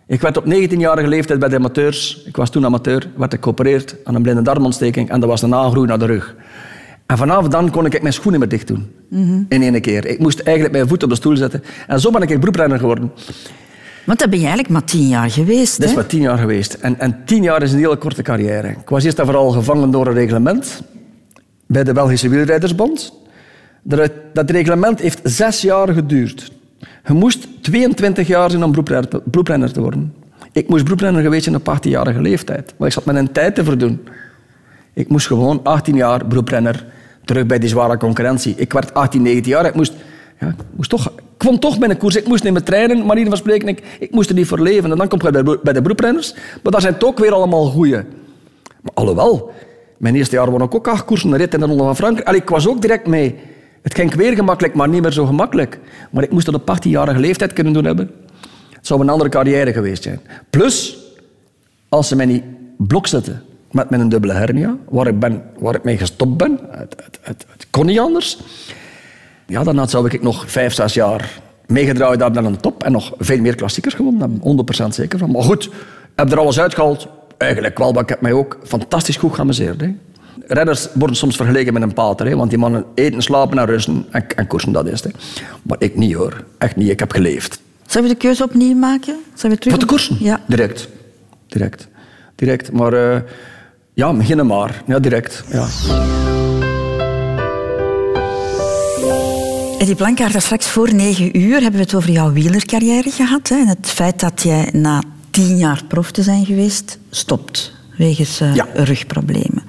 Ik 0.07 0.21
werd 0.21 0.37
op 0.37 0.45
19-jarige 0.45 1.07
leeftijd 1.07 1.39
bij 1.39 1.49
de 1.49 1.55
amateurs, 1.55 2.23
ik 2.25 2.35
was 2.35 2.49
toen 2.49 2.65
amateur, 2.65 3.09
werd 3.15 3.33
ik 3.33 3.43
geopereerd 3.43 3.95
aan 4.03 4.15
een 4.15 4.21
blinde 4.21 4.41
darmontsteking 4.41 5.09
en 5.09 5.19
dat 5.19 5.29
was 5.29 5.41
een 5.41 5.55
aangroei 5.55 5.87
naar 5.87 5.99
de 5.99 6.05
rug. 6.05 6.35
En 7.05 7.17
vanaf 7.17 7.47
dan 7.47 7.69
kon 7.69 7.85
ik 7.85 8.01
mijn 8.01 8.13
schoenen 8.13 8.39
meer 8.39 8.49
dicht 8.49 8.67
doen. 8.67 8.91
In 9.49 9.61
één 9.61 9.81
keer. 9.81 10.05
Ik 10.05 10.19
moest 10.19 10.39
eigenlijk 10.39 10.75
mijn 10.75 10.87
voet 10.87 11.03
op 11.03 11.09
de 11.09 11.15
stoel 11.15 11.35
zetten. 11.35 11.63
En 11.87 11.99
zo 11.99 12.11
ben 12.11 12.21
ik 12.21 12.39
beroeprenner 12.39 12.79
geworden. 12.79 13.11
Want 14.05 14.19
dat 14.19 14.29
ben 14.29 14.39
je 14.39 14.45
eigenlijk 14.45 14.73
maar 14.73 14.83
tien 14.83 15.07
jaar 15.07 15.31
geweest. 15.31 15.79
Dat 15.79 15.89
is 15.89 15.95
maar 15.95 16.05
tien 16.05 16.21
jaar 16.21 16.37
geweest. 16.37 16.73
En, 16.73 16.99
en 16.99 17.21
tien 17.25 17.43
jaar 17.43 17.61
is 17.61 17.71
een 17.71 17.79
hele 17.79 17.97
korte 17.97 18.21
carrière. 18.21 18.67
Ik 18.67 18.89
was 18.89 19.03
eerst 19.03 19.19
en 19.19 19.25
vooral 19.25 19.51
gevangen 19.51 19.91
door 19.91 20.07
een 20.07 20.13
reglement 20.13 20.81
bij 21.65 21.83
de 21.83 21.93
Belgische 21.93 22.29
Wielrijdersbond. 22.29 23.13
Dat, 23.81 24.11
dat 24.33 24.49
reglement 24.49 24.99
heeft 24.99 25.19
zes 25.23 25.61
jaar 25.61 25.93
geduurd. 25.93 26.51
Je 27.07 27.13
moest 27.13 27.47
22 27.61 28.27
jaar 28.27 28.49
zijn 28.49 28.63
om 28.63 28.71
beroeprenner 29.25 29.71
te 29.71 29.81
worden. 29.81 30.13
Ik 30.51 30.69
moest 30.69 30.83
beroeprenner 30.83 31.21
geweest 31.21 31.43
zijn 31.43 31.55
op 31.55 31.77
18-jarige 31.77 32.21
leeftijd. 32.21 32.73
Maar 32.77 32.87
ik 32.87 32.93
zat 32.93 33.05
met 33.05 33.15
een 33.15 33.31
tijd 33.31 33.55
te 33.55 33.63
verdoen. 33.63 34.07
Ik 34.93 35.09
moest 35.09 35.27
gewoon 35.27 35.59
18 35.63 35.95
jaar 35.95 36.27
beroeprenner 36.27 36.85
terug 37.25 37.45
bij 37.45 37.59
die 37.59 37.69
zware 37.69 37.97
concurrentie. 37.97 38.53
Ik 38.57 38.73
werd 38.73 38.93
18, 38.93 39.21
19 39.21 39.51
jaar. 39.51 39.65
Ik 39.65 39.75
moest, 39.75 39.93
ja, 40.41 40.47
ik 40.47 40.55
moest 40.75 40.89
toch, 40.89 41.11
kwam 41.37 41.59
toch 41.59 41.79
bij 41.79 41.89
een 41.89 41.97
koers. 41.97 42.15
Ik 42.15 42.27
moest 42.27 42.43
niet 42.43 42.53
meer 42.53 42.63
trainen, 42.63 43.05
manier 43.05 43.27
van 43.27 43.37
spreken. 43.37 43.67
Ik, 43.67 43.83
ik 43.99 44.11
moest 44.11 44.29
er 44.29 44.35
niet 44.35 44.47
voor 44.47 44.59
leven. 44.59 44.91
En 44.91 44.97
dan 44.97 45.07
kom 45.07 45.21
je 45.21 45.31
bij, 45.31 45.43
de- 45.43 45.59
bij 45.63 45.73
de 45.73 45.81
beroeprenners. 45.81 46.33
Maar 46.63 46.71
daar 46.71 46.81
zijn 46.81 46.95
ook 47.03 47.19
weer 47.19 47.33
allemaal 47.33 47.65
goeie. 47.65 47.95
Maar 48.81 48.93
alhoewel, 48.93 49.51
mijn 49.97 50.15
eerste 50.15 50.35
jaar 50.35 50.51
won 50.51 50.61
ik 50.61 50.75
ook 50.75 50.87
acht 50.87 51.05
koersen. 51.05 51.31
Een 51.31 51.37
rit 51.37 51.53
in 51.53 51.59
de 51.59 51.65
Ronde 51.65 51.83
van 51.83 51.95
Frankrijk. 51.95 52.27
Allee, 52.27 52.41
ik 52.41 52.49
was 52.49 52.67
ook 52.67 52.81
direct 52.81 53.07
mee. 53.07 53.35
Het 53.81 53.95
ging 53.95 54.13
weer 54.13 54.35
gemakkelijk, 54.35 54.73
maar 54.75 54.89
niet 54.89 55.01
meer 55.01 55.11
zo 55.11 55.25
gemakkelijk. 55.25 55.79
Maar 56.11 56.23
ik 56.23 56.31
moest 56.31 56.45
het 56.45 56.55
op 56.55 56.77
18-jarige 56.77 57.19
leeftijd 57.19 57.53
kunnen 57.53 57.73
doen 57.73 57.85
hebben. 57.85 58.11
Het 58.69 58.87
zou 58.87 59.01
een 59.01 59.09
andere 59.09 59.29
carrière 59.29 59.73
geweest 59.73 60.03
zijn. 60.03 60.19
Plus, 60.49 60.97
als 61.89 62.07
ze 62.07 62.15
mij 62.15 62.25
niet 62.25 62.43
blok 62.77 63.07
zetten 63.07 63.43
met 63.71 63.89
mijn 63.89 64.09
dubbele 64.09 64.33
hernia, 64.33 64.77
waar 64.89 65.07
ik, 65.07 65.19
ben, 65.19 65.43
waar 65.59 65.75
ik 65.75 65.83
mee 65.83 65.97
gestopt 65.97 66.37
ben, 66.37 66.59
het, 66.69 66.95
het, 67.21 67.45
het 67.51 67.67
kon 67.69 67.85
niet 67.85 67.99
anders, 67.99 68.37
ja, 69.51 69.63
dan 69.63 69.89
zou 69.89 70.09
ik 70.09 70.21
nog 70.21 70.51
vijf, 70.51 70.73
zes 70.73 70.93
jaar 70.93 71.41
meegedraaid 71.67 72.21
hebben 72.21 72.45
aan 72.45 72.51
de 72.51 72.59
top 72.59 72.83
en 72.83 72.91
nog 72.91 73.13
veel 73.17 73.39
meer 73.39 73.55
klassiekers 73.55 73.93
gewonnen. 73.93 74.19
Daar 74.19 74.29
ben 74.29 74.65
ik 74.67 74.83
100% 74.83 74.87
zeker 74.87 75.19
van. 75.19 75.31
Maar 75.31 75.43
goed, 75.43 75.65
ik 75.65 75.71
heb 76.15 76.31
er 76.31 76.39
alles 76.39 76.59
uitgehaald. 76.59 77.07
Eigenlijk 77.37 77.77
wel, 77.77 77.91
maar 77.91 78.03
ik 78.03 78.09
heb 78.09 78.21
mij 78.21 78.33
ook 78.33 78.57
fantastisch 78.63 79.17
goed 79.17 79.33
geamuseerd. 79.35 79.81
Hè. 79.81 79.93
Renners 80.47 80.87
worden 80.93 81.15
soms 81.15 81.35
vergeleken 81.35 81.73
met 81.73 81.81
een 81.81 81.93
pater, 81.93 82.27
hè, 82.27 82.35
want 82.35 82.49
die 82.49 82.59
mannen 82.59 82.85
eten, 82.95 83.21
slapen 83.21 83.57
en 83.59 83.65
rusten 83.65 84.05
en, 84.11 84.25
en 84.35 84.47
koersen, 84.47 84.71
dat 84.71 84.87
is 84.87 85.03
het. 85.03 85.13
hè. 85.13 85.19
Maar 85.61 85.77
ik 85.79 85.95
niet 85.95 86.13
hoor, 86.13 86.43
echt 86.57 86.75
niet. 86.75 86.89
Ik 86.89 86.99
heb 86.99 87.11
geleefd. 87.11 87.59
Zullen 87.85 88.07
we 88.07 88.13
de 88.13 88.19
keuze 88.19 88.43
opnieuw 88.43 88.75
maken? 88.75 89.15
Zullen 89.33 89.55
we 89.55 89.61
terug... 89.61 89.77
De 89.77 89.85
koersen? 89.85 90.17
Ja. 90.19 90.39
Direct. 90.47 90.87
Direct. 91.47 91.87
Direct. 92.35 92.71
Maar 92.71 92.93
eh, 92.93 93.21
ja, 93.93 94.13
beginnen 94.13 94.45
maar. 94.47 94.83
Ja, 94.85 94.99
direct. 94.99 95.43
Ja. 95.51 95.67
Eddie 99.81 99.95
Blankaart, 99.95 100.31
daar 100.31 100.41
straks 100.41 100.67
voor 100.67 100.93
negen 100.93 101.37
uur 101.39 101.53
hebben 101.61 101.71
we 101.79 101.85
het 101.85 101.95
over 101.95 102.09
jouw 102.11 102.31
wielercarrière 102.31 103.09
gehad. 103.11 103.49
Hè, 103.49 103.55
en 103.55 103.67
het 103.67 103.87
feit 103.89 104.19
dat 104.19 104.41
jij 104.43 104.69
na 104.73 105.01
tien 105.29 105.57
jaar 105.57 105.83
prof 105.87 106.11
te 106.11 106.23
zijn 106.23 106.45
geweest, 106.45 106.97
stopt. 107.09 107.73
Wegens 107.97 108.39
eh, 108.39 108.55
Ja. 108.55 108.67
rugproblemen. 108.73 109.63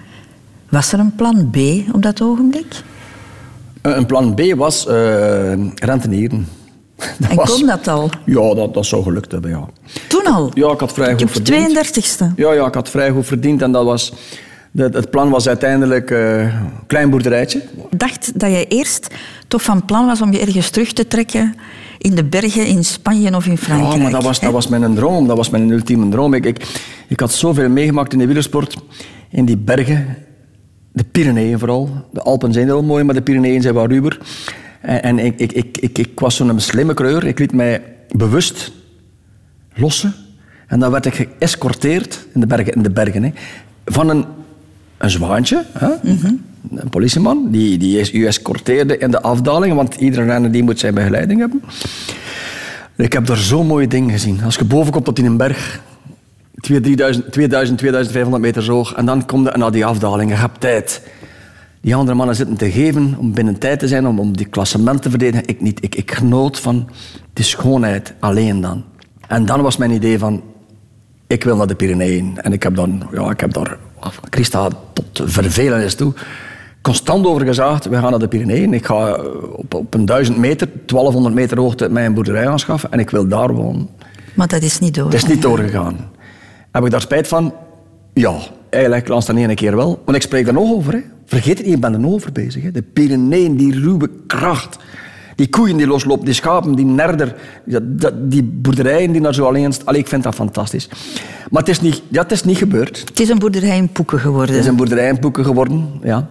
Was 0.68 0.92
er 0.92 0.98
een 0.98 1.14
plan 1.14 1.51
B 1.51 1.57
op 1.94 2.03
dat 2.03 2.22
ogenblik? 2.22 2.83
Eh, 3.83 3.96
Een 3.96 4.07
plan 4.07 4.35
B 4.35 4.40
was 4.57 4.87
eh 4.87 5.53
rentenieren. 5.75 6.48
Dat 7.18 7.31
en 7.31 7.37
was- 7.37 7.51
kon 7.59 7.66
dat 7.66 7.88
al? 7.88 8.11
Ja, 8.27 8.55
dat, 8.55 8.75
dat 8.75 8.87
zou 8.87 9.03
gelukt 9.03 9.33
hebben, 9.33 9.51
ja. 9.51 9.68
Toen 10.09 10.25
al? 10.27 10.51
Ja, 10.55 10.70
ik 10.72 10.81
had 10.81 10.92
vrij 10.92 11.12
goed 11.12 11.22
Op 11.22 11.31
verdiend. 11.31 11.77
32e? 11.77 12.35
Ja, 12.37 12.53
ja, 12.53 12.66
ik 12.66 12.75
had 12.75 12.88
vrij 12.88 13.11
goed 13.11 13.27
verdiend 13.27 13.62
en 13.62 13.72
dat 13.72 13.85
was... 13.85 14.12
de- 14.73 14.83
Het 14.93 15.11
plan 15.11 15.31
was 15.31 15.49
uiteindelijk 15.49 16.11
eh, 16.11 16.41
een 16.43 16.87
klein 16.87 17.11
boerderijtje. 17.11 17.59
Ik 17.91 17.99
dacht 17.99 18.41
dat 18.41 18.51
je 18.51 18.67
eerst 18.67 19.15
toch 19.49 19.63
van 19.63 19.85
plan 19.85 20.07
was 20.07 20.21
om 20.23 20.33
je 20.33 20.41
ergens 20.41 20.71
terug 20.71 20.93
te 20.93 21.07
trekken 21.07 21.55
in 21.99 22.15
de 22.15 22.25
bergen 22.25 22.67
in 22.67 22.85
Spanje 22.85 23.37
of 23.37 23.47
in 23.47 23.59
Frankrijk. 23.59 23.93
Ja, 23.95 24.03
maar 24.03 24.11
dat 24.11 24.23
was, 24.23 24.41
dat 24.41 24.53
was 24.53 24.69
mijn 24.69 24.95
droom. 24.95 25.27
Dat 25.27 25.37
was 25.37 25.51
mijn 25.51 25.71
ultieme 25.71 26.09
droom. 26.09 26.35
Ik, 26.35 26.45
ik, 26.47 26.67
ik 27.09 27.21
had 27.21 27.33
zoveel 27.33 27.69
meegemaakt 27.69 28.13
in 28.13 28.19
de 28.19 28.27
wielersport. 28.27 28.77
In 29.31 29.45
die 29.45 29.57
bergen. 29.57 30.17
De 30.93 31.05
Pyreneeën 31.05 31.59
vooral. 31.59 31.91
De 32.13 32.21
Alpen 32.23 32.53
zijn 32.53 32.67
heel 32.67 32.83
mooi, 32.83 33.05
maar 33.05 33.15
de 33.15 33.23
Pyreneeën 33.23 33.63
zijn 33.63 33.75
wat 33.75 33.91
ruwer. 33.91 34.19
En, 34.81 35.03
en 35.03 35.19
ik, 35.19 35.39
ik, 35.39 35.53
ik, 35.53 35.79
ik, 35.79 35.99
ik 35.99 36.21
was 36.21 36.37
zo'n 36.37 36.61
slimme 36.61 36.95
kreur. 36.95 37.27
Ik 37.27 37.39
liet 37.39 37.53
mij 37.53 37.83
bewust 38.09 38.73
lossen. 39.75 40.15
En 40.67 40.81
dan 40.81 40.91
werd 40.91 41.07
ik 41.07 41.15
geëscorteerd 41.15 42.27
in 42.35 42.41
de 42.41 42.47
bergen, 42.47 42.73
in 42.73 42.83
de 42.83 42.91
bergen 42.91 43.23
hè, 43.23 43.31
van 43.85 44.09
een, 44.09 44.25
een 45.03 45.11
zwaantje, 45.11 45.65
hè? 45.79 45.88
een 46.71 46.88
politieman, 46.91 47.49
die, 47.51 47.79
die 47.79 48.12
u 48.12 48.27
escorteerde 48.27 48.99
in 48.99 49.11
de 49.11 49.23
afdaling, 49.23 49.75
want 49.75 49.95
iedere 49.95 50.25
renner 50.25 50.53
die 50.53 50.62
moet 50.62 50.79
zijn 50.79 50.95
begeleiding 50.95 51.41
hebben. 51.41 51.62
Ik 52.97 53.12
heb 53.12 53.27
daar 53.27 53.37
zo'n 53.37 53.67
mooie 53.67 53.87
dingen 53.87 54.11
gezien. 54.11 54.43
Als 54.45 54.57
je 54.57 54.65
boven 54.65 54.93
komt 54.93 55.05
tot 55.05 55.19
in 55.19 55.25
een 55.25 55.37
berg, 55.37 55.81
2000, 56.61 57.33
2000, 57.33 57.79
2500 57.79 58.43
meter 58.43 58.71
hoog, 58.71 58.93
en 58.93 59.07
dan 59.07 59.27
kom 59.27 59.45
je 59.45 59.53
naar 59.57 59.73
die 59.73 59.85
afdaling, 59.85 60.31
je 60.31 60.37
hebt 60.37 60.61
tijd. 60.61 61.03
Die 61.81 61.95
andere 61.95 62.17
mannen 62.17 62.37
zitten 62.37 62.57
te 62.57 62.71
geven 62.71 63.15
om 63.19 63.33
binnen 63.33 63.59
tijd 63.59 63.79
te 63.79 63.88
zijn, 63.88 64.07
om, 64.07 64.19
om 64.19 64.37
die 64.37 64.47
klassement 64.47 65.03
te 65.03 65.11
verdedigen. 65.11 65.47
Ik 65.47 65.61
niet. 65.61 65.85
Ik, 65.85 65.95
ik 65.95 66.12
genoot 66.12 66.59
van 66.59 66.88
de 67.33 67.43
schoonheid 67.43 68.15
alleen 68.21 68.61
dan. 68.61 68.85
En 69.29 69.45
dan 69.45 69.62
was 69.62 69.77
mijn 69.77 69.91
idee 69.91 70.19
van, 70.19 70.43
ik 71.33 71.45
wil 71.45 71.57
naar 71.57 71.66
de 71.66 71.75
Pyreneeën. 71.75 72.38
En 72.40 72.53
ik 72.53 72.62
heb, 72.62 72.75
dan, 72.75 73.03
ja, 73.12 73.31
ik 73.31 73.40
heb 73.40 73.53
daar, 73.53 73.77
Christa 74.31 74.68
tot 74.92 75.23
vervelens 75.25 75.95
toe, 75.95 76.12
constant 76.81 77.27
over 77.27 77.47
gezaagd. 77.47 77.85
We 77.85 77.97
gaan 77.97 78.11
naar 78.11 78.18
de 78.18 78.29
Pyreneeën. 78.29 78.75
Ik 78.75 78.87
ga 78.87 79.14
eh, 79.14 79.25
op, 79.53 79.75
op 79.75 79.95
een 79.95 80.05
duizend 80.05 80.38
meter, 80.38 80.68
1200 80.87 81.35
meter 81.35 81.59
hoogte, 81.59 81.88
mijn 81.88 82.14
boerderij 82.14 82.49
aanschaffen. 82.49 82.92
En 82.92 82.99
ik 82.99 83.11
wil 83.11 83.29
daar 83.29 83.55
wonen. 83.55 83.88
Maar 84.35 84.49
dat 84.49 84.62
is 84.62 84.79
niet 84.79 84.95
door. 84.95 85.05
Het 85.05 85.14
is 85.14 85.27
niet 85.27 85.42
doorgegaan. 85.42 86.11
Heb 86.71 86.85
ik 86.85 86.90
daar 86.90 87.01
spijt 87.01 87.29
van? 87.29 87.55
Ja, 88.14 88.38
eigenlijk 88.71 89.09
laatst 89.09 89.27
dan 89.27 89.37
één 89.37 89.55
keer 89.55 89.77
wel. 89.77 90.03
Want 90.05 90.16
ik 90.16 90.23
spreek 90.23 90.47
er 90.47 90.53
nog 90.53 90.71
over. 90.71 90.92
Hè. 90.92 91.01
Vergeet 91.27 91.59
het 91.59 91.66
niet, 91.66 91.75
ik 91.75 91.81
ben 91.81 91.92
er 91.92 92.01
nog 92.01 92.12
over 92.12 92.33
bezig. 92.33 92.62
Hè. 92.62 92.71
De 92.71 92.83
Pyreneeën, 92.83 93.57
die 93.57 93.81
ruwe 93.81 94.11
kracht. 94.27 94.79
Die 95.37 95.49
koeien 95.49 95.77
die 95.77 95.87
loslopen, 95.87 96.25
die 96.25 96.35
schapen, 96.35 96.75
die 96.75 96.85
nerder. 96.85 97.35
Die 98.14 98.42
boerderijen 98.42 99.12
die 99.12 99.21
daar 99.21 99.35
zo 99.35 99.45
alleen 99.45 99.73
staan. 99.73 99.95
Ik 99.95 100.09
vind 100.09 100.23
dat 100.23 100.35
fantastisch. 100.35 100.88
Maar 101.51 101.61
het 101.61 101.71
is 101.71 101.81
niet, 101.81 102.03
ja, 102.09 102.23
het 102.23 102.33
is 102.33 102.45
niet 102.45 102.59
gebeurd. 102.59 102.99
Het 103.09 103.21
is 103.21 103.29
een 103.29 103.38
boerderij 103.38 103.77
in 103.77 103.88
Poeken 103.88 104.18
geworden. 104.21 104.55
Het 104.55 104.64
is 104.64 104.71
een 104.71 104.77
boerderij 104.77 105.09
in 105.09 105.18
Poeken 105.18 105.45
geworden. 105.45 105.90
Ja. 106.03 106.29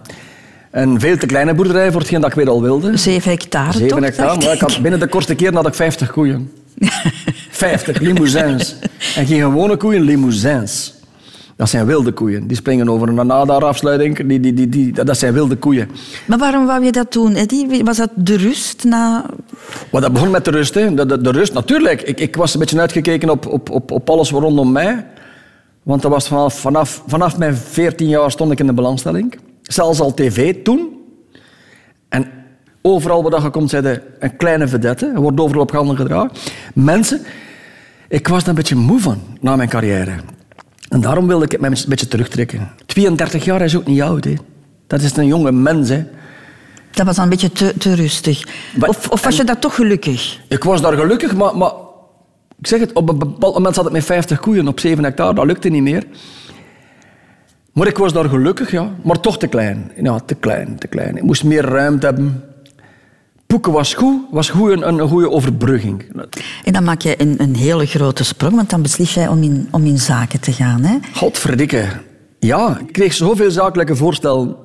Een 0.70 1.00
veel 1.00 1.16
te 1.16 1.26
kleine 1.26 1.54
boerderij 1.54 1.90
voor 1.90 2.00
hetgeen 2.00 2.20
dat 2.20 2.30
ik 2.30 2.36
weer 2.36 2.48
al 2.48 2.62
wilde. 2.62 2.96
Zeven 2.96 3.30
hectare, 3.30 3.72
Zeven 3.72 3.88
toch? 3.88 4.00
hectare. 4.00 4.44
Maar 4.44 4.52
ik 4.52 4.60
had, 4.60 4.78
binnen 4.82 5.00
de 5.00 5.08
kortste 5.08 5.34
keer 5.34 5.54
had 5.54 5.66
ik 5.66 5.74
50 5.74 6.10
koeien. 6.10 6.50
50 7.50 7.98
limousins. 8.00 8.76
En 9.16 9.26
geen 9.26 9.40
gewone 9.40 9.76
koeien, 9.76 10.02
limousins. 10.02 10.94
Dat 11.56 11.68
zijn 11.68 11.86
wilde 11.86 12.12
koeien. 12.12 12.46
Die 12.46 12.56
springen 12.56 12.88
over 12.88 13.08
een 13.08 13.26
nadarafsluiting. 13.26 14.26
Die, 14.26 14.40
die, 14.40 14.52
die, 14.52 14.68
die, 14.68 14.92
dat 14.92 15.18
zijn 15.18 15.32
wilde 15.32 15.56
koeien. 15.56 15.88
Maar 16.26 16.38
waarom 16.38 16.66
wou 16.66 16.84
je 16.84 16.92
dat 16.92 17.12
doen, 17.12 17.34
Eddie? 17.34 17.84
Was 17.84 17.96
dat 17.96 18.10
de 18.14 18.36
rust 18.36 18.84
na... 18.84 19.26
Maar 19.92 20.00
dat 20.00 20.12
begon 20.12 20.30
met 20.30 20.44
de 20.44 20.50
rust. 20.50 20.74
Hè. 20.74 20.94
De, 20.94 21.06
de, 21.06 21.20
de 21.20 21.30
rust, 21.30 21.52
natuurlijk. 21.52 22.02
Ik, 22.02 22.20
ik 22.20 22.36
was 22.36 22.54
een 22.54 22.60
beetje 22.60 22.80
uitgekeken 22.80 23.30
op, 23.30 23.46
op, 23.46 23.70
op, 23.70 23.90
op 23.90 24.10
alles 24.10 24.30
rondom 24.30 24.72
mij. 24.72 25.06
Want 25.82 26.02
dat 26.02 26.10
was 26.10 26.28
vanaf, 26.28 26.60
vanaf, 26.60 27.02
vanaf 27.06 27.38
mijn 27.38 27.56
14 27.56 28.08
jaar 28.08 28.30
stond 28.30 28.52
ik 28.52 28.60
in 28.60 28.66
de 28.66 28.72
belangstelling. 28.72 29.38
Zelfs 29.62 30.00
al 30.00 30.14
tv 30.14 30.62
toen. 30.62 30.88
En 32.08 32.26
overal 32.82 33.30
waar 33.30 33.42
je 33.42 33.50
komt, 33.50 33.70
zei 33.70 33.88
je 33.88 34.02
een 34.18 34.36
kleine 34.36 34.68
vedette. 34.68 35.10
Je 35.14 35.20
wordt 35.20 35.40
overal 35.40 35.62
op 35.62 35.70
handen 35.70 35.96
gedragen. 35.96 36.30
Mensen, 36.74 37.20
ik 38.08 38.28
was 38.28 38.42
er 38.42 38.48
een 38.48 38.54
beetje 38.54 38.74
moe 38.74 39.00
van 39.00 39.18
na 39.40 39.56
mijn 39.56 39.68
carrière. 39.68 40.14
En 40.92 41.00
daarom 41.00 41.26
wilde 41.26 41.44
ik 41.44 41.52
het 41.52 41.62
een 41.62 41.84
beetje 41.88 42.08
terugtrekken. 42.08 42.68
32 42.86 43.44
jaar 43.44 43.60
is 43.60 43.76
ook 43.76 43.86
niet 43.86 44.02
oud. 44.02 44.24
Hè. 44.24 44.34
Dat 44.86 45.00
is 45.00 45.16
een 45.16 45.26
jonge 45.26 45.52
mens. 45.52 45.88
Hè. 45.88 46.04
Dat 46.90 47.06
was 47.06 47.14
dan 47.14 47.24
een 47.24 47.30
beetje 47.30 47.52
te, 47.52 47.74
te 47.78 47.94
rustig. 47.94 48.44
Maar- 48.78 48.88
Of, 48.88 49.08
of 49.08 49.24
was 49.24 49.36
je 49.36 49.44
daar 49.44 49.58
toch 49.58 49.74
gelukkig? 49.74 50.40
Ik 50.48 50.64
was 50.64 50.80
daar 50.82 50.92
gelukkig, 50.92 51.34
maar, 51.34 51.56
maar 51.56 51.72
ik 52.58 52.66
zeg 52.66 52.80
het, 52.80 52.92
op 52.92 53.08
een 53.08 53.18
bepaald 53.18 53.54
moment 53.54 53.74
zat 53.74 53.86
ik 53.86 53.92
met 53.92 54.04
50 54.04 54.40
koeien 54.40 54.68
op 54.68 54.80
7 54.80 55.04
hectare. 55.04 55.34
Dat 55.34 55.46
lukte 55.46 55.68
niet 55.68 55.82
meer. 55.82 56.04
Maar 57.72 57.86
ik 57.86 57.96
was 57.98 58.12
daar 58.12 58.28
gelukkig, 58.28 58.70
ja. 58.70 58.90
Maar 59.02 59.20
toch 59.20 59.38
te 59.38 59.46
klein. 59.46 59.92
Ja, 60.02 60.18
te 60.18 60.34
klein, 60.34 60.78
te 60.78 60.86
klein. 60.86 61.16
Ik 61.16 61.22
moest 61.22 61.44
meer 61.44 61.64
ruimte 61.64 62.06
hebben. 62.06 62.44
Poeken 63.52 63.72
was 63.72 63.94
goed, 63.94 64.20
was 64.30 64.50
goed 64.50 64.70
een, 64.70 64.88
een 64.88 65.08
goede 65.08 65.30
overbrugging. 65.30 66.04
En 66.64 66.72
dan 66.72 66.84
maak 66.84 67.00
je 67.00 67.20
een, 67.20 67.34
een 67.38 67.56
hele 67.56 67.86
grote 67.86 68.24
sprong, 68.24 68.54
want 68.54 68.70
dan 68.70 68.82
beslis 68.82 69.14
jij 69.14 69.28
om 69.28 69.42
in, 69.42 69.68
om 69.70 69.84
in 69.84 69.98
zaken 69.98 70.40
te 70.40 70.52
gaan. 70.52 70.82
Hè? 70.82 70.98
Godverdikke. 71.14 71.88
Ja, 72.38 72.78
ik 72.78 72.92
kreeg 72.92 73.12
zoveel 73.12 73.50
zakelijke 73.50 73.96
voorstellen 73.96 74.56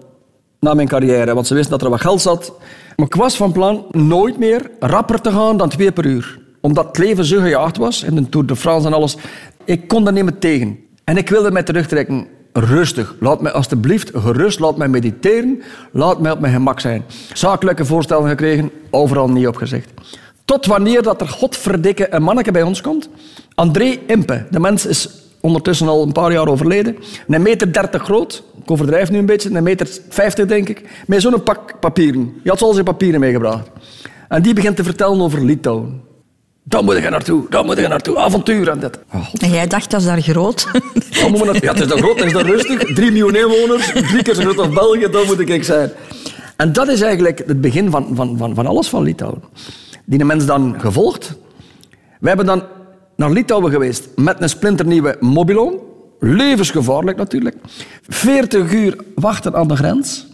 na 0.60 0.74
mijn 0.74 0.88
carrière, 0.88 1.34
want 1.34 1.48
ze 1.48 1.54
wisten 1.54 1.72
dat 1.72 1.82
er 1.82 1.90
wat 1.90 2.02
geld 2.02 2.22
zat. 2.22 2.54
Maar 2.96 3.06
ik 3.06 3.16
was 3.16 3.36
van 3.36 3.52
plan 3.52 3.86
nooit 3.92 4.38
meer 4.38 4.72
rapper 4.80 5.22
te 5.22 5.32
gaan 5.32 5.58
dan 5.58 5.70
twee 5.70 5.92
per 5.92 6.06
uur. 6.06 6.40
Omdat 6.62 6.88
het 6.88 6.98
leven 6.98 7.26
zo 7.26 7.40
gejaagd 7.40 7.78
was, 7.78 8.04
en 8.04 8.16
de 8.16 8.30
Tour 8.30 8.48
de 8.48 8.56
France 8.56 8.88
en 8.88 8.94
alles. 8.94 9.18
Ik 9.66 9.88
kon 9.88 10.04
daar 10.04 10.14
niet 10.14 10.24
meer 10.24 10.38
tegen. 10.40 10.80
En 11.04 11.18
ik 11.18 11.30
wilde 11.30 11.52
mij 11.52 11.64
terugtrekken. 11.64 12.28
Rustig. 12.60 13.16
Laat 13.20 13.42
mij 13.42 13.52
alstublieft 13.52 14.12
gerust, 14.14 14.60
laat 14.60 14.78
mij 14.78 14.88
mediteren. 14.88 15.62
Laat 15.92 16.20
mij 16.20 16.32
op 16.32 16.40
mijn 16.40 16.54
gemak 16.54 16.80
zijn. 16.80 17.04
Zakelijke 17.34 17.86
voorstellen 17.86 18.30
gekregen, 18.30 18.72
overal 18.90 19.30
niet 19.30 19.48
opgezegd. 19.48 19.92
Tot 20.46 20.66
wanneer 20.66 21.02
dat 21.04 21.22
er 21.22 21.28
godverdikke 21.28 22.14
een 22.14 22.24
manneke 22.24 22.52
bij 22.52 22.64
ons 22.64 22.82
komt. 22.82 23.10
André 23.56 23.98
Impe. 24.08 24.46
De 24.52 24.60
mens 24.60 24.86
is 24.86 25.10
ondertussen 25.40 25.88
al 25.88 26.04
een 26.04 26.12
paar 26.12 26.32
jaar 26.32 26.48
overleden. 26.48 26.98
Een 27.28 27.42
meter 27.42 27.74
dertig 27.74 28.04
groot. 28.04 28.44
Ik 28.64 28.72
overdrijf 28.72 29.12
nu 29.12 29.18
een 29.18 29.26
beetje. 29.26 29.50
Een 29.50 29.64
meter 29.64 29.88
vijftig, 30.10 30.46
denk 30.46 30.70
ik. 30.70 30.90
Met 31.08 31.22
zo'n 31.22 31.44
pak 31.44 31.80
papieren. 31.80 32.34
Die 32.42 32.52
had 32.52 32.62
al 32.62 32.74
zijn 32.74 32.86
papieren 32.86 33.20
meegebracht. 33.20 33.70
En 34.28 34.42
die 34.42 34.54
begint 34.54 34.76
te 34.76 34.84
vertellen 34.84 35.22
over 35.22 35.46
Litouwen. 35.46 36.07
Daar 36.70 36.84
moet 36.84 36.96
je 36.96 37.10
naartoe, 37.10 37.46
daar 37.50 37.66
moet 37.66 37.78
je 37.78 37.88
naartoe. 37.88 38.18
Avontuur 38.18 38.70
en 38.70 38.80
dat. 38.80 39.00
Oh, 39.14 39.28
En 39.38 39.50
jij 39.50 39.68
dacht, 39.68 39.92
dat 39.92 40.00
is 40.00 40.06
daar 40.06 40.22
groot. 40.22 40.68
daar 41.20 41.30
moeten 41.30 41.40
we 41.40 41.46
naartoe. 41.46 41.62
Ja, 41.62 41.72
het 41.72 41.80
is 41.80 41.88
daar 41.88 41.98
groot, 41.98 42.18
het 42.18 42.26
is 42.26 42.34
daar 42.34 42.46
rustig. 42.46 42.94
Drie 42.94 43.12
miljoen 43.12 43.36
inwoners, 43.36 43.92
drie 43.92 44.24
keer 44.24 44.34
zo 44.34 44.42
groot 44.42 44.58
als 44.58 44.70
België, 44.70 45.08
daar 45.12 45.26
moet 45.26 45.50
ik 45.50 45.64
zijn. 45.64 45.92
En 46.58 46.74
dat 46.74 46.88
is 46.88 47.02
eigenlijk 47.02 47.44
het 47.46 47.62
begin 47.62 47.92
van, 47.92 48.08
van, 48.14 48.38
van, 48.38 48.56
van 48.56 48.66
alles 48.66 48.88
van 48.88 49.04
Litouwen. 49.04 49.42
Die 50.06 50.26
mens 50.26 50.46
dan 50.46 50.76
gevolgd. 50.80 51.38
We 52.20 52.28
hebben 52.28 52.46
dan 52.46 52.64
naar 53.16 53.32
Litouwen 53.32 53.72
geweest 53.72 54.08
met 54.16 54.42
een 54.42 54.50
splinternieuwe 54.50 55.18
mobiloon. 55.20 55.80
Levensgevaarlijk 56.20 57.18
natuurlijk. 57.18 57.56
40 58.08 58.74
uur 58.74 58.96
wachten 59.16 59.56
aan 59.56 59.68
de 59.68 59.76
grens. 59.76 60.28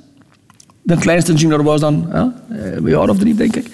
De 0.81 0.97
kleinste 0.97 1.33
junior 1.33 1.63
was 1.63 1.79
dan 1.79 2.07
ja, 2.11 2.33
een 2.49 2.87
jaar 2.87 3.09
of 3.09 3.17
drie, 3.17 3.35
denk 3.35 3.55
ik. 3.55 3.67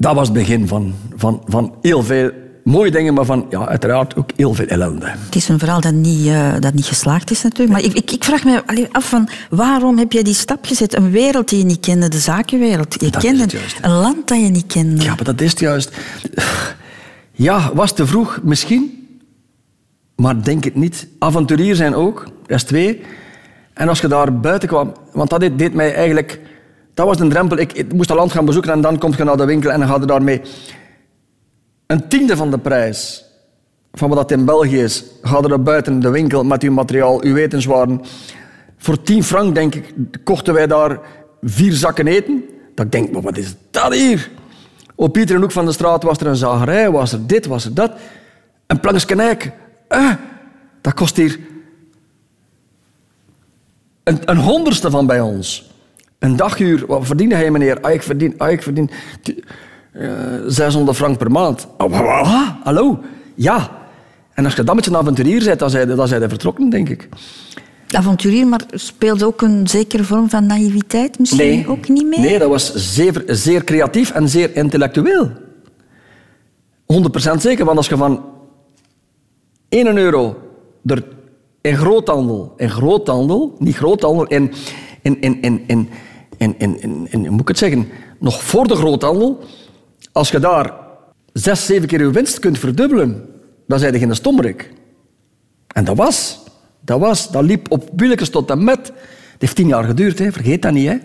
Dat 0.00 0.14
was 0.14 0.28
het 0.28 0.36
begin 0.36 0.68
van, 0.68 0.94
van, 1.16 1.42
van 1.46 1.74
heel 1.80 2.02
veel 2.02 2.30
mooie 2.64 2.90
dingen, 2.90 3.14
maar 3.14 3.24
van 3.24 3.46
ja, 3.50 3.68
uiteraard 3.68 4.16
ook 4.16 4.30
heel 4.36 4.54
veel 4.54 4.66
ellende. 4.66 5.06
Het 5.06 5.34
is 5.34 5.48
een 5.48 5.58
verhaal 5.58 5.80
dat 5.80 5.92
niet, 5.92 6.26
eh, 6.26 6.52
dat 6.58 6.74
niet 6.74 6.84
geslaagd 6.84 7.30
is 7.30 7.42
natuurlijk. 7.42 7.70
Maar 7.70 7.82
ik, 7.82 7.92
ik, 7.92 8.10
ik 8.10 8.24
vraag 8.24 8.44
me 8.44 8.62
alleen 8.66 8.88
af 8.92 9.08
van 9.08 9.28
waarom 9.50 9.98
heb 9.98 10.12
jij 10.12 10.22
die 10.22 10.34
stap 10.34 10.64
gezet? 10.64 10.96
Een 10.96 11.10
wereld 11.10 11.48
die 11.48 11.58
je 11.58 11.64
niet 11.64 11.80
kende, 11.80 12.08
de 12.08 12.18
zakenwereld. 12.18 13.00
Je 13.00 13.10
Dat 13.10 13.22
kende 13.22 13.44
juist, 13.48 13.78
een 13.80 13.90
land 13.90 14.28
dat 14.28 14.40
je 14.40 14.48
niet 14.48 14.66
kende. 14.66 15.02
Ja, 15.02 15.14
maar 15.14 15.24
dat 15.24 15.40
is 15.40 15.50
het 15.50 15.60
juist. 15.60 15.90
Ja, 17.32 17.70
was 17.74 17.92
te 17.92 18.06
vroeg 18.06 18.40
misschien, 18.42 19.08
maar 20.16 20.42
denk 20.42 20.64
het 20.64 20.74
niet. 20.74 21.08
Avonturier 21.18 21.74
zijn 21.74 21.94
ook, 21.94 22.24
dat 22.46 22.56
is 22.56 22.64
twee. 22.64 23.00
En 23.74 23.88
als 23.88 24.00
je 24.00 24.08
daar 24.08 24.40
buiten 24.40 24.68
kwam, 24.68 24.92
want 25.12 25.30
dat 25.30 25.40
deed, 25.40 25.58
deed 25.58 25.74
mij 25.74 25.94
eigenlijk... 25.94 26.40
Dat 26.94 27.06
was 27.06 27.20
een 27.20 27.28
drempel. 27.28 27.58
Ik, 27.58 27.92
moest 27.92 28.08
dat 28.08 28.16
land 28.16 28.32
gaan 28.32 28.44
bezoeken 28.44 28.72
en 28.72 28.80
dan 28.80 28.98
kom 28.98 29.14
je 29.16 29.24
naar 29.24 29.36
de 29.36 29.44
winkel 29.44 29.70
en 29.70 29.78
dan 29.78 29.88
ga 29.88 29.96
je 30.00 30.06
daarmee... 30.06 30.40
Een 31.86 32.08
tiende 32.08 32.36
van 32.36 32.50
de 32.50 32.58
prijs 32.58 33.24
van 33.92 34.08
wat 34.08 34.18
dat 34.18 34.30
in 34.38 34.44
België 34.44 34.82
is, 34.82 35.04
ga 35.22 35.38
je 35.40 35.48
naar 35.48 35.62
buiten 35.62 36.00
de 36.00 36.10
winkel 36.10 36.44
met 36.44 36.62
uw 36.62 36.72
materiaal, 36.72 37.22
uw 37.22 37.36
etenswaren. 37.36 38.00
Voor 38.76 39.02
10 39.02 39.24
frank, 39.24 39.54
denk 39.54 39.74
ik, 39.74 39.94
kochten 40.24 40.54
wij 40.54 40.66
daar 40.66 41.00
vier 41.42 41.72
zakken 41.72 42.06
eten. 42.06 42.44
Dat 42.74 42.84
ik 42.86 42.92
denk, 42.92 43.12
maar 43.12 43.22
wat 43.22 43.36
is 43.36 43.54
dat 43.70 43.94
hier? 43.94 44.30
Op 44.94 45.16
iedere 45.18 45.38
hoek 45.40 45.52
van 45.52 45.64
de 45.64 45.72
straat 45.72 46.02
was 46.02 46.18
er 46.18 46.26
een 46.26 46.36
zagerij, 46.36 46.90
was 46.90 47.12
er 47.12 47.26
dit, 47.26 47.46
was 47.46 47.64
er 47.64 47.74
dat. 47.74 47.92
Een 48.66 48.80
plankje 48.80 49.16
eik. 49.16 49.52
Eh, 49.88 50.12
dat 50.80 50.94
kost 50.94 51.16
hier 51.16 51.38
een, 54.04 54.18
een 54.24 54.36
honderdste 54.36 54.90
van 54.90 55.06
bij 55.06 55.20
ons. 55.20 55.69
Een 56.20 56.36
daguur, 56.36 56.86
wat 56.86 57.06
verdien 57.06 57.32
hij 57.32 57.50
meneer? 57.50 57.80
Ah, 57.80 57.92
ik 57.92 58.02
verdien, 58.02 58.34
ah, 58.36 58.50
ik 58.50 58.62
verdien 58.62 58.90
t- 59.22 59.34
eh, 59.92 60.08
600 60.46 60.96
frank 60.96 61.18
per 61.18 61.30
maand. 61.30 61.66
Wa? 61.76 62.58
hallo? 62.62 62.98
Ja. 63.34 63.70
En 64.34 64.44
als 64.44 64.54
je 64.54 64.64
dan 64.64 64.76
met 64.76 64.86
een 64.86 64.96
avonturier 64.96 65.44
bent, 65.44 65.58
dan 65.58 65.70
zijn 65.70 65.88
dan 65.96 66.08
zijn 66.08 66.28
vertrokken, 66.28 66.70
denk 66.70 66.88
ik. 66.88 67.08
Avonturier, 67.90 68.46
maar 68.46 68.60
speelde 68.72 69.26
ook 69.26 69.42
een 69.42 69.68
zekere 69.68 70.04
vorm 70.04 70.30
van 70.30 70.46
naïviteit 70.46 71.18
misschien 71.18 71.68
ook 71.68 71.88
niet 71.88 72.06
mee? 72.06 72.18
Nee, 72.18 72.38
dat 72.38 72.48
was 72.48 72.74
zeer, 72.74 73.22
zeer 73.26 73.64
creatief 73.64 74.10
en 74.10 74.28
zeer 74.28 74.56
intellectueel. 74.56 75.30
100% 76.86 77.40
zeker, 77.40 77.64
want 77.64 77.76
als 77.76 77.88
je 77.88 77.96
van 77.96 78.24
1 79.68 79.96
euro 79.96 80.36
er 80.86 81.04
in 81.60 81.76
groothandel, 81.76 82.52
in 82.56 82.70
groothandel, 82.70 83.54
niet 83.58 83.76
groothandel, 83.76 84.26
in, 84.26 84.52
in, 85.02 85.20
in, 85.20 85.42
in, 85.42 85.64
in, 85.66 85.88
in, 86.40 86.54
in, 86.58 87.06
in- 87.10 87.20
hoe 87.20 87.30
moet 87.30 87.40
ik 87.40 87.48
het 87.48 87.58
zeggen, 87.58 87.88
nog 88.18 88.42
voor 88.42 88.68
de 88.68 88.74
groothandel, 88.76 89.44
als 90.12 90.30
je 90.30 90.38
daar 90.38 90.74
zes, 91.32 91.66
zeven 91.66 91.88
keer 91.88 92.00
je 92.00 92.10
winst 92.10 92.38
kunt 92.38 92.58
verdubbelen, 92.58 93.26
dan 93.66 93.78
zijn 93.78 93.92
je 93.92 93.98
geen 93.98 94.14
stommerik. 94.14 94.72
En 95.66 95.84
dat 95.84 95.96
was. 95.96 96.38
Dat 96.80 97.00
was. 97.00 97.30
Dat 97.30 97.42
liep 97.44 97.70
op 97.70 97.90
wieltjes 97.96 98.30
tot 98.30 98.50
en 98.50 98.64
met. 98.64 98.86
Het 98.86 99.38
heeft 99.38 99.56
tien 99.56 99.66
jaar 99.68 99.84
geduurd, 99.84 100.18
hè. 100.18 100.32
vergeet 100.32 100.62
dat 100.62 100.72
niet. 100.72 100.88
Hè. 100.88 100.96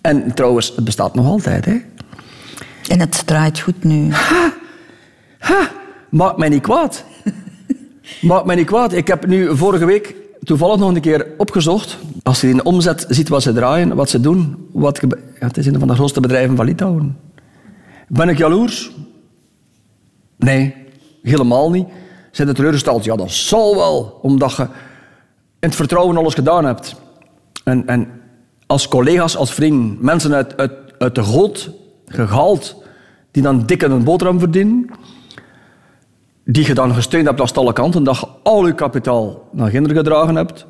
En 0.00 0.34
trouwens, 0.34 0.72
het 0.76 0.84
bestaat 0.84 1.14
nog 1.14 1.26
altijd. 1.26 1.64
Hè. 1.64 1.76
En 2.88 3.00
het 3.00 3.26
draait 3.26 3.60
goed 3.60 3.84
nu. 3.84 4.12
Maakt 6.10 6.36
mij 6.36 6.48
niet 6.48 6.62
kwaad. 6.62 7.04
Maakt 8.20 8.44
mij 8.46 8.56
niet 8.56 8.66
kwaad. 8.66 8.92
Ik 8.92 9.06
heb 9.06 9.26
nu 9.26 9.56
vorige 9.56 9.84
week 9.84 10.14
toevallig 10.44 10.78
nog 10.78 10.94
een 10.94 11.00
keer 11.00 11.26
opgezocht. 11.36 11.98
Als 12.22 12.40
je 12.40 12.48
in 12.48 12.56
de 12.56 12.62
omzet 12.62 13.06
ziet 13.08 13.28
wat 13.28 13.42
ze 13.42 13.52
draaien, 13.52 13.94
wat 13.94 14.10
ze 14.10 14.20
doen. 14.20 14.68
Wat 14.72 15.00
ja, 15.40 15.46
het 15.46 15.56
is 15.56 15.66
een 15.66 15.78
van 15.78 15.88
de 15.88 15.94
grootste 15.94 16.20
bedrijven 16.20 16.56
van 16.56 16.64
Litouwen. 16.64 17.18
Ben 18.08 18.28
ik 18.28 18.38
jaloers? 18.38 18.90
Nee, 20.36 20.74
helemaal 21.22 21.70
niet. 21.70 21.86
Zijn 22.30 22.48
er 22.48 22.54
teleurgesteld? 22.54 23.04
Ja, 23.04 23.16
dat 23.16 23.30
zal 23.30 23.76
wel. 23.76 24.18
Omdat 24.22 24.56
je 24.56 24.62
in 24.62 24.68
het 25.70 25.74
vertrouwen 25.74 26.16
alles 26.16 26.34
gedaan 26.34 26.64
hebt. 26.64 26.96
En, 27.64 27.86
en 27.86 28.08
als 28.66 28.88
collega's, 28.88 29.36
als 29.36 29.52
vrienden, 29.52 29.96
mensen 30.00 30.34
uit, 30.34 30.56
uit, 30.56 30.72
uit 30.98 31.14
de 31.14 31.22
goot 31.22 31.70
gehaald, 32.06 32.82
die 33.30 33.42
dan 33.42 33.66
dik 33.66 33.82
een 33.82 34.04
boterham 34.04 34.38
verdienen, 34.38 34.90
die 36.44 36.66
je 36.66 36.74
dan 36.74 36.94
gesteund 36.94 37.26
hebt 37.26 37.40
aan 37.40 37.48
alle 37.54 37.72
kanten, 37.72 38.04
dat 38.04 38.18
je 38.18 38.26
al 38.42 38.66
je 38.66 38.74
kapitaal 38.74 39.48
naar 39.52 39.70
kinderen 39.70 39.96
gedragen 39.96 40.36
hebt, 40.36 40.66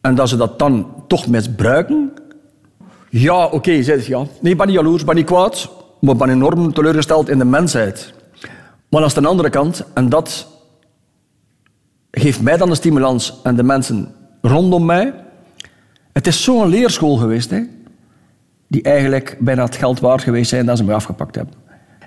en 0.00 0.14
dat 0.14 0.28
ze 0.28 0.36
dat 0.36 0.58
dan 0.58 0.94
toch 1.06 1.26
misbruiken. 1.26 2.12
Ja, 3.08 3.46
oké, 3.46 3.82
ze 3.82 4.04
ja. 4.06 4.24
Nee, 4.40 4.52
ik 4.52 4.58
ben 4.58 4.66
niet 4.66 4.76
jaloers, 4.76 5.04
ben 5.04 5.14
niet 5.14 5.26
kwaad, 5.26 5.70
maar 6.00 6.16
ben 6.16 6.30
enorm 6.30 6.72
teleurgesteld 6.72 7.28
in 7.28 7.38
de 7.38 7.44
mensheid. 7.44 8.12
Maar 8.88 9.02
aan 9.02 9.22
de 9.22 9.28
andere 9.28 9.50
kant, 9.50 9.84
en 9.94 10.08
dat 10.08 10.46
geeft 12.10 12.42
mij 12.42 12.56
dan 12.56 12.68
de 12.68 12.74
stimulans 12.74 13.40
en 13.42 13.56
de 13.56 13.62
mensen 13.62 14.14
rondom 14.42 14.84
mij. 14.84 15.14
Het 16.12 16.26
is 16.26 16.42
zo'n 16.42 16.68
leerschool 16.68 17.16
geweest, 17.16 17.50
hè, 17.50 17.62
die 18.66 18.82
eigenlijk 18.82 19.36
bijna 19.40 19.64
het 19.64 19.76
geld 19.76 20.00
waard 20.00 20.22
geweest 20.22 20.50
zijn 20.50 20.66
dat 20.66 20.76
ze 20.76 20.84
me 20.84 20.92
afgepakt 20.92 21.34
hebben. 21.34 21.54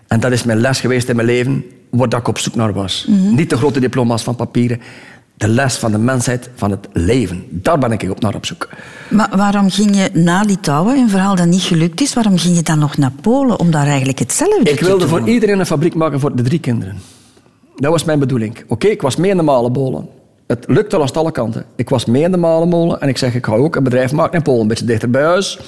En 0.07 0.19
dat 0.19 0.31
is 0.31 0.43
mijn 0.43 0.59
les 0.59 0.79
geweest 0.79 1.09
in 1.09 1.15
mijn 1.15 1.27
leven, 1.27 1.65
waar 1.93 2.19
ik 2.19 2.27
op 2.27 2.37
zoek 2.37 2.55
naar 2.55 2.73
was. 2.73 3.05
Niet 3.09 3.49
de 3.49 3.57
grote 3.57 3.79
diploma's 3.79 4.23
van 4.23 4.35
papieren, 4.35 4.79
de 5.37 5.47
les 5.47 5.77
van 5.77 5.91
de 5.91 5.97
mensheid, 5.97 6.49
van 6.55 6.71
het 6.71 6.87
leven. 6.93 7.43
Daar 7.49 7.77
ben 7.77 7.91
ik 7.91 8.09
op 8.09 8.19
naar 8.19 8.35
op 8.35 8.45
zoek. 8.45 8.69
Maar 9.09 9.29
waarom 9.35 9.69
ging 9.69 9.95
je 9.95 10.09
na 10.13 10.41
Litouwen, 10.41 10.97
een 10.97 11.09
verhaal 11.09 11.35
dat 11.35 11.45
niet 11.47 11.61
gelukt 11.61 12.01
is, 12.01 12.13
waarom 12.13 12.37
ging 12.37 12.55
je 12.55 12.63
dan 12.63 12.79
nog 12.79 12.97
naar 12.97 13.11
Polen 13.21 13.59
om 13.59 13.71
daar 13.71 13.87
eigenlijk 13.87 14.19
hetzelfde 14.19 14.69
Ik 14.69 14.77
te 14.77 14.85
wilde 14.85 14.99
doen? 14.99 15.09
voor 15.19 15.29
iedereen 15.29 15.59
een 15.59 15.65
fabriek 15.65 15.95
maken 15.95 16.19
voor 16.19 16.35
de 16.35 16.43
drie 16.43 16.59
kinderen. 16.59 16.97
Dat 17.75 17.91
was 17.91 18.03
mijn 18.03 18.19
bedoeling. 18.19 18.63
Oké, 18.67 18.87
ik 18.87 19.01
was 19.01 19.15
mee 19.15 19.31
in 19.31 19.37
de 19.37 19.43
malenmolen. 19.43 20.07
Het 20.47 20.65
lukte 20.67 20.95
al 20.95 21.01
aan 21.01 21.13
alle 21.13 21.31
kanten. 21.31 21.65
Ik 21.75 21.89
was 21.89 22.05
mee 22.05 22.23
in 22.23 22.31
de 22.31 22.37
malenmolen 22.37 23.01
en 23.01 23.09
ik 23.09 23.17
zeg, 23.17 23.35
ik 23.35 23.45
ga 23.45 23.53
ook 23.53 23.75
een 23.75 23.83
bedrijf 23.83 24.11
maken 24.11 24.37
in 24.37 24.41
Polen, 24.43 24.61
een 24.61 24.67
beetje 24.67 24.85
dichter 24.85 25.09
bij 25.09 25.23
huis. 25.23 25.59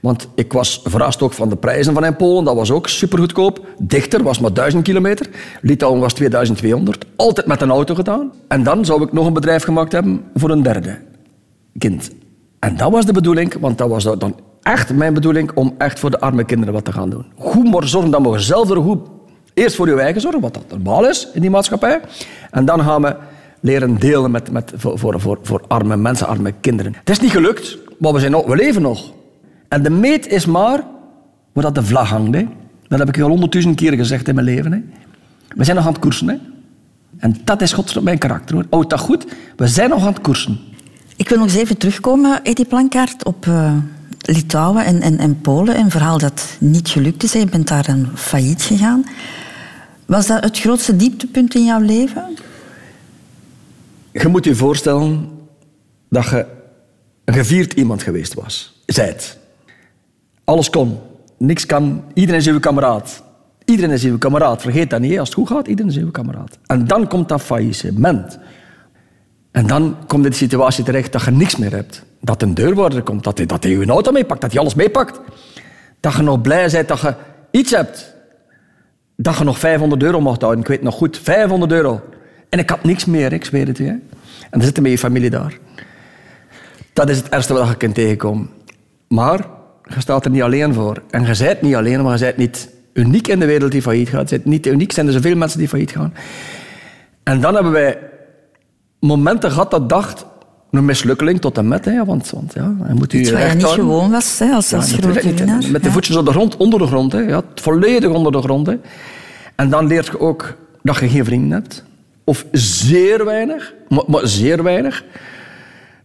Want 0.00 0.28
ik 0.34 0.52
was 0.52 0.80
verrast 0.84 1.22
ook 1.22 1.32
van 1.32 1.48
de 1.48 1.56
prijzen 1.56 1.94
van 1.94 2.04
in 2.04 2.16
Polen. 2.16 2.44
Dat 2.44 2.54
was 2.54 2.70
ook 2.70 2.88
supergoedkoop. 2.88 3.66
Dichter 3.78 4.22
was 4.22 4.38
maar 4.38 4.52
1000 4.52 4.82
kilometer. 4.82 5.28
Litouwen 5.62 6.00
was 6.00 6.12
2200. 6.12 7.04
Altijd 7.16 7.46
met 7.46 7.60
een 7.60 7.70
auto 7.70 7.94
gedaan. 7.94 8.32
En 8.48 8.62
dan 8.62 8.84
zou 8.84 9.02
ik 9.02 9.12
nog 9.12 9.26
een 9.26 9.32
bedrijf 9.32 9.62
gemaakt 9.62 9.92
hebben 9.92 10.24
voor 10.34 10.50
een 10.50 10.62
derde 10.62 10.98
kind. 11.78 12.10
En 12.58 12.76
dat 12.76 12.92
was 12.92 13.06
de 13.06 13.12
bedoeling, 13.12 13.54
want 13.60 13.78
dat 13.78 13.88
was 13.88 14.04
dan 14.04 14.36
echt 14.62 14.92
mijn 14.94 15.14
bedoeling 15.14 15.50
om 15.54 15.74
echt 15.78 15.98
voor 15.98 16.10
de 16.10 16.20
arme 16.20 16.44
kinderen 16.44 16.74
wat 16.74 16.84
te 16.84 16.92
gaan 16.92 17.10
doen. 17.10 17.26
Goed 17.38 17.70
maar 17.70 17.88
zorgen 17.88 18.10
dat 18.10 18.22
we 18.22 18.38
zelf 18.38 18.70
er 18.70 18.82
goed... 18.82 18.98
Eerst 19.54 19.76
voor 19.76 19.88
je 19.88 20.00
eigen 20.00 20.20
zorgen, 20.20 20.40
wat 20.40 20.54
dat 20.54 20.64
normaal 20.68 21.08
is 21.08 21.28
in 21.34 21.40
die 21.40 21.50
maatschappij. 21.50 22.00
En 22.50 22.64
dan 22.64 22.80
gaan 22.80 23.02
we 23.02 23.16
leren 23.60 23.98
delen 23.98 24.30
met, 24.30 24.50
met, 24.50 24.72
voor, 24.76 24.98
voor, 24.98 25.20
voor, 25.20 25.38
voor 25.42 25.62
arme 25.68 25.96
mensen, 25.96 26.26
arme 26.26 26.52
kinderen. 26.60 26.94
Het 26.98 27.10
is 27.10 27.20
niet 27.20 27.30
gelukt, 27.30 27.78
maar 27.98 28.12
we, 28.12 28.18
zijn 28.18 28.32
nog, 28.32 28.46
we 28.46 28.56
leven 28.56 28.82
nog. 28.82 29.12
En 29.68 29.82
de 29.82 29.90
meet 29.90 30.26
is 30.26 30.46
maar 30.46 30.84
waar 31.52 31.64
dat 31.64 31.74
de 31.74 31.82
vlag 31.82 32.08
hangt. 32.08 32.34
Hè. 32.34 32.46
Dat 32.88 32.98
heb 32.98 33.08
ik 33.08 33.20
al 33.20 33.28
honderdduizend 33.28 33.76
keer 33.76 33.92
gezegd 33.92 34.28
in 34.28 34.34
mijn 34.34 34.46
leven. 34.46 34.72
Hè. 34.72 34.78
We 35.56 35.64
zijn 35.64 35.76
nog 35.76 35.86
aan 35.86 35.92
het 35.92 36.00
koersen. 36.00 36.28
Hè. 36.28 36.36
En 37.18 37.36
dat 37.44 37.62
is 37.62 37.72
God 37.72 38.02
mijn 38.02 38.18
karakter. 38.18 38.54
Hoor. 38.54 38.64
Houd 38.70 38.90
dat 38.90 39.00
goed. 39.00 39.26
We 39.56 39.66
zijn 39.66 39.90
nog 39.90 40.00
aan 40.00 40.12
het 40.12 40.20
koersen. 40.20 40.58
Ik 41.16 41.28
wil 41.28 41.38
nog 41.38 41.46
eens 41.46 41.56
even 41.56 41.76
terugkomen, 41.76 42.42
Eddie 42.42 42.64
Plankaart, 42.64 43.24
op 43.24 43.46
eh, 43.46 43.76
Litouwen 44.20 44.84
en, 44.84 45.00
en, 45.00 45.18
en 45.18 45.40
Polen. 45.40 45.78
Een 45.78 45.90
verhaal 45.90 46.18
dat 46.18 46.56
niet 46.58 46.88
gelukt 46.88 47.22
is. 47.22 47.32
Je 47.32 47.46
bent 47.46 47.68
daar 47.68 47.84
dan 47.84 48.08
failliet 48.14 48.62
gegaan. 48.62 49.04
Was 50.06 50.26
dat 50.26 50.44
het 50.44 50.58
grootste 50.58 50.96
dieptepunt 50.96 51.54
in 51.54 51.64
jouw 51.64 51.80
leven? 51.80 52.36
Je 54.12 54.28
moet 54.28 54.44
je 54.44 54.54
voorstellen 54.54 55.28
dat 56.08 56.24
je 56.28 56.46
een 57.24 57.34
gevierd 57.34 57.72
iemand 57.72 58.02
geweest 58.02 58.34
was. 58.34 58.82
Zijt. 58.86 59.38
Alles 60.46 60.70
kon. 60.70 60.98
Niks 61.38 61.66
kan. 61.66 62.04
Iedereen 62.14 62.40
is 62.40 62.46
uw 62.46 62.60
kameraad. 62.60 63.22
Iedereen 63.64 63.90
is 63.90 64.04
uw 64.04 64.18
kameraad. 64.18 64.62
Vergeet 64.62 64.90
dat 64.90 65.00
niet. 65.00 65.18
Als 65.18 65.28
het 65.28 65.38
goed 65.38 65.48
gaat, 65.48 65.66
iedereen 65.66 65.90
is 65.90 65.96
uw 65.96 66.10
kameraad. 66.10 66.58
En 66.66 66.86
dan 66.86 67.08
komt 67.08 67.28
dat 67.28 67.42
faillissement. 67.42 68.38
En 69.50 69.66
dan 69.66 69.96
komt 70.06 70.24
de 70.24 70.32
situatie 70.32 70.84
terecht 70.84 71.12
dat 71.12 71.22
je 71.22 71.30
niks 71.30 71.56
meer 71.56 71.70
hebt. 71.70 72.04
Dat 72.20 72.42
een 72.42 72.54
deurwaarder 72.54 73.02
komt, 73.02 73.24
dat 73.24 73.38
hij, 73.38 73.46
dat 73.46 73.62
hij 73.62 73.72
je 73.72 73.86
auto 73.86 74.12
meepakt, 74.12 74.40
dat 74.40 74.50
hij 74.50 74.60
alles 74.60 74.74
meepakt. 74.74 75.20
Dat 76.00 76.14
je 76.14 76.22
nog 76.22 76.40
blij 76.40 76.70
bent 76.70 76.88
dat 76.88 77.00
je 77.00 77.14
iets 77.50 77.70
hebt. 77.70 78.14
Dat 79.16 79.38
je 79.38 79.44
nog 79.44 79.58
500 79.58 80.02
euro 80.02 80.20
mocht 80.20 80.40
houden. 80.40 80.62
Ik 80.62 80.68
weet 80.68 80.82
nog 80.82 80.94
goed, 80.94 81.18
500 81.18 81.72
euro. 81.72 82.00
En 82.48 82.58
ik 82.58 82.70
had 82.70 82.84
niks 82.84 83.04
meer, 83.04 83.32
ik 83.32 83.44
zweer 83.44 83.66
het 83.66 83.78
je. 83.78 83.86
En 83.86 84.02
dan 84.50 84.62
zit 84.62 84.76
je 84.76 84.82
met 84.82 84.90
je 84.90 84.98
familie 84.98 85.30
daar. 85.30 85.58
Dat 86.92 87.08
is 87.08 87.16
het 87.16 87.28
ergste 87.28 87.52
wat 87.52 87.68
je 87.68 87.76
kunt 87.76 87.94
tegenkomen. 87.94 88.50
Maar 89.08 89.55
je 89.94 90.00
staat 90.00 90.24
er 90.24 90.30
niet 90.30 90.42
alleen 90.42 90.74
voor. 90.74 91.02
En 91.10 91.22
je 91.26 91.36
bent 91.38 91.62
niet 91.62 91.74
alleen, 91.74 92.02
maar 92.02 92.18
je 92.18 92.24
bent 92.24 92.36
niet 92.36 92.70
uniek 92.92 93.28
in 93.28 93.38
de 93.40 93.46
wereld 93.46 93.72
die 93.72 93.82
failliet 93.82 94.08
gaat. 94.08 94.30
Je 94.30 94.36
bent 94.36 94.48
niet 94.48 94.66
uniek, 94.66 94.92
zijn 94.92 95.06
er 95.06 95.12
zoveel 95.12 95.36
mensen 95.36 95.58
die 95.58 95.68
failliet 95.68 95.90
gaan. 95.90 96.14
En 97.22 97.40
dan 97.40 97.54
hebben 97.54 97.72
wij 97.72 97.98
momenten 99.00 99.50
gehad 99.50 99.70
dat 99.70 99.88
dacht, 99.88 100.26
een 100.70 100.84
mislukkeling 100.84 101.40
tot 101.40 101.58
en 101.58 101.68
met. 101.68 101.84
Hè, 101.84 102.04
want, 102.04 102.30
want 102.30 102.52
ja, 102.54 102.74
je 102.88 102.94
moet 102.94 103.12
je 103.12 103.18
Iets 103.18 103.28
je 103.28 103.36
niet 103.36 103.44
houden. 103.44 103.70
gewoon 103.70 104.10
was 104.10 104.38
hè, 104.38 104.50
als, 104.52 104.70
Ja, 104.70 104.76
als 104.76 104.92
grote 104.92 105.34
winnaar. 105.34 105.62
Met 105.70 105.82
de 105.82 105.90
voetjes 105.90 106.16
op 106.16 106.26
de 106.26 106.32
grond, 106.32 106.56
onder 106.56 106.78
de 106.78 106.86
grond. 106.86 107.12
Hè. 107.12 107.18
Ja, 107.18 107.42
volledig 107.54 108.10
onder 108.10 108.32
de 108.32 108.42
grond. 108.42 108.66
Hè. 108.66 108.76
En 109.54 109.70
dan 109.70 109.86
leert 109.86 110.06
je 110.06 110.20
ook 110.20 110.54
dat 110.82 110.96
je 110.96 111.08
geen 111.08 111.24
vrienden 111.24 111.50
hebt. 111.50 111.84
Of 112.24 112.46
zeer 112.52 113.24
weinig, 113.24 113.74
maar, 113.88 114.04
maar 114.06 114.26
zeer 114.26 114.62
weinig. 114.62 115.04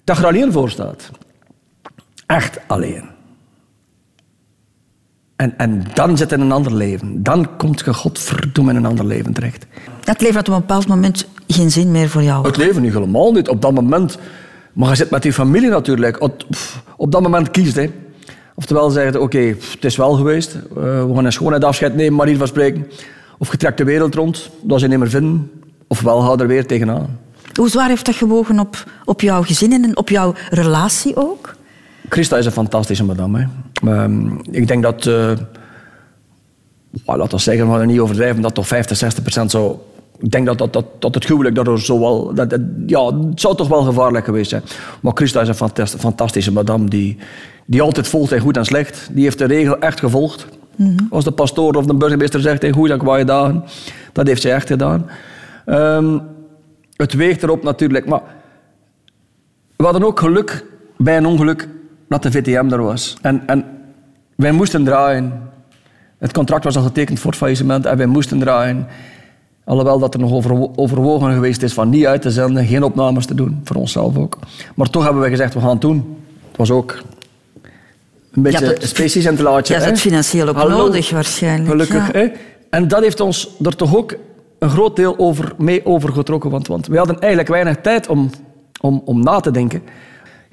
Dat 0.04 0.16
je 0.18 0.22
er 0.22 0.28
alleen 0.28 0.52
voor 0.52 0.70
staat. 0.70 1.12
Echt 2.26 2.60
alleen. 2.68 3.04
En, 5.42 5.54
en 5.58 5.84
dan 5.94 6.18
zit 6.18 6.30
je 6.30 6.36
in 6.36 6.42
een 6.42 6.52
ander 6.52 6.74
leven. 6.74 7.24
Dan 7.24 7.58
komt 7.58 7.82
je 7.86 7.94
godverdomme 7.94 8.72
in 8.72 8.78
een 8.78 8.86
ander 8.86 9.06
leven 9.06 9.34
terecht. 9.34 9.66
Het 10.04 10.22
leven 10.22 10.36
had 10.36 10.48
op 10.50 10.54
een 10.54 10.60
bepaald 10.60 10.88
moment 10.88 11.28
geen 11.48 11.72
zin 11.72 11.92
meer 11.92 12.10
voor 12.10 12.24
jou. 12.24 12.48
Het 12.48 12.58
leven 12.58 12.82
niet 12.82 12.94
helemaal 12.94 13.32
niet. 13.32 13.50
Op 13.50 13.62
dat 13.62 13.72
moment... 13.72 14.18
Maar 14.74 14.90
je 14.90 14.96
zit 14.96 15.10
met 15.10 15.24
je 15.24 15.34
familie 15.34 15.70
natuurlijk. 15.70 16.22
Op, 16.22 16.46
op 16.98 17.12
dat 17.12 17.22
moment 17.22 17.52
kiest. 17.52 17.76
Hè. 17.76 17.92
Oftewel 18.56 18.90
zeggen, 18.90 19.22
oké, 19.22 19.38
het 19.72 19.86
is 19.86 19.96
wel 19.96 20.14
geweest. 20.14 20.54
eh, 20.56 20.62
we 20.74 21.12
gaan 21.16 21.26
een 21.26 21.32
schoonheid 21.32 21.64
afscheid 21.64 21.96
nemen, 21.96 22.16
maar 22.16 22.28
niet 22.28 22.38
van 22.38 22.48
spreken. 22.48 22.88
Of 23.38 23.52
je 23.52 23.58
trekt 23.58 23.78
de 23.78 23.84
wereld 23.84 24.16
rond, 24.16 24.50
dat 24.62 24.80
ze 24.80 24.86
je 24.86 24.92
niet 24.92 25.00
meer 25.00 25.10
vinden. 25.10 25.52
Ofwel, 25.88 26.20
ga 26.20 26.36
er 26.38 26.48
weer 26.48 26.66
tegenaan. 26.66 27.20
Hoe 27.54 27.70
zwaar 27.70 27.88
heeft 27.88 28.06
dat 28.06 28.16
gewogen 28.16 28.60
op, 28.60 28.84
op 29.06 29.22
jouw 29.22 29.42
gezin 29.44 29.72
en 29.72 29.98
op 29.98 30.10
jouw 30.10 30.34
relatie 30.50 31.16
ook? 31.16 31.56
Christa 32.10 32.38
is 32.38 32.46
een 32.46 32.52
fantastische 32.52 33.04
madame. 33.04 33.40
Hè. 33.40 33.46
Ehm, 33.86 34.30
ik 34.52 34.68
denk 34.68 34.84
dat... 34.84 35.06
eh 35.06 35.32
laten 37.06 37.38
we 37.38 37.44
zeggen, 37.44 37.72
we 37.72 37.78
gaan 37.78 37.88
niet 37.88 38.00
overdrijven, 38.00 38.42
dat 38.42 38.54
toch 38.54 38.68
50, 38.68 38.98
60 38.98 39.24
procent 39.24 39.52
zou... 39.52 39.76
Ik 40.20 40.32
denk 40.32 40.46
dat, 40.46 40.58
dat, 40.58 40.74
dat, 40.74 40.86
dat 41.00 41.14
het 41.16 41.26
huwelijk 41.28 41.56
daardoor 41.56 41.80
zo 41.80 42.00
wel... 42.00 42.34
Dat, 42.34 42.50
dat- 42.50 42.60
ja, 42.86 43.06
het 43.06 43.42
zou 43.42 43.56
toch 43.56 43.68
wel 43.68 43.82
gevaarlijk 43.84 44.26
geweest 44.26 44.50
zijn. 44.50 44.62
Maar 45.02 45.12
Christa 45.16 45.42
is 45.42 45.48
een 45.48 45.56
fantas- 45.56 45.96
fantastische 45.96 46.52
madame 46.52 46.88
die, 46.90 47.18
die 47.66 47.82
altijd 47.82 48.08
volgt 48.08 48.32
in 48.32 48.40
goed 48.40 48.58
en 48.58 48.66
slecht. 48.66 49.10
Die 49.12 49.24
heeft 49.24 49.38
de 49.38 49.46
regel 49.46 49.80
echt 49.80 50.00
gevolgd. 50.00 50.48
Als 51.10 51.24
de 51.24 51.32
pastoor 51.32 51.74
of 51.74 51.86
de 51.86 51.94
burgemeester 51.96 52.40
zegt 52.42 52.64
in 52.64 52.74
goede 52.74 52.94
en 52.94 53.00
kwaaie 53.00 53.26
dagen, 53.26 53.64
dat 54.14 54.28
heeft 54.28 54.42
zij 54.42 54.54
echt 54.54 54.68
gedaan. 54.68 55.10
Ehm, 55.66 56.20
het 56.96 57.14
weegt 57.14 57.44
erop 57.44 57.64
natuurlijk, 57.64 58.06
maar 58.06 58.22
we 59.76 59.84
hadden 59.84 60.04
ook 60.04 60.20
geluk 60.20 60.66
bij 60.98 61.18
een 61.18 61.26
ongeluk 61.26 61.68
dat 62.12 62.24
de 62.24 62.32
VTM 62.32 62.68
er 62.72 62.84
was. 62.84 63.18
En, 63.22 63.44
en 63.46 63.66
wij 64.36 64.52
moesten 64.52 64.84
draaien. 64.84 65.50
Het 66.18 66.34
contract 66.34 66.64
was 66.64 66.76
al 66.78 66.84
getekend 66.84 67.20
voor 67.20 67.30
het 67.30 67.40
faillissement 67.40 67.86
en 67.86 67.98
wij 67.98 68.06
moesten 68.06 68.40
draaien. 68.40 68.88
Alhoewel 69.64 70.00
dat 70.00 70.14
er 70.14 70.20
nog 70.20 70.32
overwo- 70.32 70.72
overwogen 70.76 71.34
geweest 71.34 71.64
is 71.64 71.74
van 71.74 71.90
niet 71.90 72.06
uit 72.06 72.22
te 72.22 72.32
zenden, 72.32 72.66
geen 72.66 72.84
opnames 72.84 73.26
te 73.26 73.36
doen, 73.36 73.62
voor 73.64 73.76
onszelf 73.76 74.18
ook. 74.18 74.38
Maar 74.76 74.90
toch 74.90 75.04
hebben 75.04 75.22
we 75.22 75.30
gezegd, 75.30 75.54
we 75.54 75.60
gaan 75.60 75.70
het 75.70 75.82
doen. 75.82 76.18
Het 76.48 76.58
was 76.58 76.72
ook 76.72 77.02
een 78.32 78.42
beetje 78.42 78.66
Ja, 78.66 78.72
dat- 78.74 78.84
species 78.84 79.26
en 79.26 79.36
te 79.36 79.44
laatje. 79.44 79.74
Ja, 79.74 79.86
dat 79.86 80.00
financieel 80.00 80.48
ook 80.48 80.56
Hallo. 80.56 80.78
nodig 80.78 81.10
waarschijnlijk. 81.10 81.70
Gelukkig, 81.70 82.14
ja. 82.14 82.20
hè? 82.20 82.28
En 82.70 82.88
dat 82.88 83.02
heeft 83.02 83.20
ons 83.20 83.50
er 83.64 83.76
toch 83.76 83.96
ook 83.96 84.16
een 84.60 84.70
groot 84.70 84.96
deel 84.96 85.18
over, 85.18 85.54
mee 85.58 85.86
overgetrokken. 85.86 86.50
Want, 86.50 86.68
want 86.68 86.88
we 86.88 86.98
hadden 86.98 87.20
eigenlijk 87.20 87.50
weinig 87.50 87.76
tijd 87.82 88.08
om, 88.08 88.30
om, 88.82 89.02
om 89.06 89.24
na 89.24 89.40
te 89.40 89.52
denken. 89.52 89.82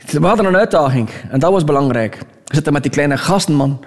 We 0.06 0.26
hadden 0.26 0.46
een 0.46 0.56
uitdaging 0.56 1.08
en 1.30 1.38
dat 1.38 1.52
was 1.52 1.64
belangrijk. 1.64 2.18
We 2.44 2.54
zitten 2.54 2.72
met 2.72 2.82
die 2.82 2.92
kleine 2.92 3.16
gasten, 3.16 3.54
man. 3.54 3.84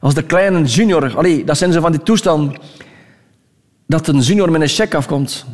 Als 0.00 0.14
de 0.14 0.22
kleine 0.22 0.62
junior... 0.62 1.16
Allee, 1.16 1.44
dat 1.44 1.56
zijn 1.56 1.72
ze 1.72 1.80
van 1.80 1.92
die 1.92 2.02
toestanden 2.02 2.56
dat 3.86 4.06
een 4.06 4.18
junior 4.18 4.50
met 4.50 4.60
een 4.60 4.68
check 4.68 4.94
afkomt. 4.94 5.46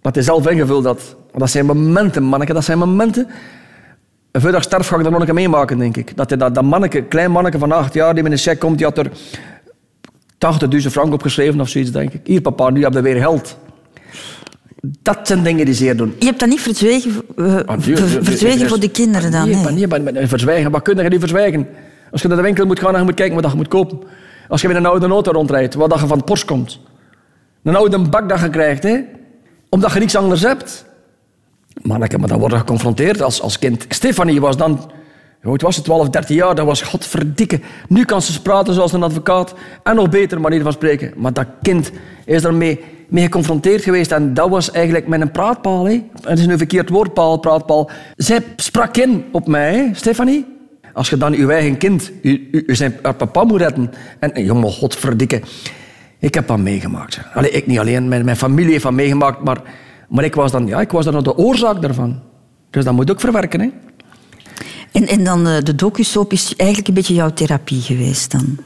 Dat 0.00 0.14
hij 0.14 0.24
zelf 0.24 0.48
ingevuld 0.48 0.84
had. 0.84 1.16
Dat 1.32 1.50
zijn 1.50 1.66
momenten, 1.66 2.22
manneke. 2.22 2.52
Dat 2.52 2.64
zijn 2.64 2.78
momenten... 2.78 3.28
Een 4.30 4.40
vrijdag 4.40 4.62
sterf 4.62 4.88
ga 4.88 4.96
ik 4.96 5.02
dat 5.02 5.12
nog 5.12 5.28
een 5.28 5.34
meemaken, 5.34 5.78
denk 5.78 5.96
ik. 5.96 6.16
Dat, 6.16 6.28
dat 6.38 6.62
manneke, 6.62 7.02
klein 7.02 7.30
manneke 7.30 7.58
van 7.58 7.72
acht 7.72 7.94
jaar 7.94 8.14
die 8.14 8.22
met 8.22 8.32
een 8.32 8.38
check 8.38 8.58
komt, 8.58 8.78
die 8.78 8.86
had 8.86 8.98
er 8.98 9.10
80.000 10.82 10.86
frank 10.90 11.12
opgeschreven 11.12 11.60
of 11.60 11.68
zoiets, 11.68 11.90
denk 11.90 12.12
ik. 12.12 12.20
Hier, 12.24 12.40
papa, 12.40 12.70
nu 12.70 12.82
heb 12.82 12.92
je 12.92 13.00
weer 13.00 13.16
geld. 13.16 13.56
Dat 14.82 15.18
zijn 15.22 15.42
dingen 15.42 15.64
die 15.64 15.74
zeer 15.74 15.96
doen. 15.96 16.14
Je 16.18 16.24
hebt 16.24 16.38
dat 16.40 16.48
niet 16.48 16.60
verzwegen, 16.60 17.12
Ah, 17.36 17.78
nee, 17.86 17.96
verzwegen 17.96 18.68
voor 18.68 18.80
de 18.80 18.90
kinderen 18.90 19.30
dan? 19.30 19.44
Nee, 19.44 19.54
nee. 19.54 19.62
maar 19.64 19.72
nee, 19.72 19.86
maar- 19.86 20.02
maar 20.02 20.28
verzwijgen. 20.28 20.70
Wat 20.70 20.82
kun 20.82 20.96
je 20.96 21.08
niet 21.08 21.18
verzwijgen? 21.20 21.68
Als 22.10 22.22
je 22.22 22.28
naar 22.28 22.36
de 22.36 22.42
winkel 22.42 22.66
moet 22.66 22.78
gaan 22.80 22.92
en 22.92 22.98
je 22.98 23.04
moet 23.04 23.14
kijken 23.14 23.40
wat 23.42 23.50
je 23.50 23.56
moet 23.56 23.68
kopen. 23.68 23.98
Als 24.48 24.60
je 24.60 24.68
met 24.68 24.76
een 24.76 24.86
oude 24.86 25.06
auto 25.06 25.32
rondrijdt, 25.32 25.74
wat 25.74 25.90
dat 25.90 26.00
je 26.00 26.06
van 26.06 26.16
het 26.16 26.26
post 26.26 26.44
komt. 26.44 26.80
Een 27.62 27.76
oude 27.76 27.98
bak 27.98 28.28
dat 28.28 28.40
je 28.40 28.50
krijgt, 28.50 28.82
hè? 28.82 29.00
omdat 29.68 29.92
je 29.92 29.98
niets 29.98 30.16
anders 30.16 30.42
hebt. 30.42 30.84
Manneke, 31.82 32.18
maar 32.18 32.28
dan 32.28 32.38
word 32.38 32.52
je 32.52 32.58
geconfronteerd 32.58 33.22
als, 33.22 33.40
als 33.42 33.58
kind. 33.58 33.84
Stefanie 33.88 34.40
was 34.40 34.56
dan, 34.56 34.90
oud 35.42 35.62
was 35.62 35.74
ze, 35.74 35.82
12, 35.82 36.08
13 36.08 36.36
jaar, 36.36 36.54
dat 36.54 36.66
was 36.66 36.82
godverdikke. 36.82 37.60
Nu 37.88 38.04
kan 38.04 38.22
ze 38.22 38.42
praten 38.42 38.74
zoals 38.74 38.92
een 38.92 39.02
advocaat 39.02 39.54
en 39.82 39.94
nog 39.94 40.08
beter 40.08 40.40
manier 40.40 40.62
van 40.62 40.72
spreken. 40.72 41.12
Maar 41.16 41.32
dat 41.32 41.46
kind 41.62 41.90
is 42.24 42.44
ermee 42.44 42.80
mee 43.08 43.24
geconfronteerd 43.24 43.82
geweest 43.82 44.12
en 44.12 44.34
dat 44.34 44.48
was 44.48 44.70
eigenlijk 44.70 45.06
met 45.06 45.20
een 45.20 45.30
praatpaal. 45.30 45.84
Hè. 45.84 46.02
Het 46.22 46.38
is 46.38 46.46
een 46.46 46.58
verkeerd 46.58 46.88
woord, 46.88 47.14
paal, 47.14 47.38
praatpaal. 47.38 47.90
Zij 48.16 48.42
sprak 48.56 48.96
in 48.96 49.24
op 49.32 49.46
mij, 49.46 49.90
Stefanie. 49.92 50.46
Als 50.92 51.10
je 51.10 51.16
dan 51.16 51.32
je 51.32 51.52
eigen 51.52 51.76
kind, 51.76 52.12
je, 52.22 52.64
zijn 52.66 52.94
papa 53.00 53.44
moet 53.44 53.60
redden. 53.60 53.90
En, 54.18 54.34
en 54.34 54.44
jongen, 54.44 54.72
godverdikke. 54.72 55.42
Ik 56.18 56.34
heb 56.34 56.46
dat 56.46 56.58
meegemaakt. 56.58 57.20
Allee, 57.34 57.50
ik 57.50 57.66
niet 57.66 57.78
alleen, 57.78 58.08
mijn, 58.08 58.24
mijn 58.24 58.36
familie 58.36 58.70
heeft 58.70 58.82
dat 58.82 58.92
meegemaakt, 58.92 59.44
maar, 59.44 59.62
maar 60.08 60.24
ik 60.24 60.34
was 60.34 60.52
dan 60.52 60.66
ja, 60.66 60.80
ik 60.80 60.90
was 60.90 61.04
dan 61.04 61.22
de 61.22 61.36
oorzaak 61.36 61.82
daarvan. 61.82 62.22
Dus 62.70 62.84
dat 62.84 62.94
moet 62.94 63.10
ook 63.10 63.20
verwerken. 63.20 63.60
Hè. 63.60 63.68
En, 64.92 65.06
en 65.06 65.24
dan 65.24 65.46
eh, 65.46 65.62
de 65.62 65.74
docusoap 65.74 66.32
is 66.32 66.56
eigenlijk 66.56 66.88
een 66.88 66.94
beetje 66.94 67.14
jouw 67.14 67.30
therapie 67.30 67.80
geweest 67.80 68.30
dan? 68.30 68.58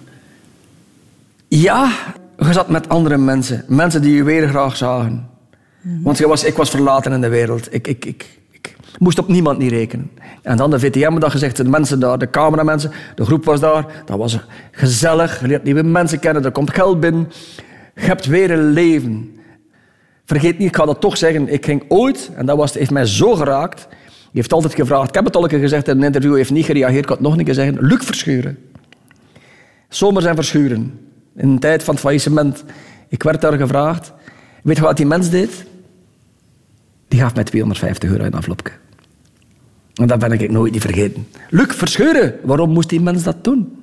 Ja, 1.48 1.92
je 2.38 2.52
zat 2.52 2.68
met 2.68 2.88
andere 2.88 3.16
mensen. 3.16 3.64
Mensen 3.68 4.02
die 4.02 4.14
je 4.14 4.22
weer 4.22 4.48
graag 4.48 4.76
zagen. 4.76 5.30
Want 6.02 6.18
je 6.18 6.28
was, 6.28 6.44
ik 6.44 6.56
was 6.56 6.70
verlaten 6.70 7.12
in 7.12 7.20
de 7.20 7.28
wereld. 7.28 7.74
Ik, 7.74 7.86
ik, 7.86 8.04
ik, 8.04 8.38
ik 8.50 8.76
moest 8.98 9.18
op 9.18 9.28
niemand 9.28 9.58
niet 9.58 9.70
rekenen. 9.70 10.10
En 10.42 10.56
dan 10.56 10.70
de 10.70 10.78
VTM, 10.78 11.18
dat 11.18 11.30
gezegd, 11.30 11.56
de 11.56 11.64
mensen 11.64 12.00
daar, 12.00 12.18
de 12.18 12.30
cameramensen, 12.30 12.92
de 13.14 13.24
groep 13.24 13.44
was 13.44 13.60
daar. 13.60 14.02
Dat 14.04 14.18
was 14.18 14.38
gezellig. 14.70 15.40
Je 15.40 15.46
leert 15.46 15.64
nieuwe 15.64 15.82
mensen 15.82 16.18
kennen, 16.18 16.44
er 16.44 16.50
komt 16.50 16.70
geld 16.70 17.00
binnen. 17.00 17.28
Je 17.94 18.00
hebt 18.00 18.26
weer 18.26 18.50
een 18.50 18.70
leven. 18.70 19.36
Vergeet 20.24 20.58
niet, 20.58 20.68
ik 20.68 20.76
ga 20.76 20.84
dat 20.84 21.00
toch 21.00 21.16
zeggen. 21.16 21.52
Ik 21.52 21.64
ging 21.64 21.84
ooit, 21.88 22.30
en 22.34 22.46
dat 22.46 22.56
was, 22.56 22.74
heeft 22.74 22.90
mij 22.90 23.06
zo 23.06 23.34
geraakt. 23.34 23.88
Heeft 24.32 24.52
altijd 24.52 24.74
gevraagd, 24.74 25.08
ik 25.08 25.14
heb 25.14 25.24
het 25.24 25.36
al 25.36 25.48
gezegd 25.48 25.88
in 25.88 25.96
een 25.96 26.02
interview, 26.02 26.36
heeft 26.36 26.50
niet 26.50 26.64
gereageerd, 26.64 27.00
ik 27.00 27.06
kan 27.06 27.16
nog 27.20 27.38
een 27.38 27.44
keer 27.44 27.54
zeggen. 27.54 28.02
Verschuren. 28.04 28.58
Zomers 29.88 30.24
en 30.24 30.34
Verschuren. 30.34 30.98
In 31.36 31.48
een 31.48 31.58
tijd 31.58 31.82
van 31.82 31.94
het 31.94 32.02
faillissement. 32.02 32.64
Ik 33.08 33.22
werd 33.22 33.40
daar 33.40 33.52
gevraagd. 33.52 34.12
Weet 34.62 34.76
je 34.76 34.82
wat 34.82 34.96
die 34.96 35.06
mens 35.06 35.30
deed? 35.30 35.64
Die 37.08 37.20
gaf 37.20 37.34
mij 37.34 37.44
250 37.44 38.10
euro 38.10 38.20
in 38.20 38.26
een 38.26 38.32
envelopje. 38.32 38.72
En 39.94 40.06
dat 40.06 40.18
ben 40.18 40.32
ik 40.32 40.50
nooit 40.50 40.72
niet 40.72 40.80
vergeten. 40.80 41.26
Luc 41.50 41.74
Verschuren, 41.74 42.34
waarom 42.42 42.70
moest 42.70 42.88
die 42.88 43.00
mens 43.00 43.22
dat 43.22 43.44
doen? 43.44 43.82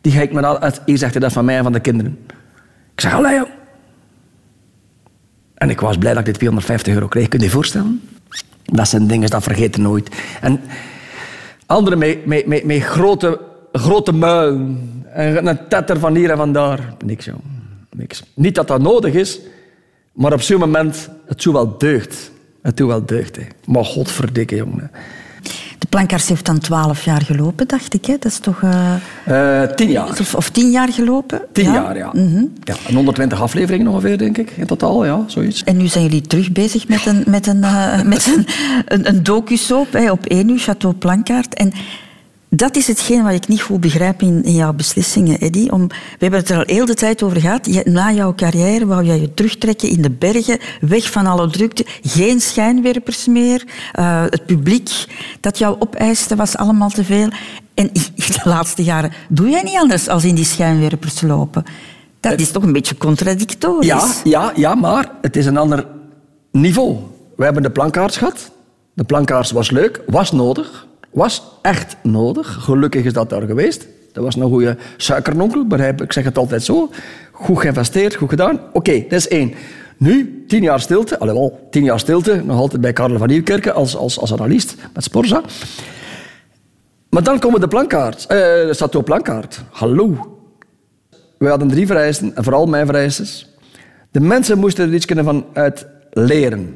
Die 0.00 0.12
kijkt 0.12 0.32
me 0.32 0.46
aan, 0.46 0.58
uit, 0.58 0.82
hier 0.86 0.98
zegt 0.98 1.20
dat 1.20 1.32
van 1.32 1.44
mij 1.44 1.56
en 1.56 1.62
van 1.62 1.72
de 1.72 1.80
kinderen. 1.80 2.18
Ik 2.94 3.00
zeg, 3.00 3.14
allee. 3.14 3.42
En 5.54 5.70
ik 5.70 5.80
was 5.80 5.98
blij 5.98 6.10
dat 6.10 6.18
ik 6.18 6.24
die 6.24 6.34
250 6.34 6.94
euro 6.94 7.08
kreeg. 7.08 7.28
Kun 7.28 7.38
je 7.38 7.44
je 7.44 7.50
voorstellen? 7.50 8.02
Dat 8.72 8.88
zijn 8.88 9.06
dingen, 9.06 9.30
dat 9.30 9.42
vergeten 9.42 9.82
nooit. 9.82 10.08
En 10.40 10.60
anderen 11.66 11.98
met, 11.98 12.46
met, 12.46 12.64
met, 12.64 12.82
grote, 12.82 13.40
grote 13.72 14.12
muilen. 14.12 15.02
En 15.12 15.46
een 15.46 15.68
tetter 15.68 15.98
van 15.98 16.14
hier 16.14 16.30
en 16.30 16.36
van 16.36 16.52
daar. 16.52 16.94
Niks, 17.04 17.24
joh. 17.24 17.34
Niks. 17.90 18.22
Niet 18.34 18.54
dat 18.54 18.68
dat 18.68 18.80
nodig 18.80 19.14
is, 19.14 19.40
maar 20.12 20.32
op 20.32 20.40
zo'n 20.40 20.58
moment, 20.58 21.08
het 21.26 21.42
doet 21.42 21.52
wel 21.52 21.78
deugd. 21.78 22.30
Het 22.62 22.76
doet 22.76 22.88
wel 22.88 23.04
deugd, 23.04 23.36
hè. 23.36 23.42
Maar 23.66 23.84
godverdikke, 23.84 24.56
jongen. 24.56 24.90
De 25.88 25.96
plankaars 25.96 26.28
heeft 26.28 26.46
dan 26.46 26.58
twaalf 26.58 27.04
jaar 27.04 27.22
gelopen, 27.22 27.68
dacht 27.68 27.94
ik. 27.94 28.04
Hè? 28.04 28.12
Dat 28.18 28.32
is 28.32 28.38
toch... 28.38 28.62
eh, 28.62 29.62
Eh, 29.62 29.70
tien 29.70 29.90
jaar. 29.90 30.08
of, 30.08 30.34
of 30.34 30.50
tien 30.50 30.70
jaar 30.70 30.88
gelopen? 30.92 31.40
Tien 31.52 31.72
jaar, 31.72 31.96
ja. 31.96 32.10
Mhm. 32.12 32.44
ja. 32.64 32.74
En 32.88 32.94
120 32.94 33.40
afleveringen 33.42 33.86
ongeveer, 33.90 34.18
denk 34.18 34.38
ik. 34.38 34.50
In 34.50 34.66
totaal, 34.66 35.04
ja, 35.04 35.24
zoiets. 35.26 35.64
En 35.64 35.76
nu 35.76 35.86
zijn 35.86 36.04
jullie 36.04 36.20
terug 36.20 36.52
bezig 36.52 36.88
met 36.88 37.06
een, 37.06 37.22
met 37.26 37.46
een, 37.46 37.64
eh, 37.64 38.02
met 38.14 38.26
een, 38.26 38.46
een, 38.86 39.08
een 39.08 39.22
docusoap 39.22 39.92
hè, 39.92 40.10
op 40.10 40.26
1 40.26 40.48
uur, 40.48 40.58
Chateau 40.58 40.94
Plankaart. 40.94 41.54
En 41.54 41.72
dat 42.50 42.76
is 42.76 42.86
hetgeen 42.86 43.22
wat 43.22 43.32
ik 43.32 43.48
niet 43.48 43.60
goed 43.62 43.80
begrijp 43.80 44.22
in, 44.22 44.44
in 44.44 44.54
jouw 44.54 44.72
beslissingen, 44.72 45.38
Eddy. 45.40 45.68
Om, 45.68 45.86
we 45.88 45.94
hebben 46.18 46.40
het 46.40 46.48
er 46.50 46.56
al 46.56 46.62
heel 46.66 46.86
de 46.86 46.94
tijd 46.94 47.22
over 47.22 47.40
gehad. 47.40 47.66
Je- 47.66 47.82
na 47.84 48.12
jouw 48.12 48.34
carrière 48.34 48.86
wou 48.86 49.04
jij 49.04 49.20
je 49.20 49.34
terugtrekken 49.34 49.88
in 49.88 50.02
de 50.02 50.10
bergen, 50.10 50.58
weg 50.80 51.10
van 51.10 51.26
alle 51.26 51.50
drukte, 51.50 51.84
geen 52.02 52.40
schijnwerpers 52.40 53.26
meer. 53.26 53.64
Eh, 53.92 54.22
het 54.22 54.46
publiek 54.46 54.90
dat 55.40 55.58
jou 55.58 55.76
opeiste 55.78 56.36
was 56.36 56.56
allemaal 56.56 56.90
te 56.90 57.04
veel. 57.04 57.28
En 57.74 57.90
in 57.92 58.02
de 58.32 58.40
laatste 58.44 58.84
jaren 58.84 59.12
doe 59.28 59.48
jij 59.48 59.62
niet 59.62 59.76
anders 59.76 60.08
als 60.08 60.24
in 60.24 60.34
die 60.34 60.44
schijnwerpers 60.44 61.20
lopen. 61.20 61.64
Dat 62.20 62.40
is 62.40 62.50
toch 62.50 62.62
een 62.62 62.72
beetje 62.72 62.96
contradictorisch. 62.96 63.86
Ja, 63.86 64.06
ja, 64.24 64.52
ja, 64.56 64.74
maar 64.74 65.10
het 65.20 65.36
is 65.36 65.46
een 65.46 65.56
ander 65.56 65.86
niveau. 66.52 66.96
We 67.36 67.44
hebben 67.44 67.62
de 67.62 67.70
plankaarts 67.70 68.16
gehad. 68.16 68.50
De 68.94 69.04
plankaarts 69.04 69.50
was 69.50 69.70
leuk, 69.70 70.00
was 70.06 70.32
nodig. 70.32 70.86
Was 71.10 71.42
echt 71.62 71.96
nodig. 72.02 72.56
Gelukkig 72.60 73.04
is 73.04 73.12
dat 73.12 73.30
daar 73.30 73.42
geweest. 73.42 73.86
Dat 74.12 74.24
was 74.24 74.36
een 74.36 74.42
goede 74.42 74.76
suikernonkel, 74.96 75.66
begrijp 75.66 76.02
ik. 76.02 76.12
Zeg 76.12 76.24
het 76.24 76.38
altijd 76.38 76.62
zo. 76.62 76.90
Goed 77.32 77.60
geïnvesteerd, 77.60 78.14
goed 78.14 78.28
gedaan. 78.28 78.60
Oké, 78.72 78.92
dat 79.08 79.18
is 79.18 79.28
één. 79.28 79.54
Nu, 79.96 80.44
tien 80.48 80.62
jaar 80.62 80.80
stilte. 80.80 81.18
Alhoewel, 81.18 81.66
tien 81.70 81.84
jaar 81.84 81.98
stilte. 82.00 82.42
Nog 82.44 82.56
altijd 82.58 82.80
bij 82.80 82.92
Karel 82.92 83.18
van 83.18 83.28
Nieuwkerken 83.28 83.74
als, 83.74 83.96
als, 83.96 84.18
als 84.18 84.32
analist 84.32 84.74
met 84.94 85.04
Sporza. 85.04 85.42
Maar 87.10 87.22
dan 87.22 87.38
komen 87.38 87.60
de 87.60 87.68
plankaart. 87.68 88.26
eh 88.26 88.36
de 88.38 88.74
Chateau 88.74 89.04
Plankaart. 89.04 89.60
Hallo. 89.70 90.36
We 91.38 91.48
hadden 91.48 91.68
drie 91.68 91.86
vereisten, 91.86 92.36
en 92.36 92.44
vooral 92.44 92.66
mijn 92.66 92.86
vereistes. 92.86 93.54
De 94.10 94.20
mensen 94.20 94.58
moesten 94.58 94.88
er 94.88 94.94
iets 94.94 95.06
kunnen 95.06 95.24
van 95.24 95.46
uit 95.52 95.86
leren. 96.10 96.74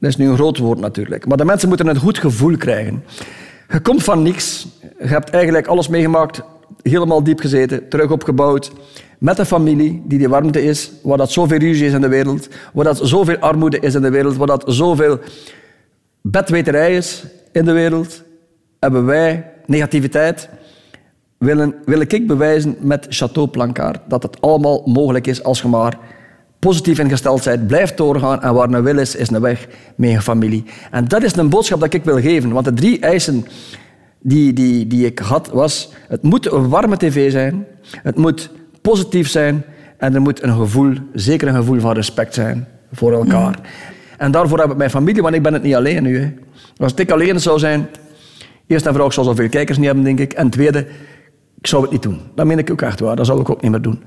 Dat 0.00 0.10
is 0.10 0.16
nu 0.16 0.28
een 0.28 0.34
groot 0.34 0.58
woord 0.58 0.80
natuurlijk. 0.80 1.26
Maar 1.26 1.36
de 1.36 1.44
mensen 1.44 1.68
moeten 1.68 1.86
een 1.86 1.96
goed 1.96 2.18
gevoel 2.18 2.56
krijgen. 2.56 3.04
Je 3.72 3.80
komt 3.80 4.04
van 4.04 4.22
niks. 4.22 4.66
Je 4.98 5.06
hebt 5.06 5.30
eigenlijk 5.30 5.66
alles 5.66 5.88
meegemaakt. 5.88 6.42
Helemaal 6.82 7.22
diep 7.22 7.40
gezeten. 7.40 7.88
Terug 7.88 8.10
opgebouwd. 8.10 8.72
Met 9.18 9.38
een 9.38 9.46
familie 9.46 10.02
die 10.04 10.18
die 10.18 10.28
warmte 10.28 10.64
is. 10.64 10.92
Waar 11.02 11.18
dat 11.18 11.32
zoveel 11.32 11.58
ruzie 11.58 11.86
is 11.86 11.92
in 11.92 12.00
de 12.00 12.08
wereld. 12.08 12.48
Waar 12.72 12.84
dat 12.84 13.00
zoveel 13.02 13.36
armoede 13.36 13.78
is 13.78 13.94
in 13.94 14.02
de 14.02 14.10
wereld. 14.10 14.36
Waar 14.36 14.46
dat 14.46 14.64
zoveel 14.66 15.18
bedweterij 16.20 16.96
is 16.96 17.24
in 17.52 17.64
de 17.64 17.72
wereld. 17.72 18.22
Hebben 18.78 19.04
wij 19.04 19.50
negativiteit 19.66 20.48
wil 21.84 22.00
ik 22.00 22.26
bewijzen 22.26 22.76
met 22.80 23.06
Chateau 23.08 23.48
Plankaart 23.48 24.00
dat 24.08 24.22
het 24.22 24.40
allemaal 24.40 24.82
mogelijk 24.84 25.26
is 25.26 25.42
als 25.42 25.62
je 25.62 25.68
maar 25.68 25.98
positief 26.62 26.98
ingesteld 26.98 27.44
bent, 27.44 27.66
blijft 27.66 27.96
doorgaan 27.96 28.42
en 28.42 28.54
waar 28.54 28.68
een 28.68 28.82
wil 28.82 28.98
is, 28.98 29.16
is 29.16 29.30
een 29.30 29.40
weg 29.40 29.68
met 29.96 30.10
je 30.10 30.20
familie. 30.20 30.64
En 30.90 31.04
dat 31.04 31.22
is 31.22 31.36
een 31.36 31.48
boodschap 31.48 31.80
dat 31.80 31.94
ik 31.94 32.04
wil 32.04 32.20
geven, 32.20 32.52
want 32.52 32.64
de 32.64 32.72
drie 32.72 33.00
eisen 33.00 33.46
die, 34.20 34.52
die, 34.52 34.86
die 34.86 35.06
ik 35.06 35.18
had 35.18 35.48
was, 35.48 35.92
het 36.08 36.22
moet 36.22 36.52
een 36.52 36.68
warme 36.68 36.96
tv 36.96 37.30
zijn, 37.30 37.66
het 37.90 38.16
moet 38.16 38.50
positief 38.80 39.28
zijn 39.28 39.64
en 39.96 40.14
er 40.14 40.20
moet 40.20 40.42
een 40.42 40.56
gevoel, 40.56 40.94
zeker 41.12 41.48
een 41.48 41.54
gevoel 41.54 41.80
van 41.80 41.92
respect 41.92 42.34
zijn 42.34 42.66
voor 42.92 43.12
elkaar. 43.12 43.58
En 44.18 44.30
daarvoor 44.30 44.58
heb 44.58 44.70
ik 44.70 44.76
mijn 44.76 44.90
familie, 44.90 45.22
want 45.22 45.34
ik 45.34 45.42
ben 45.42 45.52
het 45.52 45.62
niet 45.62 45.74
alleen 45.74 46.02
nu. 46.02 46.18
Hè. 46.18 46.32
Als 46.76 46.94
ik 46.94 47.10
alleen 47.10 47.40
zou 47.40 47.58
zijn, 47.58 47.88
Eerst 48.66 48.86
en 48.86 48.90
vooral, 48.90 49.08
ik 49.08 49.14
zou 49.14 49.26
zoveel 49.26 49.48
kijkers 49.48 49.78
niet 49.78 49.86
hebben, 49.86 50.04
denk 50.04 50.18
ik. 50.18 50.32
En 50.32 50.50
tweede, 50.50 50.86
ik 51.58 51.66
zou 51.66 51.82
het 51.82 51.90
niet 51.90 52.02
doen. 52.02 52.20
Dat 52.34 52.46
meen 52.46 52.58
ik 52.58 52.70
ook 52.70 52.82
echt 52.82 53.00
waar. 53.00 53.16
Dat 53.16 53.26
zou 53.26 53.40
ik 53.40 53.50
ook 53.50 53.62
niet 53.62 53.70
meer 53.70 53.82
doen. 53.82 54.02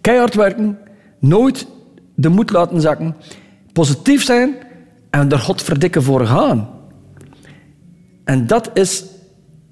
Keihard 0.00 0.34
werken, 0.34 0.78
nooit 1.18 1.66
de 2.14 2.28
moed 2.28 2.50
laten 2.50 2.80
zakken, 2.80 3.16
positief 3.72 4.24
zijn 4.24 4.56
en 5.10 5.30
er 5.30 5.38
godverdikke 5.38 6.02
voor 6.02 6.26
gaan. 6.26 6.68
En 8.24 8.46
dat 8.46 8.70
is 8.74 9.04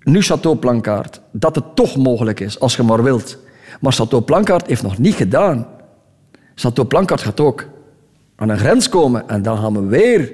nu 0.03 0.23
Chateau. 0.23 1.03
Dat 1.33 1.55
het 1.55 1.77
toch 1.77 1.97
mogelijk 1.97 2.41
is, 2.41 2.61
als 2.61 2.77
je 2.77 2.83
maar 2.83 3.03
wilt. 3.03 3.39
Maar 3.81 3.93
Chateau 3.93 4.23
Plankaart 4.23 4.67
heeft 4.67 4.83
nog 4.83 4.99
niet 4.99 5.15
gedaan. 5.15 5.67
Chateau 6.55 7.07
gaat 7.07 7.41
ook 7.41 7.65
aan 8.37 8.49
een 8.49 8.59
grens 8.59 8.89
komen. 8.89 9.29
En 9.29 9.43
dan 9.43 9.59
gaan 9.59 9.73
we 9.73 9.87
weer 9.87 10.33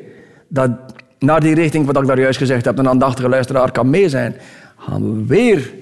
dat, 0.49 0.71
naar 1.19 1.41
die 1.41 1.55
richting 1.55 1.87
wat 1.87 1.97
ik 1.97 2.07
daar 2.07 2.21
juist 2.21 2.39
gezegd 2.39 2.65
heb. 2.65 2.79
Een 2.79 2.89
aandachtige 2.89 3.29
luisteraar 3.29 3.73
kan 3.73 3.91
mee 3.91 4.09
zijn. 4.09 4.37
Gaan 4.77 5.03
we 5.03 5.25
weer 5.27 5.75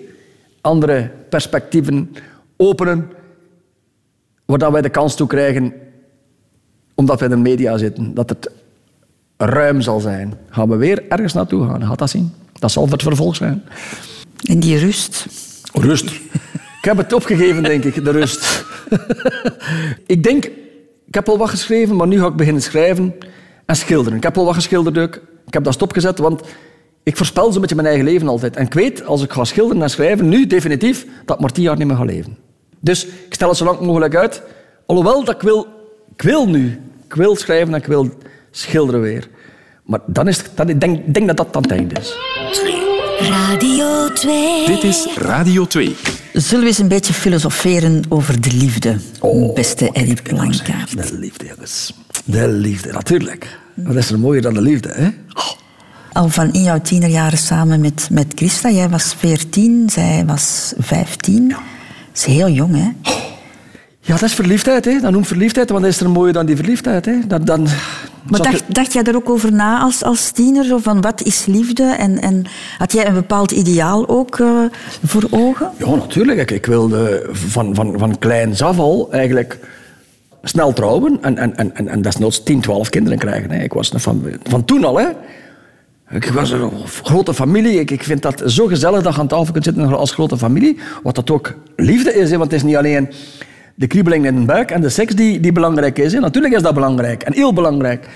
andere 0.60 1.10
perspectieven 1.28 2.14
openen. 2.56 3.10
Waar 4.44 4.72
wij 4.72 4.82
de 4.82 4.88
kans 4.88 5.14
toe 5.14 5.26
krijgen, 5.26 5.74
omdat 6.94 7.20
wij 7.20 7.28
in 7.28 7.34
de 7.34 7.40
media 7.40 7.78
zitten, 7.78 8.14
dat 8.14 8.28
het 8.28 8.50
ruim 9.36 9.80
zal 9.80 10.00
zijn. 10.00 10.34
Gaan 10.50 10.68
we 10.68 10.76
weer 10.76 11.08
ergens 11.08 11.32
naartoe 11.32 11.66
gaan. 11.66 11.84
Gaat 11.86 11.98
dat 11.98 12.10
zien? 12.10 12.32
Dat 12.58 12.72
zal 12.72 12.88
het 12.88 13.02
vervolg 13.02 13.36
zijn. 13.36 13.62
En 14.44 14.60
die 14.60 14.78
rust. 14.78 15.26
Rust. 15.72 16.10
Ik 16.84 16.90
heb 16.90 16.96
het 16.96 17.12
opgegeven, 17.12 17.62
denk 17.62 17.84
ik, 17.84 18.04
de 18.04 18.10
rust. 18.10 18.64
ik 20.06 20.22
denk, 20.22 20.44
ik 21.06 21.14
heb 21.14 21.28
al 21.28 21.38
wat 21.38 21.48
geschreven, 21.48 21.96
maar 21.96 22.06
nu 22.06 22.18
ga 22.18 22.26
ik 22.26 22.36
beginnen 22.36 22.62
schrijven 22.62 23.14
en 23.66 23.76
schilderen. 23.76 24.16
Ik 24.16 24.22
heb 24.22 24.38
al 24.38 24.44
wat 24.44 24.54
geschilderd 24.54 24.98
ook. 24.98 25.14
Ik 25.46 25.54
heb 25.54 25.64
dat 25.64 25.74
stopgezet, 25.74 26.18
want 26.18 26.42
ik 27.02 27.16
voorspel 27.16 27.52
zo'n 27.52 27.60
beetje 27.60 27.76
mijn 27.76 27.88
eigen 27.88 28.04
leven 28.04 28.28
altijd. 28.28 28.56
En 28.56 28.64
ik 28.66 28.74
weet, 28.74 29.06
als 29.06 29.22
ik 29.22 29.32
ga 29.32 29.44
schilderen 29.44 29.82
en 29.82 29.90
schrijven, 29.90 30.28
nu 30.28 30.46
definitief, 30.46 31.06
dat 31.24 31.36
ik 31.36 31.42
maar 31.42 31.52
tien 31.52 31.62
jaar 31.62 31.76
niet 31.76 31.86
meer 31.86 31.96
ga 31.96 32.04
leven. 32.04 32.36
Dus 32.80 33.06
ik 33.06 33.34
stel 33.34 33.48
het 33.48 33.56
zo 33.56 33.64
lang 33.64 33.80
mogelijk 33.80 34.14
uit. 34.14 34.42
Alhoewel 34.86 35.24
dat 35.24 35.34
ik 35.34 35.40
wil, 35.40 35.66
ik 36.16 36.22
wil 36.22 36.48
nu. 36.48 36.80
Ik 37.04 37.14
wil 37.14 37.36
schrijven 37.36 37.74
en 37.74 37.80
ik 37.80 37.86
wil 37.86 38.18
schilderen 38.50 39.00
weer. 39.00 39.28
Maar 39.84 40.00
dan 40.06 40.28
is 40.28 40.36
het, 40.36 40.50
dan, 40.54 40.68
ik 40.68 40.80
denk, 40.80 41.14
denk 41.14 41.26
dat 41.26 41.36
dat 41.36 41.52
dan 41.52 41.62
het 41.62 41.70
einde 41.70 41.94
is. 42.00 42.14
Radio 43.28 44.12
2. 44.12 44.66
Dit 44.66 44.82
is 44.82 45.08
Radio 45.16 45.66
2. 45.66 45.96
Zullen 46.32 46.60
we 46.60 46.66
eens 46.66 46.78
een 46.78 46.88
beetje 46.88 47.12
filosoferen 47.12 48.02
over 48.08 48.40
de 48.40 48.52
liefde, 48.52 48.96
beste 49.54 49.90
Eddie 49.92 50.22
Plankaart? 50.22 51.08
De 51.10 51.18
liefde, 51.18 51.46
jongens. 51.46 51.94
De 52.24 52.48
liefde, 52.48 52.92
natuurlijk. 52.92 53.58
Wat 53.74 53.96
is 53.96 54.10
er 54.10 54.18
mooier 54.18 54.42
dan 54.42 54.54
de 54.54 54.60
liefde, 54.60 54.92
hè? 54.92 55.08
Al 56.12 56.28
van 56.28 56.52
in 56.52 56.62
jouw 56.62 56.80
tienerjaren 56.80 57.38
samen 57.38 57.80
met, 57.80 58.08
met 58.10 58.32
Christa. 58.34 58.70
Jij 58.70 58.88
was 58.88 59.14
14, 59.18 59.90
zij 59.90 60.24
was 60.26 60.72
15. 60.78 61.48
Dat 61.48 61.58
is 62.14 62.24
heel 62.24 62.48
jong, 62.48 62.74
hè? 62.76 63.12
Ja, 64.06 64.12
dat 64.12 64.22
is 64.22 64.34
verliefdheid, 64.34 64.84
hè. 64.84 65.00
Dat 65.00 65.12
noemt 65.12 65.26
verliefdheid, 65.26 65.70
want 65.70 65.84
is 65.84 66.00
er 66.00 66.10
mooier 66.10 66.32
dan 66.32 66.46
die 66.46 66.56
verliefdheid, 66.56 67.04
hè. 67.04 67.18
Dan, 67.26 67.44
dan, 67.44 67.66
Maar 68.30 68.42
dacht, 68.42 68.74
dacht 68.74 68.92
jij 68.92 69.02
er 69.02 69.16
ook 69.16 69.30
over 69.30 69.52
na 69.52 69.80
als, 69.80 70.02
als 70.02 70.30
tiener? 70.30 70.64
Zo 70.64 70.78
van 70.78 71.00
wat 71.00 71.22
is 71.22 71.46
liefde? 71.46 71.82
En, 71.82 72.20
en 72.20 72.44
had 72.78 72.92
jij 72.92 73.06
een 73.06 73.14
bepaald 73.14 73.50
ideaal 73.50 74.08
ook 74.08 74.38
eh, 74.38 74.48
voor 75.04 75.24
ogen? 75.30 75.70
Ja, 75.78 75.94
natuurlijk. 75.94 76.38
Ik, 76.38 76.50
ik 76.50 76.66
wilde 76.66 77.28
van, 77.32 77.74
van, 77.74 77.98
van 77.98 78.18
kleins 78.18 78.62
af 78.62 78.78
al 78.78 79.08
eigenlijk 79.10 79.58
snel 80.42 80.72
trouwen 80.72 81.18
en, 81.20 81.38
en, 81.38 81.56
en, 81.56 81.76
en, 81.76 81.88
en 81.88 82.02
desnoods 82.02 82.42
10, 82.42 82.60
12 82.60 82.88
kinderen 82.88 83.18
krijgen. 83.18 83.50
Hè. 83.50 83.62
Ik 83.62 83.72
was 83.72 83.92
van, 83.94 84.24
van 84.42 84.64
toen 84.64 84.84
al, 84.84 84.98
hè. 84.98 85.06
Ik 86.10 86.24
was 86.24 86.50
een 86.50 86.70
grote 87.02 87.34
familie. 87.34 87.80
Ik, 87.80 87.90
ik 87.90 88.02
vind 88.02 88.22
dat 88.22 88.42
zo 88.46 88.66
gezellig 88.66 89.02
dat 89.02 89.14
je 89.14 89.20
aan 89.20 89.26
tafel 89.26 89.52
kunt 89.52 89.64
zitten 89.64 89.96
als 89.96 90.12
grote 90.12 90.38
familie. 90.38 90.78
Wat 91.02 91.14
dat 91.14 91.30
ook 91.30 91.54
liefde 91.76 92.14
is, 92.14 92.30
hè. 92.30 92.38
want 92.38 92.50
het 92.50 92.60
is 92.60 92.66
niet 92.66 92.76
alleen 92.76 93.08
de 93.74 93.86
kriebeling 93.86 94.26
in 94.26 94.40
de 94.40 94.44
buik 94.44 94.70
en 94.70 94.80
de 94.80 94.88
seks 94.88 95.14
die, 95.14 95.40
die 95.40 95.52
belangrijk 95.52 95.98
is. 95.98 96.12
Natuurlijk 96.12 96.54
is 96.54 96.62
dat 96.62 96.74
belangrijk 96.74 97.22
en 97.22 97.32
heel 97.32 97.52
belangrijk. 97.52 98.08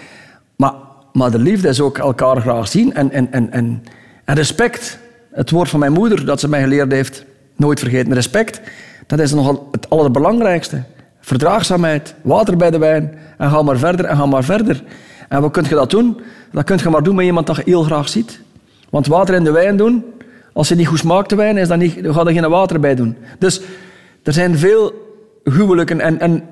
Maar, 0.57 0.73
maar 1.13 1.31
de 1.31 1.39
liefde 1.39 1.69
is 1.69 1.81
ook 1.81 1.99
elkaar 1.99 2.41
graag 2.41 2.69
zien 2.69 2.95
en, 2.95 3.11
en, 3.11 3.33
en, 3.33 3.53
en, 3.53 3.83
respect. 4.25 4.99
Het 5.33 5.51
woord 5.51 5.69
van 5.69 5.81
mijn 5.81 5.93
moeder 5.93 6.27
dat 6.27 6.41
ze 6.41 6.49
mij 6.49 6.61
geleerd 6.63 6.93
heeft, 6.93 7.25
nooit 7.57 7.79
vergeten. 7.79 8.15
Respect, 8.15 8.61
dat 9.07 9.19
is 9.19 9.33
nogal 9.33 9.69
het 9.71 9.91
allerbelangrijkste. 9.91 10.83
Verdraagzaamheid, 11.21 12.15
water 12.23 12.57
bij 12.57 12.71
de 12.71 12.79
wijn 12.79 13.19
en 13.39 13.51
ga 13.51 13.63
maar 13.63 13.79
verder 13.79 14.05
en 14.05 14.17
ga 14.17 14.27
maar 14.27 14.45
verder. 14.45 14.83
En 15.29 15.41
wat 15.41 15.53
kun 15.53 15.65
je 15.69 15.75
dat 15.75 15.91
doen? 15.91 16.21
Dat 16.53 16.65
kun 16.65 16.79
je 16.83 16.89
maar 16.89 17.03
doen 17.03 17.15
met 17.15 17.25
iemand 17.25 17.47
dat 17.47 17.57
je 17.57 17.63
heel 17.65 17.83
graag 17.83 18.09
ziet. 18.09 18.41
Want 18.91 19.07
water 19.07 19.35
in 19.35 19.45
de 19.45 19.51
wijn 19.51 19.77
doen, 19.77 20.05
als 20.53 20.69
je 20.69 20.75
niet 20.75 20.87
goed 20.87 20.99
smaakt 20.99 21.29
de 21.29 21.37
wijn, 21.37 21.57
is 21.57 21.69
dan 21.69 21.79
niet, 21.79 21.99
ga 22.03 22.29
je 22.29 22.33
geen 22.33 22.49
water 22.49 22.81
bij 22.81 22.95
doen. 22.95 23.17
Dus 23.39 23.61
er 24.23 24.33
zijn 24.33 24.59
veel 24.59 25.08
huwelijken 25.45 26.01
en, 26.01 26.21
en 26.21 26.43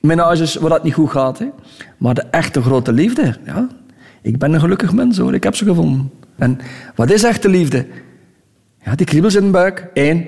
menages 0.00 0.54
waar 0.54 0.70
dat 0.70 0.82
niet 0.82 0.94
goed 0.94 1.10
gaat. 1.10 1.38
Hè. 1.38 1.46
Maar 1.98 2.14
de 2.14 2.24
echte 2.30 2.62
grote 2.62 2.92
liefde, 2.92 3.36
ja. 3.44 3.68
Ik 4.22 4.38
ben 4.38 4.52
een 4.52 4.60
gelukkig 4.60 4.92
mens 4.92 5.18
hoor, 5.18 5.34
ik 5.34 5.42
heb 5.42 5.54
ze 5.54 5.64
gevonden. 5.64 6.10
En 6.36 6.58
wat 6.94 7.10
is 7.10 7.22
echte 7.22 7.48
liefde? 7.48 7.86
Ja, 8.84 8.94
die 8.94 9.06
kriebels 9.06 9.34
in 9.34 9.44
de 9.44 9.50
buik. 9.50 9.90
Eén, 9.94 10.26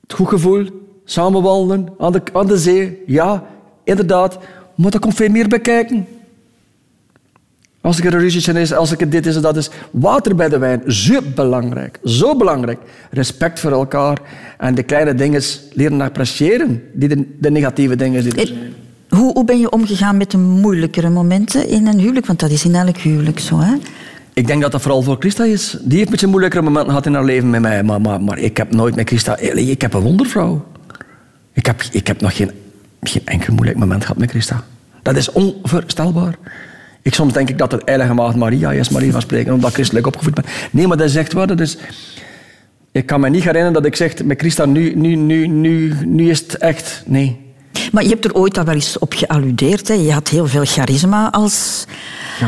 het 0.00 0.12
goed 0.12 0.28
gevoel, 0.28 0.66
samen 1.04 1.42
wandelen 1.42 1.88
aan 1.98 2.12
de, 2.12 2.22
aan 2.32 2.46
de 2.46 2.58
zee. 2.58 3.02
Ja, 3.06 3.44
inderdaad. 3.84 4.38
Maar 4.74 4.90
daar 4.90 5.00
komt 5.00 5.14
veel 5.14 5.30
meer 5.30 5.48
bij 5.48 5.60
kijken. 5.60 6.06
Als 7.82 7.98
ik 7.98 8.04
er 8.04 8.14
een 8.14 8.20
ruzietje 8.20 8.60
is, 8.60 8.72
als 8.72 8.92
ik 8.92 9.00
er 9.00 9.10
dit 9.10 9.26
is 9.26 9.36
en 9.36 9.42
dat 9.42 9.56
is. 9.56 9.70
Water 9.90 10.34
bij 10.34 10.48
de 10.48 10.58
wijn, 10.58 10.82
zo 10.92 11.20
belangrijk. 11.34 11.98
Zo 12.04 12.36
belangrijk. 12.36 12.78
Respect 13.10 13.60
voor 13.60 13.72
elkaar. 13.72 14.18
En 14.58 14.74
de 14.74 14.82
kleine 14.82 15.14
dingen 15.14 15.42
leren 15.72 16.00
appreciëren. 16.00 16.82
Die 16.92 17.08
de, 17.08 17.24
de 17.38 17.50
negatieve 17.50 17.96
dingen 17.96 18.22
die 18.22 18.40
er 18.40 18.46
zijn. 18.46 18.58
Hoe, 19.08 19.32
hoe 19.32 19.44
ben 19.44 19.58
je 19.58 19.70
omgegaan 19.70 20.16
met 20.16 20.30
de 20.30 20.38
moeilijkere 20.38 21.10
momenten 21.10 21.68
in 21.68 21.86
een 21.86 21.98
huwelijk? 21.98 22.26
Want 22.26 22.40
dat 22.40 22.50
is 22.50 22.64
in 22.64 22.74
elk 22.74 22.96
huwelijk 22.96 23.38
zo, 23.38 23.58
hè? 23.58 23.74
Ik 24.32 24.46
denk 24.46 24.62
dat 24.62 24.72
dat 24.72 24.82
vooral 24.82 25.02
voor 25.02 25.16
Christa 25.18 25.44
is. 25.44 25.76
Die 25.80 25.92
heeft 25.92 26.04
een 26.04 26.10
beetje 26.10 26.26
moeilijkere 26.26 26.62
momenten 26.62 26.88
gehad 26.88 27.06
in 27.06 27.14
haar 27.14 27.24
leven 27.24 27.50
met 27.50 27.60
mij. 27.60 27.82
Maar, 27.82 28.00
maar, 28.00 28.20
maar 28.20 28.38
ik 28.38 28.56
heb 28.56 28.74
nooit 28.74 28.94
met 28.94 29.08
Christa... 29.08 29.32
Allee, 29.32 29.70
Ik 29.70 29.80
heb 29.80 29.94
een 29.94 30.00
wondervrouw. 30.00 30.64
Ik 31.52 31.66
heb, 31.66 31.82
ik 31.90 32.06
heb 32.06 32.20
nog 32.20 32.36
geen, 32.36 32.50
geen 33.00 33.22
enkel 33.24 33.54
moeilijk 33.54 33.78
moment 33.78 34.02
gehad 34.02 34.16
met 34.16 34.30
Christa. 34.30 34.64
Dat 35.02 35.16
is 35.16 35.32
onvoorstelbaar. 35.32 36.38
Ik, 37.02 37.14
soms 37.14 37.32
denk 37.32 37.48
ik 37.48 37.58
dat 37.58 37.72
het 37.72 37.82
heilige 37.84 38.14
maagd 38.14 38.36
Maria 38.36 38.72
is, 38.72 38.88
Maria 38.88 39.12
van 39.12 39.20
spreken, 39.20 39.52
omdat 39.52 39.68
ik 39.68 39.74
christelijk 39.74 40.06
opgevoed 40.06 40.34
ben. 40.34 40.44
Nee, 40.70 40.86
maar 40.86 40.96
dat 40.96 41.08
is 41.08 41.16
echt 41.16 41.32
waar. 41.32 41.46
Dat 41.46 41.60
is... 41.60 41.76
Ik 42.92 43.06
kan 43.06 43.20
me 43.20 43.28
niet 43.28 43.44
herinneren 43.44 43.72
dat 43.72 43.84
ik 43.84 43.96
zeg 43.96 44.24
met 44.24 44.40
Christa, 44.40 44.64
nu, 44.64 44.94
nu, 44.94 45.14
nu, 45.14 45.46
nu, 45.46 45.94
nu 46.04 46.30
is 46.30 46.38
het 46.38 46.56
echt... 46.56 47.02
Nee. 47.06 47.40
Maar 47.92 48.02
je 48.02 48.08
hebt 48.08 48.24
er 48.24 48.34
ooit 48.34 48.58
al 48.58 48.64
wel 48.64 48.74
eens 48.74 48.98
op 48.98 49.12
gealludeerd. 49.12 49.88
Hè? 49.88 49.94
Je 49.94 50.12
had 50.12 50.28
heel 50.28 50.46
veel 50.46 50.64
charisma 50.64 51.30
als, 51.30 51.84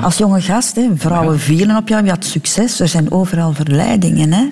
als 0.02 0.16
jonge 0.16 0.40
gast. 0.40 0.76
Hè? 0.76 0.88
Vrouwen 0.94 1.38
vielen 1.38 1.76
op 1.76 1.88
jou, 1.88 2.04
je 2.04 2.10
had 2.10 2.24
succes. 2.24 2.80
Er 2.80 2.88
zijn 2.88 3.10
overal 3.10 3.52
verleidingen. 3.52 4.32
Hè? 4.32 4.44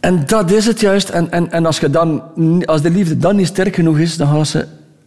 En 0.00 0.22
dat 0.26 0.50
is 0.50 0.66
het 0.66 0.80
juist. 0.80 1.08
En, 1.08 1.30
en, 1.30 1.52
en 1.52 1.66
als, 1.66 1.78
je 1.78 1.90
dan, 1.90 2.22
als 2.64 2.82
de 2.82 2.90
liefde 2.90 3.16
dan 3.16 3.36
niet 3.36 3.46
sterk 3.46 3.74
genoeg 3.74 3.98
is, 3.98 4.16
dan 4.16 4.28
gaan 4.28 4.46
ze 4.46 4.66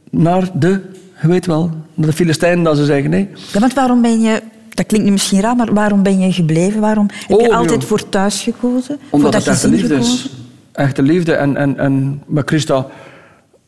naar 0.10 0.50
de, 0.54 0.82
je 1.22 1.28
weet 1.28 1.46
wel, 1.46 1.72
de 1.94 2.14
Filistijnen, 2.14 2.64
dat 2.64 2.78
ze 2.78 2.86
zeggen. 2.86 3.10
Nee. 3.10 3.30
Ja, 3.54 3.60
want 3.60 3.74
waarom 3.74 4.02
ben 4.02 4.22
je... 4.22 4.42
Dat 4.70 4.86
klinkt 4.86 5.06
nu 5.06 5.12
misschien 5.12 5.42
raar, 5.42 5.56
maar 5.56 5.74
waarom 5.74 6.04
ben 6.04 6.20
je 6.20 6.32
gebleven? 6.34 6.82
Waarom 6.82 7.08
heb 7.28 7.40
je 7.40 7.50
Oh, 7.50 7.56
altijd 7.58 7.80
joh. 7.80 7.90
voor 7.90 8.10
thuis 8.10 8.42
gekozen? 8.42 9.00
Omdat 9.10 9.32
voor 9.32 9.40
het 9.42 9.48
echte 9.54 9.70
liefde 9.70 9.88
gekozen? 9.88 10.14
is. 10.14 10.30
Echte 10.72 11.02
liefde. 11.02 11.34
En, 11.34 11.58
en, 11.58 11.78
en 11.78 12.22
met 12.26 12.48
Christa 12.48 12.88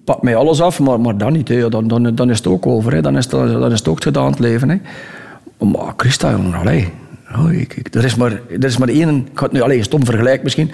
pakt 0.03 0.21
mij 0.21 0.35
alles 0.35 0.61
af, 0.61 0.79
maar, 0.79 0.99
maar 0.99 1.17
dan 1.17 1.33
niet. 1.33 1.47
Hè. 1.47 1.69
Dan, 1.69 1.87
dan, 1.87 2.15
dan 2.15 2.29
is 2.29 2.37
het 2.37 2.47
ook 2.47 2.65
over. 2.65 2.93
Hè. 2.93 3.01
Dan, 3.01 3.17
is 3.17 3.23
het, 3.23 3.31
dan 3.31 3.71
is 3.71 3.79
het 3.79 3.87
ook 3.87 4.03
gedaan, 4.03 4.29
het 4.29 4.39
leven. 4.39 4.69
Hè. 4.69 4.77
Maar 5.65 5.93
Christa, 5.97 6.31
jongen, 6.31 6.53
allee. 6.53 6.89
Oh, 7.35 7.51
ik, 7.53 7.73
ik- 7.75 7.95
er, 7.95 8.05
is 8.05 8.15
maar, 8.15 8.31
er 8.49 8.63
is 8.63 8.77
maar 8.77 8.87
één... 8.89 9.15
Ik 9.31 9.31
ga 9.39 9.43
het 9.43 9.51
nu 9.51 9.61
alleen 9.61 9.83
stom 9.83 10.05
vergelijk 10.05 10.43
misschien. 10.43 10.71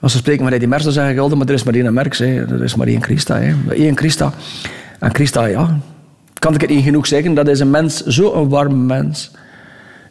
Als 0.00 0.12
we 0.12 0.18
spreken 0.18 0.48
van 0.48 0.58
die 0.58 0.68
Merks, 0.68 0.84
dan 0.84 0.92
zeggen 0.92 1.14
gelden, 1.14 1.38
maar 1.38 1.46
er 1.46 1.54
is 1.54 1.62
maar 1.62 1.74
één 1.74 1.94
Merks. 1.94 2.18
Hè. 2.18 2.26
Er 2.54 2.62
is 2.62 2.74
maar 2.74 2.86
één 2.86 3.02
Christa. 3.02 3.38
Hè. 3.38 3.54
Eén 3.68 3.96
Christa. 3.96 4.32
En 4.98 5.14
Christa, 5.14 5.44
ja... 5.46 5.78
Kan 6.42 6.54
ik 6.54 6.60
het 6.60 6.70
niet 6.70 6.84
genoeg 6.84 7.06
zeggen? 7.06 7.34
Dat 7.34 7.48
is 7.48 7.60
een 7.60 7.70
mens, 7.70 8.04
zo'n 8.04 8.48
warm 8.48 8.86
mens 8.86 9.30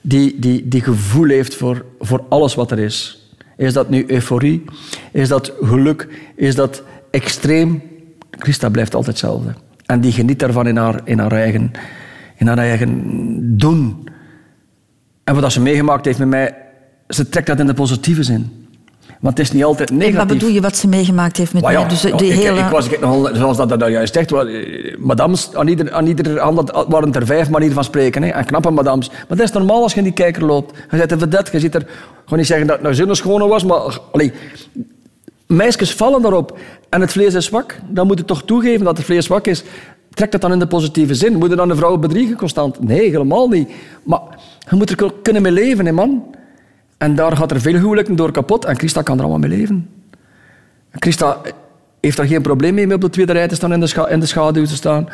die, 0.02 0.40
die, 0.40 0.68
die 0.68 0.82
gevoel 0.82 1.28
heeft 1.28 1.56
voor, 1.56 1.86
voor 2.00 2.26
alles 2.30 2.56
wat 2.56 2.72
er 2.72 2.80
is. 2.80 3.28
Is 3.58 3.74
dat 3.74 3.90
nu 3.90 4.04
euforie? 4.08 4.64
Is 5.12 5.28
dat 5.28 5.54
geluk? 5.62 6.08
Is 6.36 6.56
dat 6.56 6.84
extreem? 7.10 7.82
Christa 8.30 8.70
blijft 8.70 8.96
altijd 8.96 9.20
hetzelfde. 9.20 9.54
En 9.86 10.02
die 10.02 10.12
geniet 10.12 10.40
daarvan 10.40 10.68
in 10.68 10.78
haar, 10.78 11.02
in 11.04 11.20
haar, 11.20 11.32
eigen, 11.32 11.72
in 12.38 12.48
haar 12.48 12.58
eigen 12.58 13.58
doen. 13.58 14.08
En 15.24 15.42
wat 15.42 15.52
ze 15.52 15.62
meegemaakt 15.62 16.06
heeft 16.06 16.20
met 16.20 16.28
mij, 16.28 16.56
ze 17.08 17.30
trekt 17.30 17.48
dat 17.48 17.60
in 17.60 17.68
de 17.68 17.74
positieve 17.74 18.24
zin. 18.24 18.61
Want 19.22 19.38
het 19.38 19.48
is 19.48 19.54
niet 19.54 19.64
altijd 19.64 19.92
negatief. 19.92 20.16
wat 20.16 20.28
bedoel 20.28 20.50
je 20.50 20.62
wat 20.62 20.78
ze 20.78 20.88
meegemaakt 20.88 21.38
heeft 21.38 21.54
met 21.54 21.62
Maar 21.62 21.74
mij? 21.74 21.88
Dus 21.88 22.02
de, 22.02 22.08
ja, 22.08 22.16
de 22.16 22.26
ik, 22.26 22.34
hele... 22.34 22.60
ik 22.60 22.70
was 22.70 22.90
ik 22.90 23.00
nogal, 23.00 23.36
zoals 23.36 23.58
dat 23.58 23.80
daar 23.80 23.92
juist 23.92 24.14
zegt, 24.14 24.32
eh, 24.32 24.98
madams, 24.98 25.56
aan 25.56 25.68
ieder, 25.68 25.92
aan 25.92 26.08
ieder 26.08 26.40
hand 26.40 26.72
waren 26.88 27.14
er 27.14 27.26
vijf 27.26 27.50
manieren 27.50 27.76
van 27.76 27.84
spreken. 27.84 28.24
Hè, 28.24 28.30
en 28.30 28.46
knappe 28.46 28.70
madams. 28.70 29.10
Maar 29.10 29.38
dat 29.38 29.40
is 29.40 29.52
normaal 29.52 29.82
als 29.82 29.92
je 29.92 29.98
in 29.98 30.04
die 30.04 30.14
kijker 30.14 30.46
loopt. 30.46 30.78
Je 30.92 30.98
zit 30.98 31.12
een 31.12 31.20
vedette, 31.20 31.52
je 31.52 31.60
zit 31.60 31.76
er... 31.76 31.88
Ga 32.26 32.36
niet 32.36 32.46
zeggen 32.46 32.68
dat 32.68 32.76
het 32.76 32.86
nou 32.86 32.96
zo'n 32.96 33.16
schone 33.16 33.48
was, 33.48 33.64
maar... 33.64 34.00
Allee, 34.12 34.32
meisjes 35.48 35.94
vallen 35.94 36.22
daarop. 36.22 36.58
En 36.90 37.02
het 37.02 37.12
vlees 37.12 37.34
is 37.34 37.46
zwak. 37.46 37.76
Dan 37.90 38.08
moet 38.08 38.18
je 38.18 38.26
toch 38.26 38.44
toegeven 38.44 38.86
dat 38.86 38.98
het 38.98 39.06
vlees 39.06 39.26
zwak 39.26 39.48
is. 39.48 39.64
Trek 40.14 40.32
dat 40.32 40.42
dan 40.42 40.52
in 40.52 40.60
de 40.60 40.68
positieve 40.68 41.16
zin. 41.16 41.38
Moet 41.38 41.50
je 41.50 41.56
dan 41.56 41.70
een 41.70 41.76
vrouw 41.76 41.98
bedriegen 41.98 42.38
constant? 42.38 42.84
Nee, 42.84 43.10
helemaal 43.10 43.48
niet. 43.48 43.70
Maar 44.04 44.22
je 44.70 44.76
moet 44.76 44.90
er 44.90 45.14
kunnen 45.22 45.42
mee 45.42 45.52
leven, 45.52 45.86
hè, 45.86 45.92
man. 45.92 46.24
En 47.02 47.16
daar 47.16 47.38
gaat 47.38 47.52
er 47.52 47.62
veel 47.62 47.74
huwelijken 47.74 48.16
door 48.16 48.32
kapot. 48.32 48.66
En 48.66 48.78
Christa 48.78 49.02
kan 49.02 49.18
er 49.18 49.24
allemaal 49.24 49.50
mee 49.50 49.58
leven. 49.58 49.90
Christa 50.92 51.42
heeft 52.00 52.18
daar 52.18 52.26
geen 52.26 52.42
probleem 52.42 52.74
mee 52.74 52.86
om 52.86 52.92
op 52.92 53.02
de 53.02 53.10
tweede 53.10 53.32
rij 53.32 53.48
te 53.48 53.56
staan 53.56 53.74
in 53.74 53.80
de, 53.80 54.08
in 54.10 54.20
de 54.20 54.26
schaduw 54.26 54.66
te 54.66 54.76
staan. 54.76 55.10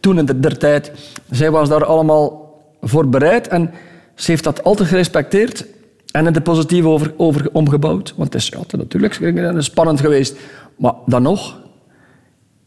Toen 0.00 0.18
in 0.18 0.24
de, 0.24 0.40
der 0.40 0.58
tijd, 0.58 0.92
zij 1.30 1.50
was 1.50 1.68
daar 1.68 1.84
allemaal 1.84 2.54
voor 2.80 3.08
bereid 3.08 3.48
en 3.48 3.70
ze 4.14 4.30
heeft 4.30 4.44
dat 4.44 4.64
altijd 4.64 4.88
gerespecteerd 4.88 5.66
en 6.10 6.26
in 6.26 6.32
de 6.32 6.40
positieve 6.40 6.88
over, 6.88 7.12
over 7.16 7.48
omgebouwd. 7.52 8.14
Want 8.16 8.32
het 8.32 8.42
is 8.42 8.50
is 8.50 8.66
natuurlijk 8.70 9.62
spannend 9.62 10.00
geweest. 10.00 10.36
Maar 10.78 10.94
dan 11.06 11.22
nog, 11.22 11.60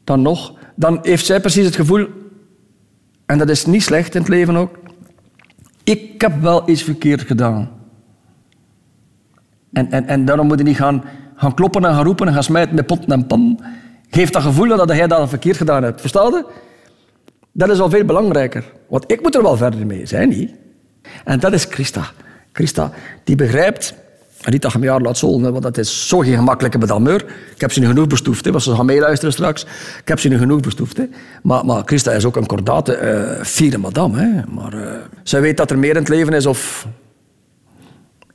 dan 0.04 0.22
nog, 0.22 0.54
dan 0.76 1.00
heeft 1.02 1.26
zij 1.26 1.40
precies 1.40 1.66
het 1.66 1.76
gevoel, 1.76 2.08
en 3.26 3.38
dat 3.38 3.50
is 3.50 3.66
niet 3.66 3.84
slecht 3.84 4.16
in 4.16 4.22
het 4.22 4.30
leven 4.30 4.56
ook, 4.56 4.80
ik 5.84 6.22
heb 6.22 6.42
wel 6.42 6.70
iets 6.70 6.84
verkeerd 6.84 7.22
gedaan. 7.22 7.78
En, 9.74 9.92
en, 9.92 10.08
en 10.08 10.26
daarom 10.26 10.48
moet 10.48 10.58
je 10.58 10.64
niet 10.64 10.76
gaan, 10.78 11.04
gaan 11.36 11.54
kloppen 11.54 11.86
en 11.86 11.94
gaan 11.94 12.04
roepen 12.04 12.28
en 12.28 12.34
gaan 12.34 12.44
smijten 12.44 12.76
met 12.76 12.86
pot 12.86 13.06
en 13.06 13.28
pan. 13.28 13.60
Geef 14.10 14.30
dat 14.30 14.42
gevoel 14.42 14.68
dat 14.68 14.96
jij 14.96 15.08
dat 15.08 15.30
verkeerd 15.30 15.58
gedaan 15.58 15.84
hebt. 15.84 16.02
Versta 16.02 16.24
je? 16.24 16.46
Dat 17.52 17.70
is 17.70 17.80
al 17.80 17.90
veel 17.90 18.06
belangrijker. 18.06 18.72
Want 18.88 19.12
ik 19.12 19.22
moet 19.22 19.36
er 19.36 19.42
wel 19.42 19.58
verder 19.58 19.86
mee, 19.86 20.06
zij 20.06 20.26
niet. 20.26 20.52
En 21.24 21.40
dat 21.40 21.54
is 21.54 21.66
Christa. 21.66 22.12
Christa, 22.52 22.92
die 23.24 23.36
begrijpt... 23.36 23.94
Niet 24.50 24.62
dat 24.62 24.72
je 24.72 24.80
jaar 24.80 25.02
laat 25.02 25.18
zollen, 25.18 25.52
want 25.52 25.64
dat 25.64 25.78
is 25.78 26.08
zo 26.08 26.20
geen 26.20 26.36
gemakkelijke 26.36 26.78
bedameur. 26.78 27.26
Ik 27.56 27.62
heb 27.62 27.72
ze 27.72 27.80
nu 27.80 27.88
genoeg 27.88 28.08
bestoefd, 28.08 28.46
hè, 28.46 28.60
ze 28.60 28.76
gaan 28.76 28.86
meeluisteren 28.86 29.34
straks. 29.34 29.64
Ik 30.00 30.08
heb 30.08 30.20
ze 30.20 30.28
nu 30.28 30.38
genoeg 30.38 30.60
bestoefd. 30.60 31.00
Maar, 31.44 31.66
maar 31.66 31.82
Christa 31.86 32.12
is 32.12 32.26
ook 32.26 32.36
een 32.36 32.46
kordate, 32.46 33.00
uh, 33.38 33.44
fiere 33.44 33.78
madame. 33.78 34.20
Hè. 34.20 34.42
Maar 34.54 34.74
uh, 34.74 34.92
zij 35.24 35.42
weet 35.42 35.58
dat 35.58 35.72
er 35.72 35.80
meer 35.80 35.90
in 35.90 35.96
het 35.96 36.10
leven 36.10 36.34
is 36.34 36.46
of, 36.46 36.88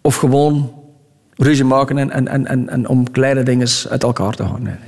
of 0.00 0.16
gewoon 0.16 0.83
ruzie 1.36 1.64
maken 1.64 1.98
en, 1.98 2.10
en, 2.10 2.28
en, 2.28 2.46
en, 2.46 2.68
en 2.68 2.88
om 2.88 3.10
kleine 3.10 3.42
dingen 3.42 3.68
uit 3.90 4.02
elkaar 4.02 4.34
te 4.34 4.42
gaan. 4.42 4.78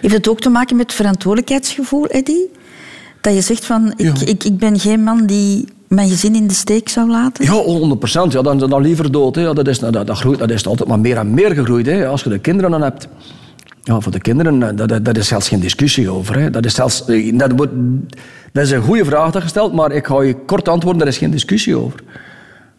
Heeft 0.00 0.14
het 0.14 0.28
ook 0.28 0.40
te 0.40 0.48
maken 0.48 0.76
met 0.76 0.92
verantwoordelijkheidsgevoel, 0.92 2.06
Eddie? 2.06 2.50
Dat 3.20 3.34
je 3.34 3.40
zegt 3.40 3.64
van, 3.64 3.92
ik, 3.96 4.16
Ja. 4.16 4.26
ik, 4.26 4.44
ik 4.44 4.58
ben 4.58 4.78
geen 4.78 5.02
man 5.02 5.26
die 5.26 5.64
mijn 5.88 6.08
gezin 6.08 6.34
in 6.34 6.46
de 6.46 6.54
steek 6.54 6.88
zou 6.88 7.10
laten? 7.10 7.44
Ja, 7.44 7.52
100 7.52 7.98
procent. 7.98 8.32
Ja, 8.32 8.42
dan, 8.42 8.58
dan 8.58 8.82
liever 8.82 9.12
dood. 9.12 9.34
Hè. 9.34 9.42
Ja, 9.42 9.52
dat, 9.52 9.68
is, 9.68 9.78
dat, 9.78 9.92
dat, 9.92 10.18
groeit, 10.18 10.38
dat 10.38 10.50
is 10.50 10.66
altijd 10.66 10.88
maar 10.88 11.00
meer 11.00 11.16
en 11.16 11.34
meer 11.34 11.54
gegroeid. 11.54 11.86
Hè. 11.86 12.06
Als 12.06 12.22
je 12.22 12.30
de 12.30 12.38
kinderen 12.38 12.70
dan 12.70 12.82
hebt. 12.82 13.08
Ja, 13.82 14.00
voor 14.00 14.12
de 14.12 14.20
kinderen, 14.20 14.62
eh, 14.62 14.76
dat, 14.88 15.04
dat, 15.04 15.16
is 15.16 15.28
zelfs 15.28 15.48
geen 15.48 15.60
discussie 15.60 16.10
over. 16.10 16.38
Hè. 16.38 16.50
Dat, 16.50 16.64
is 16.64 16.74
zelfs, 16.74 17.04
eh, 17.04 17.38
dat, 17.38 17.52
wordt, 17.56 17.72
dat 18.52 18.64
is 18.64 18.70
een 18.70 18.82
goede 18.82 19.04
vraag 19.04 19.30
dat 19.30 19.42
je 19.42 19.48
stelt, 19.48 19.72
maar 19.72 19.92
ik 19.92 20.06
ga 20.06 20.22
je 20.22 20.34
kort 20.34 20.68
antwoorden, 20.68 21.00
daar 21.00 21.08
is 21.08 21.18
geen 21.18 21.30
discussie 21.30 21.76
over. 21.76 22.00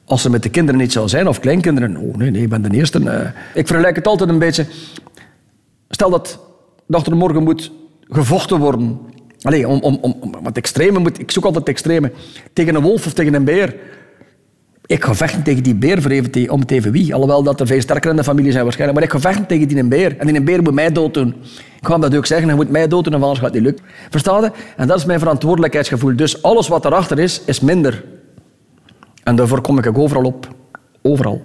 Als 0.06 0.26
er 0.26 0.32
met 0.32 0.44
de 0.44 0.50
kinderen 0.50 0.82
niet 0.82 0.92
zou 0.92 1.08
zijn, 1.08 1.28
of 1.28 1.40
kleinkinderen, 1.40 1.98
oh 1.98 2.16
nee, 2.16 2.32
nee, 2.32 2.42
ik 2.42 2.50
ben 2.50 2.62
de 2.62 2.78
eerste. 2.78 3.10
eh. 3.10 3.30
Ik 3.54 3.68
vergelijk 3.68 3.96
het 3.96 4.08
altijd 4.08 4.30
een 4.30 4.40
beetje... 4.40 4.66
Stel 5.90 6.10
dat, 6.10 6.40
dat 6.88 7.08
er 7.08 7.16
morgen 7.16 7.44
moet 7.44 7.72
gevochten 8.10 8.60
worden. 8.60 9.00
Allee, 9.42 9.68
om, 9.68 9.80
om, 9.82 9.98
om, 10.02 10.36
wat 10.44 10.58
extreme 10.58 11.00
moet... 11.00 11.20
Ik 11.20 11.32
zoek 11.32 11.46
altijd 11.46 11.68
extreme. 11.68 12.12
Tegen 12.54 12.76
een 12.76 12.82
wolf 12.82 13.06
of 13.06 13.14
tegen 13.14 13.34
een 13.34 13.44
beer. 13.44 13.76
Ik 14.86 15.04
ga 15.04 15.16
vechten 15.16 15.44
tegen 15.44 15.64
die 15.64 15.76
beer 15.76 16.02
voor 16.02 16.12
even 16.12 16.50
om 16.50 16.66
tegen 16.66 16.92
wie. 16.92 17.14
Alhoewel 17.14 17.44
dat 17.44 17.60
er 17.60 17.68
veel 17.68 17.82
sterker 17.82 18.10
in 18.10 18.16
de 18.16 18.24
familie 18.24 18.52
zijn 18.52 18.64
waarschijnlijk. 18.64 19.00
Maar 19.00 19.08
ik 19.10 19.14
ga 19.16 19.30
vechten 19.30 19.46
tegen 19.48 19.68
die 19.68 19.78
een 19.78 19.90
beer. 19.90 20.18
En 20.18 20.28
die 20.28 20.42
beer 20.42 20.62
moet 20.62 20.74
mij 20.74 20.92
dood 20.92 21.14
doen. 21.14 21.36
Ik 21.80 21.88
ga 21.88 21.92
hem 21.92 22.02
dat 22.02 22.16
ook 22.16 22.26
zeggen. 22.26 22.48
Hij 22.48 22.56
moet 22.56 22.70
mij 22.70 22.88
dood 22.88 23.04
doen, 23.04 23.14
en 23.14 23.22
anders 23.22 23.40
gaat 23.40 23.54
het 23.54 23.64
niet 23.64 23.64
lukken. 23.64 23.86
Versta 24.10 24.40
je? 24.40 24.52
En 24.78 24.88
dat 24.88 24.98
is 24.98 25.06
mijn 25.06 25.20
verantwoordelijkheidsgevoel. 25.20 26.16
Dus 26.16 26.42
alles 26.42 26.68
wat 26.68 26.86
erachter 26.86 27.20
is, 27.20 27.42
is 27.46 27.60
minder. 27.60 28.04
En 29.26 29.36
daarvoor 29.36 29.62
kom 29.62 29.78
ik 29.78 29.88
ook 29.88 29.98
overal 29.98 30.24
op. 30.24 30.48
Overal. 31.02 31.44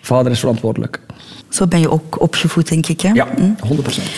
Vader 0.00 0.32
is 0.32 0.38
verantwoordelijk. 0.40 1.00
Zo 1.48 1.66
ben 1.66 1.80
je 1.80 1.90
ook 1.90 2.20
opgevoed, 2.20 2.68
denk 2.68 2.86
ik. 2.86 3.00
Hè? 3.00 3.10
Ja, 3.12 3.26
Hm? 3.36 3.42
100 3.60 3.82
procent. 3.82 4.08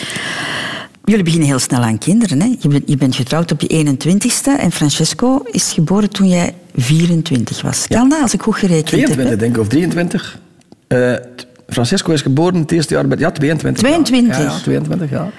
Jullie 1.03 1.23
beginnen 1.23 1.47
heel 1.49 1.59
snel 1.59 1.79
aan 1.81 1.97
kinderen. 1.97 2.39
Hè? 2.41 2.55
Je, 2.59 2.67
bent, 2.67 2.83
je 2.89 2.97
bent 2.97 3.15
getrouwd 3.15 3.51
op 3.51 3.61
je 3.61 3.95
21ste 3.97 4.59
en 4.59 4.71
Francesco 4.71 5.41
is 5.51 5.71
geboren 5.73 6.09
toen 6.09 6.27
jij 6.27 6.53
24 6.75 7.61
was. 7.61 7.87
Kan 7.87 8.09
dat, 8.09 8.21
als 8.21 8.33
ik 8.33 8.41
goed 8.41 8.55
gerekend 8.55 8.89
heb? 8.91 8.99
22, 8.99 9.29
hè? 9.29 9.35
denk 9.37 9.55
ik, 9.55 9.61
of 9.61 9.67
23. 9.67 10.39
Eh, 10.87 11.13
t- 11.13 11.47
Francisco 11.67 12.11
is 12.11 12.21
geboren 12.21 12.55
het 12.59 12.71
eerste 12.71 12.93
jaar... 12.93 13.07
bij- 13.07 13.17
Ja, 13.17 13.31
22. 13.31 13.83
22? 13.83 14.37
Ja, 14.37 14.43
ja, 14.43 14.57
22, 14.59 15.09
ja. 15.09 15.29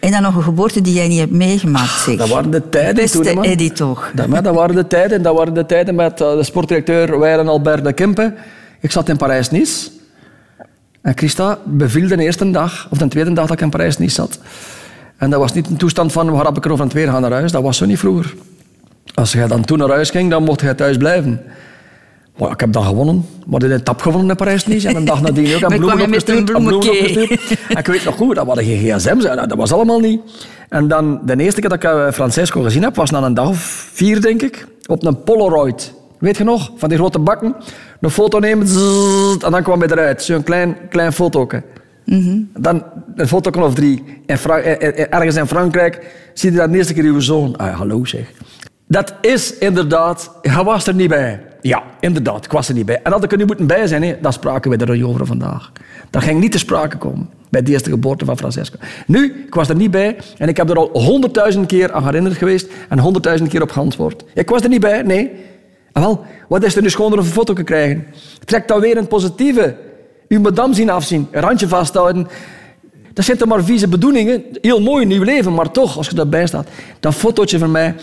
En 0.00 0.10
dan 0.10 0.22
nog 0.22 0.34
een 0.34 0.42
geboorte 0.42 0.80
die 0.80 0.94
jij 0.94 1.08
niet 1.08 1.18
hebt 1.18 1.32
meegemaakt, 1.32 2.00
zeg. 2.00 2.16
Dat 2.16 2.28
waren 2.28 2.50
de 2.50 2.68
tijden 2.68 2.94
Beste 2.94 3.16
toen, 3.16 3.26
hè, 3.26 3.34
man. 3.34 3.44
Eddie 3.44 3.72
toch. 3.72 4.10
Dat, 4.14 4.26
maar 4.26 4.42
dat 4.42 4.54
waren 4.54 4.74
de 4.74 4.86
tijden. 4.86 5.22
Dat 5.22 5.36
waren 5.36 5.54
de 5.54 5.66
tijden 5.66 5.94
met 5.94 6.20
eh, 6.20 6.32
de 6.32 6.42
sportdirecteur 6.42 7.18
Weilen 7.18 7.48
Albert 7.48 7.84
de 7.84 7.92
Kempe. 7.92 8.34
Ik 8.80 8.90
zat 8.90 9.08
in 9.08 9.16
Parijs-Nice. 9.16 9.90
En 11.00 11.12
Christa 11.16 11.58
beviel 11.64 12.08
de 12.08 12.22
eerste 12.22 12.50
dag, 12.50 12.88
of 12.90 12.98
de 12.98 13.08
tweede 13.08 13.32
dag 13.32 13.46
dat 13.46 13.56
ik 13.56 13.62
in 13.62 13.70
Parijs-Nice 13.70 14.14
zat. 14.14 14.38
En 15.16 15.30
dat 15.30 15.40
was 15.40 15.52
niet 15.52 15.66
een 15.66 15.76
toestand 15.76 16.12
van, 16.12 16.30
waar 16.30 16.44
heb 16.44 16.56
ik 16.56 16.64
er 16.64 16.72
over 16.72 16.84
een 16.84 16.90
tweede 16.90 17.10
gaan 17.10 17.20
naar 17.20 17.32
huis. 17.32 17.52
Dat 17.52 17.62
was 17.62 17.76
zo 17.76 17.86
niet 17.86 17.98
vroeger. 17.98 18.34
Als 19.14 19.32
jij 19.32 19.46
dan 19.46 19.64
toen 19.64 19.78
naar 19.78 19.88
huis 19.88 20.10
ging, 20.10 20.30
dan 20.30 20.42
mocht 20.42 20.60
jij 20.60 20.74
thuis 20.74 20.96
blijven. 20.96 21.40
Maar 22.40 22.50
ik 22.50 22.60
heb 22.60 22.72
dan 22.72 22.84
gewonnen. 22.84 23.26
Maar 23.46 23.62
in 23.62 23.70
een 23.70 23.82
tap 23.82 24.00
gewonnen 24.00 24.30
in 24.30 24.36
Parijs-Nice. 24.36 24.88
En 24.88 24.96
een 24.96 25.04
dag 25.04 25.22
nadien 25.22 25.54
ook. 25.54 25.70
En 25.70 25.78
bloemen 25.78 26.04
opgestuurd. 26.04 26.38
en 26.38 26.44
bloemen 26.44 26.74
opgestuurd. 26.74 27.58
En 27.68 27.76
ik 27.76 27.86
weet 27.86 28.04
nog 28.04 28.16
goed, 28.16 28.34
dat 28.34 28.46
waren 28.46 28.64
geen 28.64 28.78
gsm's. 28.78 29.24
hè. 29.24 29.46
Dat 29.46 29.54
was 29.54 29.72
allemaal 29.72 30.00
niet. 30.00 30.20
En 30.68 30.88
dan, 30.88 31.20
de 31.24 31.36
eerste 31.36 31.60
keer 31.60 31.68
dat 31.68 31.84
ik 31.84 31.90
eh, 31.90 32.10
Francesco 32.12 32.62
gezien 32.62 32.82
heb, 32.82 32.96
was 32.96 33.10
na 33.10 33.22
een 33.22 33.34
dag 33.34 33.48
of 33.48 33.88
vier, 33.92 34.20
denk 34.20 34.42
ik. 34.42 34.66
Op 34.86 35.04
een 35.04 35.22
Polaroid. 35.22 35.92
Weet 36.18 36.36
je 36.36 36.44
nog? 36.44 36.72
Van 36.76 36.88
die 36.88 36.98
grote 36.98 37.18
bakken. 37.18 37.54
Een 38.00 38.10
foto 38.10 38.38
nemen. 38.38 38.66
en 39.44 39.50
dan 39.50 39.62
kwam 39.62 39.80
hij 39.80 39.88
eruit. 39.88 40.22
Zo'n 40.22 40.42
klein, 40.42 40.76
klein 40.88 41.12
foto. 41.12 41.48
Dan 42.58 42.82
een 43.16 43.28
foto 43.28 43.62
of 43.62 43.74
drie. 43.74 44.22
Eh, 44.26 44.44
eh, 44.44 45.06
ergens 45.10 45.36
in 45.36 45.46
Frankrijk 45.46 46.06
zie 46.34 46.50
je 46.50 46.56
dat 46.56 46.70
de 46.70 46.76
eerste 46.76 46.94
keer 46.94 47.04
uw 47.04 47.20
zoon. 47.20 47.56
Ah, 47.56 47.76
hallo 47.76 48.04
zeg. 48.04 48.32
Dat 48.90 49.14
is 49.20 49.58
inderdaad... 49.58 50.30
Hij 50.42 50.64
was 50.64 50.86
er 50.86 50.94
niet 50.94 51.08
bij. 51.08 51.40
Ja, 51.60 51.82
inderdaad. 52.00 52.44
Ik 52.44 52.52
was 52.52 52.68
er 52.68 52.74
niet 52.74 52.86
bij. 52.86 53.00
En 53.02 53.12
had 53.12 53.24
ik 53.24 53.32
er 53.32 53.38
nu 53.38 53.44
moeten 53.44 53.66
bij 53.66 53.86
zijn, 53.86 54.02
hè, 54.02 54.16
dan 54.20 54.32
spraken 54.32 54.70
we 54.70 54.76
er 54.76 54.90
niet 54.90 55.04
over 55.04 55.26
vandaag. 55.26 55.72
Dat 56.10 56.22
ging 56.22 56.40
niet 56.40 56.52
te 56.52 56.58
sprake 56.58 56.96
komen 56.96 57.30
bij 57.48 57.62
de 57.62 57.70
eerste 57.70 57.90
geboorte 57.90 58.24
van 58.24 58.38
Francesco. 58.38 58.76
Nu, 59.06 59.44
ik 59.46 59.54
was 59.54 59.68
er 59.68 59.76
niet 59.76 59.90
bij 59.90 60.16
en 60.38 60.48
ik 60.48 60.56
heb 60.56 60.70
er 60.70 60.76
al 60.76 60.90
honderdduizend 60.92 61.66
keer 61.66 61.92
aan 61.92 62.04
herinnerd 62.04 62.36
geweest 62.36 62.68
en 62.88 62.98
honderdduizend 62.98 63.50
keer 63.50 63.62
op 63.62 63.70
geantwoord. 63.70 64.24
Ik 64.34 64.48
was 64.48 64.62
er 64.62 64.68
niet 64.68 64.80
bij, 64.80 65.02
nee. 65.02 65.30
En 65.92 66.02
wel, 66.02 66.24
wat 66.48 66.62
is 66.62 66.76
er 66.76 66.82
nu 66.82 66.90
schoon 66.90 67.12
om 67.12 67.18
een 67.18 67.24
foto 67.24 67.52
te 67.52 67.62
krijgen? 67.62 68.06
Trek 68.44 68.68
dan 68.68 68.80
weer 68.80 68.96
een 68.96 69.06
positieve. 69.06 69.76
Uw 70.28 70.40
madame 70.40 70.74
zien 70.74 70.90
afzien, 70.90 71.28
een 71.30 71.40
randje 71.40 71.68
vasthouden. 71.68 72.28
Dat 73.12 73.24
zijn 73.24 73.38
toch 73.38 73.48
maar 73.48 73.64
vieze 73.64 73.88
bedoelingen. 73.88 74.44
Heel 74.60 74.80
mooi 74.80 75.04
in 75.04 75.10
uw 75.10 75.22
leven, 75.22 75.54
maar 75.54 75.70
toch, 75.70 75.96
als 75.96 76.08
je 76.08 76.14
daarbij 76.14 76.46
staat. 76.46 76.68
Dat 77.00 77.14
fotootje 77.14 77.58
van 77.58 77.70
mij, 77.70 77.94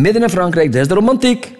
midden 0.00 0.22
in 0.22 0.28
Frankrijk, 0.28 0.72
dat 0.72 0.80
is 0.80 0.88
de 0.88 0.94
romantiek. 0.94 1.52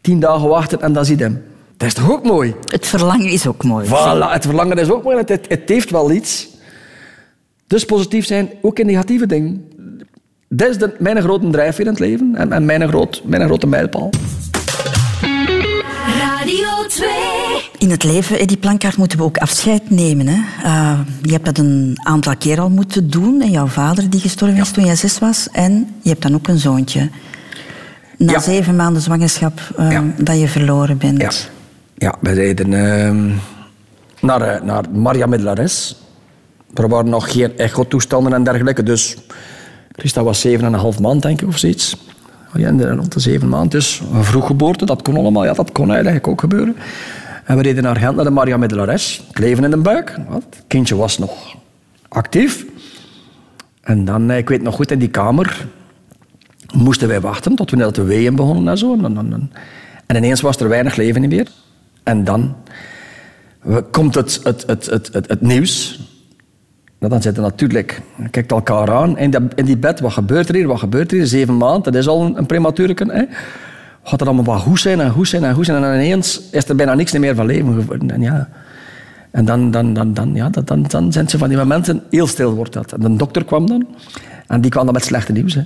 Tien 0.00 0.20
dagen 0.20 0.48
wachten 0.48 0.80
en 0.80 0.92
dan 0.92 1.04
zie 1.04 1.16
je 1.16 1.22
hem. 1.22 1.42
Dat 1.76 1.88
is 1.88 1.94
toch 1.94 2.10
ook 2.10 2.24
mooi? 2.24 2.54
Het 2.64 2.86
verlangen 2.86 3.30
is 3.30 3.46
ook 3.46 3.64
mooi. 3.64 3.86
Voilà, 3.86 4.32
het 4.32 4.44
verlangen 4.44 4.78
is 4.78 4.90
ook 4.90 5.02
mooi. 5.02 5.16
Het, 5.16 5.28
het, 5.28 5.46
het 5.48 5.68
heeft 5.68 5.90
wel 5.90 6.10
iets. 6.10 6.48
Dus 7.66 7.84
positief 7.84 8.26
zijn, 8.26 8.50
ook 8.62 8.78
in 8.78 8.86
negatieve 8.86 9.26
dingen. 9.26 9.68
Dat 10.48 10.68
is 10.68 10.78
de, 10.78 10.94
mijn 10.98 11.22
grote 11.22 11.50
drijfveer 11.50 11.84
in 11.84 11.90
het 11.90 12.00
leven 12.00 12.34
en, 12.34 12.52
en 12.52 12.64
mijn, 12.64 12.88
groot, 12.88 13.22
mijn 13.24 13.44
grote 13.44 13.66
mijlpaal. 13.66 14.10
Radio 16.18 16.86
2. 16.88 17.08
In 17.78 17.90
het 17.90 18.04
leven, 18.04 18.38
Eddie 18.38 18.56
Plankaart, 18.56 18.96
moeten 18.96 19.18
we 19.18 19.24
ook 19.24 19.38
afscheid 19.38 19.90
nemen. 19.90 20.26
Hè? 20.26 20.42
Eh, 20.62 21.00
je 21.22 21.32
hebt 21.32 21.44
dat 21.44 21.58
een 21.58 21.98
aantal 22.02 22.36
keer 22.36 22.60
al 22.60 22.70
moeten 22.70 23.10
doen. 23.10 23.40
En 23.40 23.50
jouw 23.50 23.66
vader 23.66 24.10
die 24.10 24.20
gestorven 24.20 24.58
is 24.58 24.70
toen 24.70 24.84
jij 24.84 24.96
zes 24.96 25.18
was. 25.18 25.48
En 25.52 25.94
je 26.02 26.08
hebt 26.08 26.22
dan 26.22 26.34
ook 26.34 26.48
een 26.48 26.58
zoontje. 26.58 27.10
Na 28.18 28.32
Ja. 28.32 28.38
zeven 28.40 28.76
maanden 28.76 29.02
zwangerschap 29.02 29.60
eh, 29.76 29.90
Ja. 29.90 30.04
dat 30.18 30.40
je 30.40 30.48
verloren 30.48 30.98
bent. 30.98 31.20
Ja, 31.20 31.30
ja 31.94 32.14
we 32.20 32.32
reden 32.32 32.72
ehm, 32.74 33.30
naar, 34.20 34.40
eh, 34.40 34.62
naar 34.62 34.84
Maria 34.94 35.26
Medlares. 35.26 35.96
Er 36.74 36.88
waren 36.88 37.08
nog 37.10 37.32
geen 37.32 37.58
echo-toestanden 37.58 38.32
en 38.32 38.44
dergelijke, 38.44 38.82
dus 38.82 39.16
Christa 39.92 40.22
was 40.22 40.40
zeven 40.40 40.66
en 40.66 40.72
een 40.72 40.78
half 40.80 41.00
maand, 41.00 41.22
denk 41.22 41.40
ik, 41.42 41.48
of 41.48 41.58
zoiets. 41.58 41.96
Ja, 42.54 42.70
de- 42.72 42.94
rond 42.94 43.12
de 43.12 43.20
zeven 43.20 43.48
maanden, 43.48 43.70
dus 43.70 44.02
een 44.12 44.24
vroeggeboorte, 44.24 44.84
dat 44.86 45.02
kon 45.02 45.16
allemaal. 45.16 45.44
Ja, 45.44 45.52
dat 45.52 45.72
kon 45.72 45.92
eigenlijk 45.92 46.26
ook 46.28 46.40
gebeuren. 46.40 46.76
En 47.44 47.56
we 47.56 47.62
reden 47.62 47.82
naar 47.82 47.96
Gent, 47.96 48.16
naar 48.16 48.24
de 48.24 48.30
Maria 48.30 48.56
Medlares. 48.56 49.22
Het 49.28 49.38
leven 49.38 49.64
in 49.64 49.70
de 49.70 49.76
buik. 49.76 50.16
Het 50.30 50.62
kindje 50.66 50.96
was 50.96 51.18
nog 51.18 51.54
actief. 52.08 52.64
En 53.82 54.04
dan, 54.04 54.30
eh, 54.30 54.36
ik 54.38 54.48
weet 54.48 54.62
nog 54.62 54.74
goed, 54.74 54.90
in 54.90 54.98
die 54.98 55.08
kamer 55.08 55.66
moesten 56.74 57.08
wij 57.08 57.20
wachten 57.20 57.54
tot 57.54 57.70
we 57.70 57.76
net 57.76 57.94
de 57.94 58.02
weeën 58.04 58.36
begonnen 58.36 58.68
en 58.68 58.78
zo. 58.78 58.92
En, 58.92 59.00
dan- 59.00 59.14
dan- 59.30 59.50
en 60.06 60.16
ineens 60.16 60.40
was 60.40 60.56
er 60.56 60.68
weinig 60.68 60.96
leven 60.96 61.28
meer. 61.28 61.46
En 62.02 62.24
dan 62.24 62.54
komt 63.90 64.14
het, 64.14 64.40
het, 64.42 64.64
het, 64.66 64.86
het, 64.86 65.08
het, 65.12 65.28
het 65.28 65.40
nieuws. 65.40 66.00
Nou, 66.98 67.12
dan 67.12 67.22
zitten 67.22 67.42
natuurlijk, 67.42 68.00
kijkt 68.30 68.50
elkaar 68.50 68.92
aan 68.92 69.18
in, 69.18 69.30
dat, 69.30 69.42
in 69.54 69.64
die 69.64 69.76
bed. 69.76 70.00
Wat 70.00 70.12
gebeurt 70.12 70.48
er 70.48 70.54
hier? 70.54 70.66
Wat 70.66 70.78
gebeurt 70.78 71.10
er 71.10 71.16
hier? 71.16 71.26
Zeven 71.26 71.56
maanden, 71.56 71.82
dat 71.82 71.94
is 71.94 72.08
al 72.08 72.24
een, 72.24 72.38
een 72.38 72.46
prematureke. 72.46 73.04
Hè? 73.12 73.22
Gaat 74.02 74.20
er 74.20 74.26
allemaal 74.26 74.44
wat 74.44 74.60
goed 74.60 74.80
zijn 74.80 75.00
en 75.00 75.10
goed 75.10 75.28
zijn 75.28 75.44
en 75.44 75.54
goed 75.54 75.64
zijn. 75.66 75.84
En 75.84 75.94
ineens 75.94 76.40
is 76.50 76.68
er 76.68 76.76
bijna 76.76 76.94
niks 76.94 77.12
meer 77.12 77.34
van 77.34 77.46
leven 77.46 77.74
geworden. 77.80 78.10
En 78.10 78.20
ja, 78.20 78.48
En 79.30 79.44
dan, 79.44 79.70
dan, 79.70 79.92
dan, 79.92 80.14
dan, 80.14 80.34
ja, 80.34 80.48
dat- 80.48 80.66
dan, 80.66 80.82
dan 80.82 81.12
zijn 81.12 81.28
ze 81.28 81.38
van 81.38 81.48
die 81.48 81.56
momenten, 81.58 82.02
heel 82.10 82.26
stil 82.26 82.54
wordt 82.54 82.72
dat. 82.72 82.92
En 82.92 83.00
de 83.00 83.16
dokter 83.16 83.44
kwam 83.44 83.66
dan, 83.66 83.86
en 84.46 84.60
die 84.60 84.70
kwam 84.70 84.84
dan 84.84 84.94
met 84.94 85.04
slechte 85.04 85.32
nieuws. 85.32 85.54
Hè. 85.54 85.62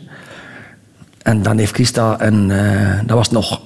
En 1.23 1.43
dan 1.43 1.59
heeft 1.59 1.75
Christa, 1.75 2.19
en 2.19 2.51
eh, 2.51 2.99
dat 3.07 3.17
was 3.17 3.31
nog 3.31 3.61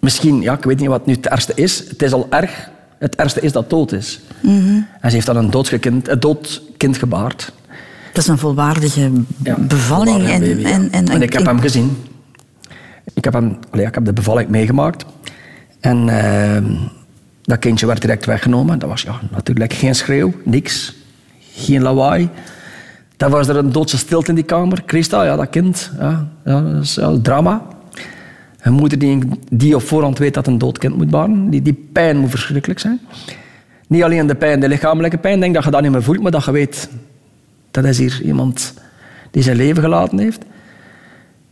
misschien, 0.00 0.40
ja, 0.40 0.56
ik 0.56 0.64
weet 0.64 0.78
niet 0.80 0.88
wat 0.88 1.06
nu 1.06 1.12
het 1.12 1.28
ergste 1.28 1.52
is. 1.54 1.78
Het 1.88 2.02
is 2.02 2.12
al 2.12 2.26
erg. 2.30 2.70
Het 2.98 3.16
ergste 3.16 3.40
is 3.40 3.52
dat 3.52 3.70
dood 3.70 3.92
is. 3.92 4.20
En 5.00 5.10
ze 5.10 5.14
heeft 5.14 5.26
dan 5.26 5.36
een 5.36 5.50
doodskind, 5.50 6.08
een 6.08 6.20
dood 6.20 6.62
kind 6.76 6.98
gebaard. 6.98 7.52
Dat 8.12 8.22
is 8.22 8.30
een 8.30 8.38
volwaardige 8.38 9.10
bevalling. 9.56 10.14
Volwaardige 10.16 10.32
En, 10.32 10.40
baby, 10.40 10.60
ja. 10.60 10.68
en, 10.68 10.90
en, 10.90 11.08
En 11.08 11.22
ik 11.22 11.32
heb 11.32 11.46
hem 11.46 11.60
gezien. 11.60 11.96
Ik 13.14 13.24
heb, 13.24 13.32
hem, 13.32 13.58
allee, 13.70 13.86
ik 13.86 13.94
heb 13.94 14.04
de 14.04 14.12
bevalling 14.12 14.48
meegemaakt. 14.48 15.04
En 15.80 16.08
ehm, 16.08 16.74
dat 17.42 17.58
kindje 17.58 17.86
werd 17.86 18.00
direct 18.00 18.24
weggenomen. 18.24 18.78
Dat 18.78 18.88
was 18.88 19.02
ja, 19.02 19.20
natuurlijk 19.30 19.72
geen 19.72 19.94
schreeuw, 19.94 20.32
niks. 20.44 20.94
Geen 21.54 21.82
lawaai. 21.82 22.28
Dan 23.16 23.30
was 23.30 23.48
er 23.48 23.56
een 23.56 23.72
doodse 23.72 23.98
stilte 23.98 24.28
in 24.28 24.34
die 24.34 24.44
kamer. 24.44 24.82
Christa, 24.86 25.24
ja, 25.24 25.36
dat 25.36 25.50
kind. 25.50 25.90
Ja, 25.98 26.28
ja, 26.44 26.60
dat 26.60 26.82
is 26.82 26.94
ja, 26.94 27.18
drama. 27.22 27.62
Een 28.60 28.72
moeder 28.72 28.98
die, 28.98 29.18
die 29.50 29.74
op 29.74 29.82
voorhand 29.82 30.18
weet 30.18 30.34
dat 30.34 30.46
een 30.46 30.58
dood 30.58 30.78
kind 30.78 30.96
moet 30.96 31.10
baren. 31.10 31.50
Die, 31.50 31.62
die 31.62 31.88
pijn 31.92 32.16
moet 32.16 32.30
verschrikkelijk 32.30 32.80
zijn. 32.80 33.00
Niet 33.88 34.02
alleen 34.02 34.26
de 34.26 34.34
pijn, 34.34 34.60
de 34.60 34.68
lichamelijke 34.68 35.18
pijn. 35.18 35.40
Denk 35.40 35.54
dat 35.54 35.64
je 35.64 35.70
dat 35.70 35.82
niet 35.82 35.90
meer 35.90 36.02
voelt, 36.02 36.20
maar 36.20 36.30
dat 36.30 36.44
je 36.44 36.50
weet... 36.50 36.88
Dat 37.70 37.84
is 37.84 37.98
hier 37.98 38.22
iemand 38.22 38.74
die 39.30 39.42
zijn 39.42 39.56
leven 39.56 39.82
gelaten 39.82 40.18
heeft. 40.18 40.44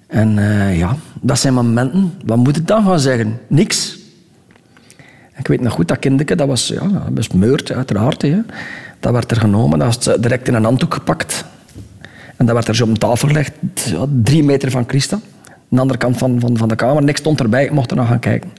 En 0.07 0.39
eh, 0.39 0.79
ja, 0.79 0.97
dat 1.21 1.39
zijn 1.39 1.55
momenten. 1.55 2.13
Wat 2.25 2.37
moet 2.37 2.57
ik 2.57 2.67
dan 2.67 2.85
gaan 2.85 3.01
zeggen? 3.01 3.41
Niks. 3.47 3.99
Ik 5.37 5.47
weet 5.47 5.61
nog 5.61 5.73
goed, 5.73 5.89
dat 5.89 5.99
kindje, 5.99 6.37
dat 6.37 6.47
was 6.47 6.69
ja, 6.69 7.07
besmeurd, 7.11 7.73
uiteraard. 7.73 8.23
Hè. 8.23 8.41
Dat 9.01 9.13
werd 9.13 9.31
er 9.31 9.37
genomen, 9.37 9.79
dat 9.79 9.95
was 10.05 10.17
direct 10.19 10.49
in 10.49 10.55
een 10.55 10.65
handdoek 10.65 10.95
gepakt. 10.95 11.45
En 12.37 12.47
dat 12.47 12.55
werd 12.55 12.69
er 12.69 12.77
zo 12.77 12.83
op 12.83 12.89
een 12.89 12.99
tafel 12.99 13.29
gelegd, 13.29 13.53
drie 14.23 14.43
meter 14.43 14.71
van 14.71 14.85
Christa. 14.87 15.21
Aan 15.47 15.53
de 15.69 15.81
andere 15.81 15.99
kant 15.99 16.19
van, 16.19 16.41
van, 16.41 16.57
van 16.57 16.69
de 16.69 16.77
kamer. 16.77 17.03
Niks 17.03 17.21
stond 17.21 17.41
erbij, 17.41 17.65
ik 17.65 17.71
mocht 17.71 17.91
er 17.91 17.97
nog 17.97 18.09
gaan 18.09 18.19
kijken. 18.19 18.51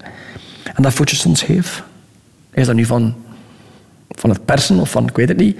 En 0.76 0.84
dat 0.84 0.94
voetje 0.94 1.16
stond 1.16 1.38
scheef. 1.38 1.84
Is 2.54 2.66
dat 2.66 2.76
nu 2.76 2.86
van, 2.86 3.16
van 4.10 4.30
het 4.30 4.46
persen 4.46 4.80
of 4.80 4.90
van, 4.90 5.08
ik 5.08 5.16
weet 5.16 5.28
het 5.28 5.38
niet. 5.38 5.60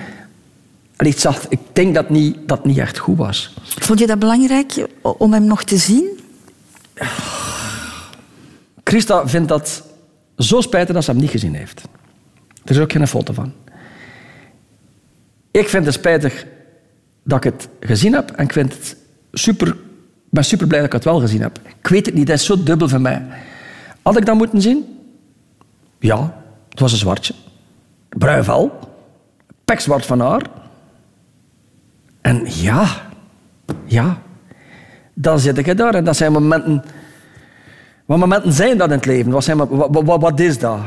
Allee, 0.96 1.12
ik, 1.12 1.20
zag, 1.20 1.48
ik 1.50 1.60
denk 1.74 1.96
dat 1.96 2.10
niet, 2.10 2.38
dat 2.48 2.66
niet 2.66 2.78
echt 2.78 2.98
goed 2.98 3.18
was. 3.18 3.54
Vond 3.64 4.00
je 4.00 4.08
dat 4.08 4.20
belangrijk 4.20 4.88
om 5.02 5.34
hem 5.34 5.46
nog 5.46 5.64
te 5.64 5.78
zien? 5.78 6.20
Christa 8.84 9.28
vindt 9.28 9.50
dat 9.50 9.84
zo 10.38 10.62
spijtig 10.62 10.96
dat 10.96 11.04
ze 11.04 11.12
hem 11.12 11.20
niet 11.20 11.30
gezien 11.30 11.56
heeft. 11.56 11.82
Er 12.64 12.72
is 12.72 12.80
ook 12.80 12.92
geen 12.92 13.08
foto 13.08 13.34
van. 13.34 13.54
Ik 15.52 15.70
vind 15.70 15.86
het 15.86 15.94
spijtig 15.94 16.46
dat 17.26 17.46
ik 17.46 17.54
het 17.54 17.70
gezien 17.80 18.14
heb 18.14 18.32
en 18.32 18.44
ik 18.44 18.54
vind 18.54 18.74
het 18.74 18.98
super, 19.32 19.76
ben 20.30 20.46
super 20.46 20.68
blij 20.68 20.80
dat 20.80 20.88
ik 20.88 20.94
het 20.94 21.04
wel 21.04 21.20
gezien 21.20 21.42
heb. 21.42 21.60
Ik 21.80 21.88
weet 21.88 22.06
het 22.06 22.16
niet, 22.16 22.28
dat 22.28 22.36
is 22.36 22.46
zo 22.46 22.64
dubbel 22.64 22.90
voor 22.90 23.02
mij. 23.02 23.26
Had 24.02 24.18
ik 24.18 24.26
dat 24.26 24.36
moeten 24.36 24.62
zien? 24.62 24.86
Ja, 26.00 26.42
het 26.70 26.80
was 26.80 26.92
een 26.92 26.98
zwartje. 26.98 27.34
Bruin 28.10 28.44
vel, 28.44 28.80
pekzwart 29.66 30.06
van 30.06 30.20
haar. 30.20 30.42
En 32.22 32.42
ja, 32.46 32.88
ja, 33.86 34.22
dan 35.14 35.40
zit 35.40 35.58
ik 35.58 35.78
daar 35.78 35.96
en 35.96 36.04
dat 36.04 36.16
zijn 36.16 36.32
momenten... 36.32 36.84
Wat 38.06 38.18
momenten 38.18 38.54
zijn 38.54 38.78
dat 38.78 38.88
in 38.90 38.96
het 38.96 39.06
leven? 39.06 39.32
Wat, 39.32 39.44
zijn, 39.44 39.58
wat, 40.06 40.40
is 40.40 40.60
dat? 40.60 40.80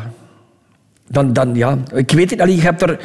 Dan, 1.08 1.32
dan, 1.32 1.54
ja, 1.54 1.78
ik 1.94 2.10
weet 2.10 2.30
het 2.30 2.44
niet. 2.44 2.56
Ik 2.56 2.62
heb, 2.62 2.82
er, 2.82 3.00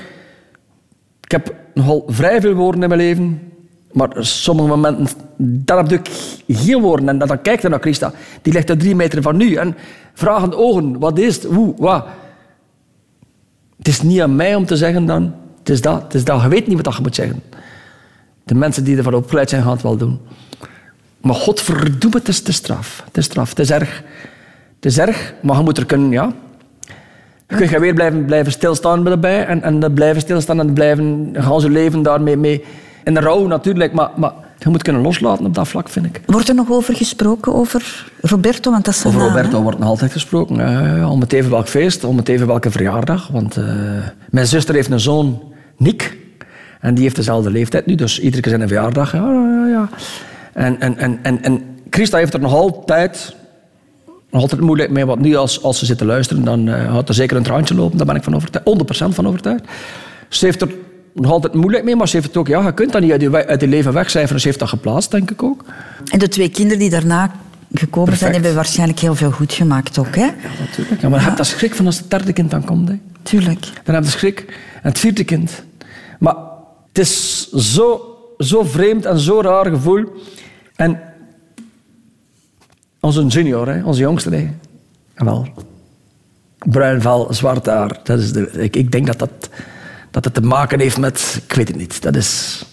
heb 1.33 1.55
nogal 1.73 2.03
vrij 2.07 2.41
veel 2.41 2.53
woorden 2.53 2.81
in 2.81 2.89
mijn 2.89 3.01
leven. 3.01 3.41
Maar 3.91 4.09
sommige 4.19 4.67
momenten, 4.67 5.07
dan 5.37 5.77
heb 5.77 5.91
ik 5.91 6.09
geen 6.47 6.81
woorden. 6.81 7.09
En 7.09 7.17
dan 7.17 7.41
kijk 7.41 7.61
je 7.61 7.69
naar 7.69 7.79
Christa. 7.79 8.11
Die 8.41 8.53
ligt 8.53 8.69
er 8.69 8.77
drie 8.77 8.95
meter 8.95 9.21
van 9.21 9.37
nu. 9.37 9.53
En 9.53 9.75
vragende 10.13 10.55
ogen. 10.55 10.99
Wat 10.99 11.19
is 11.19 11.35
het? 11.35 11.43
Hoe? 11.43 11.73
Wat? 11.77 12.05
Het 13.77 13.87
is 13.87 14.01
niet 14.01 14.21
aan 14.21 14.35
mij 14.35 14.55
om 14.55 14.65
te 14.65 14.77
zeggen 14.77 15.05
dan... 15.05 15.33
Het 15.59 15.69
is 15.69 15.81
dat. 15.81 16.01
Het 16.03 16.13
is 16.13 16.23
dat. 16.23 16.41
Je 16.41 16.47
weet 16.47 16.67
niet 16.67 16.81
wat 16.81 16.95
je 16.95 17.01
moet 17.01 17.15
zeggen. 17.15 17.43
De 18.43 18.55
mensen 18.55 18.83
die 18.83 18.97
ervan 18.97 19.13
opgeleid 19.13 19.49
zijn, 19.49 19.61
gaan 19.61 19.71
het 19.71 19.81
wel 19.81 19.97
doen. 19.97 20.19
Maar 21.21 21.35
godverdomme, 21.35 22.17
het 22.17 22.27
is 22.27 22.41
te 22.41 22.53
straf. 22.53 23.03
Het 23.05 23.17
is 23.17 23.25
straf. 23.25 23.49
Het 23.49 23.59
is 23.59 23.71
erg. 23.71 24.03
Het 24.75 24.85
is 24.85 24.97
erg, 24.97 25.33
maar 25.41 25.57
je 25.57 25.63
moet 25.63 25.77
er 25.77 25.85
kunnen, 25.85 26.11
ja. 26.11 26.33
Je 27.47 27.79
weer 27.79 27.93
blijven, 27.93 28.25
blijven 28.25 28.51
stilstaan 28.51 29.07
erbij 29.07 29.45
en, 29.45 29.61
en 29.63 29.79
dat 29.79 29.93
blijven 29.93 30.21
stilstaan 30.21 30.59
en 30.59 30.73
blijven 30.73 31.29
gaan 31.33 31.61
ze 31.61 31.69
leven 31.69 32.01
daarmee 32.01 32.37
mee. 32.37 32.63
In 33.03 33.13
de 33.13 33.19
rouw 33.19 33.47
natuurlijk, 33.47 33.93
maar, 33.93 34.09
maar 34.15 34.31
je 34.57 34.69
moet 34.69 34.83
kunnen 34.83 35.01
loslaten 35.01 35.45
op 35.45 35.53
dat 35.53 35.67
vlak, 35.67 35.89
vind 35.89 36.05
ik. 36.05 36.21
Wordt 36.25 36.49
er 36.49 36.55
nog 36.55 36.71
over 36.71 36.95
gesproken, 36.95 37.53
over 37.53 38.05
Roberto? 38.21 38.71
Want 38.71 38.85
dat 38.85 38.93
is 38.93 39.05
Over 39.05 39.19
naam, 39.19 39.27
Roberto 39.27 39.57
hè? 39.57 39.63
wordt 39.63 39.79
nog 39.79 39.87
altijd 39.87 40.11
gesproken. 40.11 40.55
Ja, 40.55 40.69
ja, 40.71 40.95
ja, 40.95 41.09
om 41.09 41.21
het 41.21 41.33
even 41.33 41.51
welk 41.51 41.67
feest, 41.67 42.03
om 42.03 42.17
het 42.17 42.29
even 42.29 42.47
welke 42.47 42.71
verjaardag. 42.71 43.27
Want 43.27 43.57
eh, 43.57 43.65
mijn 44.29 44.47
zuster 44.47 44.75
heeft 44.75 44.91
een 44.91 44.99
zoon, 44.99 45.41
Nick. 45.77 46.17
En 46.79 46.93
die 46.93 47.03
heeft 47.03 47.15
dezelfde 47.15 47.51
leeftijd 47.51 47.85
nu, 47.85 47.95
dus 47.95 48.19
iedere 48.19 48.41
keer 48.41 48.51
zijn 48.51 48.61
een 48.61 48.67
verjaardag. 48.67 49.11
Ja, 49.11 49.31
ja, 49.31 49.67
ja. 49.67 49.89
En, 50.53 50.79
en, 50.79 50.97
en, 50.97 51.19
en, 51.21 51.43
en 51.43 51.61
Christa 51.89 52.17
heeft 52.17 52.33
er 52.33 52.39
nog 52.39 52.53
altijd, 52.53 53.35
nog 54.33 54.41
altijd 54.41 54.61
moeilijk 54.61 54.89
mee. 54.91 55.05
Want 55.05 55.21
nu 55.21 55.35
als, 55.35 55.63
als 55.63 55.79
ze 55.79 55.85
zitten 55.85 56.05
luisteren, 56.07 56.43
dan 56.43 56.67
uh, 56.67 56.93
gaat 56.93 57.09
er 57.09 57.15
zeker 57.15 57.37
een 57.37 57.43
traantje 57.43 57.75
lopen. 57.75 57.97
Daar 57.97 58.05
ben 58.05 58.15
ik 58.15 58.23
van 58.23 58.35
overtuigd. 58.35 58.67
100% 59.11 59.15
van 59.15 59.27
overtuigd. 59.27 59.63
Ze 60.29 60.45
heeft 60.45 60.61
er 60.61 60.69
nog 61.13 61.31
altijd 61.31 61.53
moeilijk 61.53 61.83
mee, 61.83 61.95
maar 61.95 62.07
ze 62.07 62.15
heeft 62.15 62.27
het 62.27 62.37
ook... 62.37 62.47
Ja, 62.47 62.61
je 62.65 62.73
kunt 62.73 62.91
dat 62.91 63.01
niet 63.01 63.11
uit 63.11 63.21
je, 63.21 63.29
we- 63.29 63.47
uit 63.47 63.61
je 63.61 63.67
leven 63.67 63.93
wegcijferen. 63.93 64.41
Ze 64.41 64.47
heeft 64.47 64.59
dat 64.59 64.69
geplaatst, 64.69 65.11
denk 65.11 65.31
ik 65.31 65.43
ook. 65.43 65.63
En 66.11 66.19
de 66.19 66.27
twee 66.27 66.49
kinderen 66.49 66.79
die 66.79 66.89
daarna 66.89 67.31
gekomen 67.73 68.17
zijn, 68.17 68.33
hebben 68.33 68.55
waarschijnlijk 68.55 68.99
heel 68.99 69.15
veel 69.15 69.31
goed 69.31 69.53
gemaakt 69.53 69.97
ook. 69.97 70.15
Hè? 70.15 70.29
Natuurlijk. 70.59 71.01
Ja, 71.01 71.09
maar 71.09 71.19
je 71.19 71.25
hebt 71.25 71.37
dat 71.37 71.47
schrik 71.47 71.75
van 71.75 71.85
als 71.85 71.97
het 71.97 72.09
derde 72.09 72.33
kind 72.33 72.51
dan 72.51 72.63
komt. 72.65 72.87
Hè. 72.89 72.95
Tuurlijk. 73.21 73.65
Dan 73.83 73.95
heb 73.95 74.03
je 74.03 74.09
schrik. 74.09 74.39
En 74.73 74.89
het 74.89 74.99
vierde 74.99 75.23
kind. 75.23 75.63
Maar 76.19 76.35
het 76.87 76.99
is 76.99 77.49
zo, 77.51 78.01
zo 78.37 78.63
vreemd 78.63 79.05
en 79.05 79.19
zo 79.19 79.41
raar 79.41 79.65
gevoel. 79.65 80.03
En 80.75 80.99
onze 83.03 83.25
junior, 83.25 83.67
hè, 83.67 83.83
onze 83.83 84.01
jongste, 84.01 84.29
hè. 84.29 84.49
Jawel. 85.15 85.47
Bruin 86.57 87.01
vel, 87.01 87.33
zwart 87.33 87.65
haar. 87.65 87.99
Dat 88.03 88.19
is 88.19 88.33
de, 88.33 88.51
ik, 88.51 88.75
ik 88.75 88.91
denk 88.91 89.07
dat, 89.07 89.19
dat, 89.19 89.49
dat 90.11 90.23
het 90.23 90.33
te 90.33 90.41
maken 90.41 90.79
heeft 90.79 90.97
met... 90.97 91.41
Ik 91.47 91.53
weet 91.53 91.67
het 91.67 91.77
niet. 91.77 92.01
Dat 92.01 92.15
is... 92.15 92.63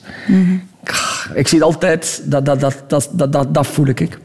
Ik 1.34 1.48
zie 1.48 1.58
het 1.58 1.66
altijd. 1.66 2.22
Dat, 2.24 2.44
dat, 2.44 2.60
dat, 2.60 2.82
dat, 2.86 3.10
dat, 3.12 3.32
dat, 3.32 3.54
dat 3.54 3.66
voel 3.66 3.86
ik. 3.86 4.18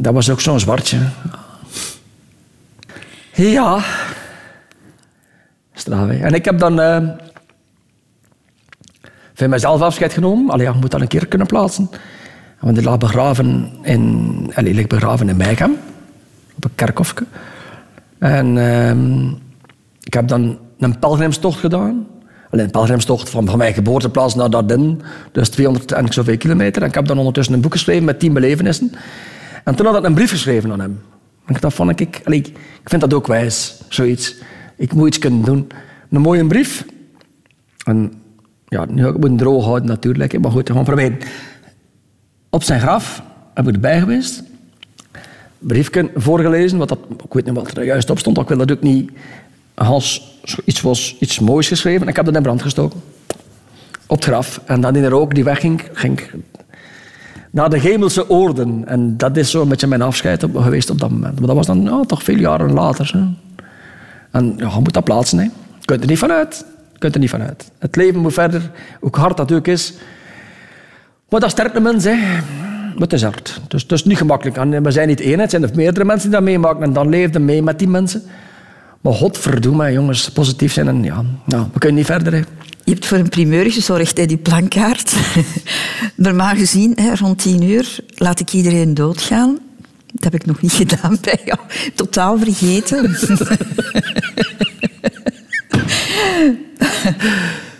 Dat 0.00 0.14
was 0.14 0.30
ook 0.30 0.40
zo'n 0.40 0.60
zwartje. 0.60 0.98
Ja. 3.32 3.84
Straf. 5.72 6.08
En 6.08 6.34
ik 6.34 6.44
heb 6.44 6.58
dan 6.58 6.80
eh, 6.80 7.08
van 9.34 9.50
mezelf 9.50 9.80
afscheid 9.80 10.12
genomen. 10.12 10.50
Allee, 10.50 10.66
ja, 10.66 10.72
moet 10.72 10.90
dat 10.90 11.00
een 11.00 11.08
keer 11.08 11.26
kunnen 11.26 11.46
plaatsen. 11.46 11.90
Want 12.60 12.74
die 12.74 12.84
lag 12.84 12.98
begraven 12.98 13.70
in, 13.82 14.50
allee, 14.54 14.86
begraven 14.86 15.28
in 15.28 15.36
Meigem, 15.36 15.76
op 16.56 16.64
een 16.64 16.74
kerkhofje. 16.74 17.24
En 18.18 18.58
ehm, 18.58 19.28
ik 20.02 20.14
heb 20.14 20.28
dan 20.28 20.58
een 20.78 20.98
pelgrimstocht 20.98 21.58
gedaan. 21.58 22.06
Alleen 22.50 22.64
een 22.64 22.70
pelgrimstocht 22.70 23.30
van, 23.30 23.46
van 23.46 23.58
mijn 23.58 23.74
geboorteplaats 23.74 24.34
naar 24.34 24.50
Dardenne. 24.50 24.96
Dus 25.32 25.48
200 25.48 25.92
en 25.92 26.12
zoveel 26.12 26.36
kilometer. 26.36 26.82
En 26.82 26.88
ik 26.88 26.94
heb 26.94 27.06
dan 27.06 27.18
ondertussen 27.18 27.54
een 27.54 27.60
boek 27.60 27.72
geschreven 27.72 28.04
met 28.04 28.20
tien 28.20 28.32
belevenissen. 28.32 28.92
En 29.64 29.74
toen 29.74 29.86
had 29.86 29.96
ik 29.96 30.04
een 30.04 30.14
brief 30.14 30.30
geschreven 30.30 30.72
aan 30.72 30.80
hem. 30.80 31.00
En 31.46 31.56
dat 31.60 31.74
vond 31.74 32.00
ik... 32.00 32.20
Allee, 32.24 32.38
ik 32.82 32.88
vind 32.88 33.00
dat 33.00 33.14
ook 33.14 33.26
wijs, 33.26 33.82
zoiets. 33.88 34.34
Ik 34.76 34.94
moet 34.94 35.06
iets 35.06 35.18
kunnen 35.18 35.42
doen. 35.42 35.66
Een 36.10 36.20
mooie 36.20 36.46
brief. 36.46 36.84
En 37.84 38.12
ja, 38.68 38.84
nu 38.84 39.02
ga 39.02 39.08
ik 39.08 39.22
het 39.22 39.38
droog 39.38 39.64
houden 39.64 39.88
natuurlijk. 39.88 40.38
Maar 40.40 40.50
goed, 40.50 40.68
gewoon 40.68 40.84
proberen. 40.84 41.18
Op 42.50 42.62
zijn 42.62 42.80
graf 42.80 43.22
heb 43.54 43.68
ik 43.68 43.74
erbij 43.74 43.98
geweest. 43.98 44.42
Briefje 45.58 46.10
voorgelezen, 46.14 46.78
wat 46.78 46.88
dat, 46.88 46.98
ik 47.24 47.32
weet 47.32 47.44
niet 47.44 47.54
wat 47.54 47.76
er 47.76 47.84
juist 47.84 48.10
op 48.10 48.18
stond. 48.18 48.38
Ik 48.38 48.48
wil 48.48 48.56
dat 48.56 48.72
ook 48.72 48.82
niet... 48.82 49.10
Hans, 49.74 50.38
iets, 50.64 50.80
was, 50.80 51.16
iets 51.20 51.38
moois 51.38 51.68
geschreven. 51.68 52.08
Ik 52.08 52.16
heb 52.16 52.24
dat 52.24 52.36
in 52.36 52.42
brand 52.42 52.62
gestoken. 52.62 53.00
Op 54.06 54.16
het 54.16 54.24
graf. 54.24 54.60
En 54.64 54.80
dan 54.80 54.96
in 54.96 55.02
de 55.02 55.08
rook 55.08 55.34
die 55.34 55.44
wegging, 55.44 55.82
ging 55.92 56.20
naar 57.50 57.70
de 57.70 57.78
hemelse 57.78 58.30
oorden. 58.30 58.82
En 58.86 59.16
dat 59.16 59.36
is 59.36 59.50
zo 59.50 59.62
een 59.62 59.68
beetje 59.68 59.86
mijn 59.86 60.02
afscheid 60.02 60.44
geweest 60.54 60.90
op 60.90 60.98
dat 60.98 61.10
moment. 61.10 61.38
Maar 61.38 61.46
dat 61.46 61.56
was 61.56 61.66
dan 61.66 61.82
ja, 61.82 62.04
toch 62.06 62.22
veel 62.22 62.36
jaren 62.36 62.72
later. 62.72 63.10
Hè. 63.12 63.26
En 64.30 64.54
ja, 64.56 64.80
moet 64.80 64.92
dat 64.92 65.04
plaatsen. 65.04 65.38
Hè. 65.38 65.44
Je 65.44 65.84
kunt 65.84 66.00
er 66.00 66.08
niet 66.08 66.18
vanuit. 66.18 66.64
Je 66.92 66.98
kunt 66.98 67.14
er 67.14 67.20
niet 67.20 67.30
vanuit. 67.30 67.70
Het 67.78 67.96
leven 67.96 68.20
moet 68.20 68.32
verder, 68.32 68.70
hoe 69.00 69.10
hard 69.10 69.36
dat 69.36 69.52
ook 69.52 69.66
is. 69.66 69.94
Maar 71.28 71.40
dat 71.40 71.50
sterkt 71.50 71.74
de 71.74 71.80
mens. 71.80 72.04
Hè. 72.04 72.16
Maar 72.92 73.06
het 73.06 73.12
is 73.12 73.22
hard. 73.22 73.60
Dus 73.68 73.82
het 73.82 73.92
is 73.92 74.04
niet 74.04 74.16
gemakkelijk. 74.16 74.56
En 74.56 74.82
we 74.82 74.90
zijn 74.90 75.08
niet 75.08 75.20
één. 75.20 75.38
Het 75.38 75.50
zijn 75.50 75.62
er 75.62 75.70
meerdere 75.74 76.04
mensen 76.04 76.30
die 76.30 76.38
dat 76.38 76.48
meemaken. 76.48 76.82
En 76.82 76.92
dan 76.92 77.08
leef 77.08 77.32
je 77.32 77.38
mee 77.38 77.62
met 77.62 77.78
die 77.78 77.88
mensen. 77.88 78.22
Maar 79.00 79.12
godverdomme, 79.12 79.92
jongens, 79.92 80.30
positief 80.30 80.72
zijn 80.72 80.88
en 80.88 81.04
ja, 81.04 81.24
nou, 81.44 81.66
we 81.72 81.78
kunnen 81.78 81.96
niet 81.98 82.06
verder. 82.06 82.32
Je 82.84 82.92
hebt 82.92 83.06
voor 83.06 83.18
een 83.18 83.28
primeur 83.28 83.70
gezorgd, 83.70 84.16
hè, 84.16 84.26
die 84.26 84.36
plankaart. 84.36 85.14
Normaal 86.14 86.54
gezien, 86.54 86.92
hè, 87.00 87.14
rond 87.14 87.38
tien 87.38 87.62
uur, 87.62 87.98
laat 88.14 88.40
ik 88.40 88.52
iedereen 88.52 88.94
doodgaan. 88.94 89.58
Dat 90.12 90.24
heb 90.24 90.34
ik 90.34 90.46
nog 90.46 90.60
niet 90.60 90.72
gedaan 90.82 91.18
bij 91.20 91.40
jou. 91.44 91.58
Totaal 91.94 92.38
vergeten. 92.38 93.10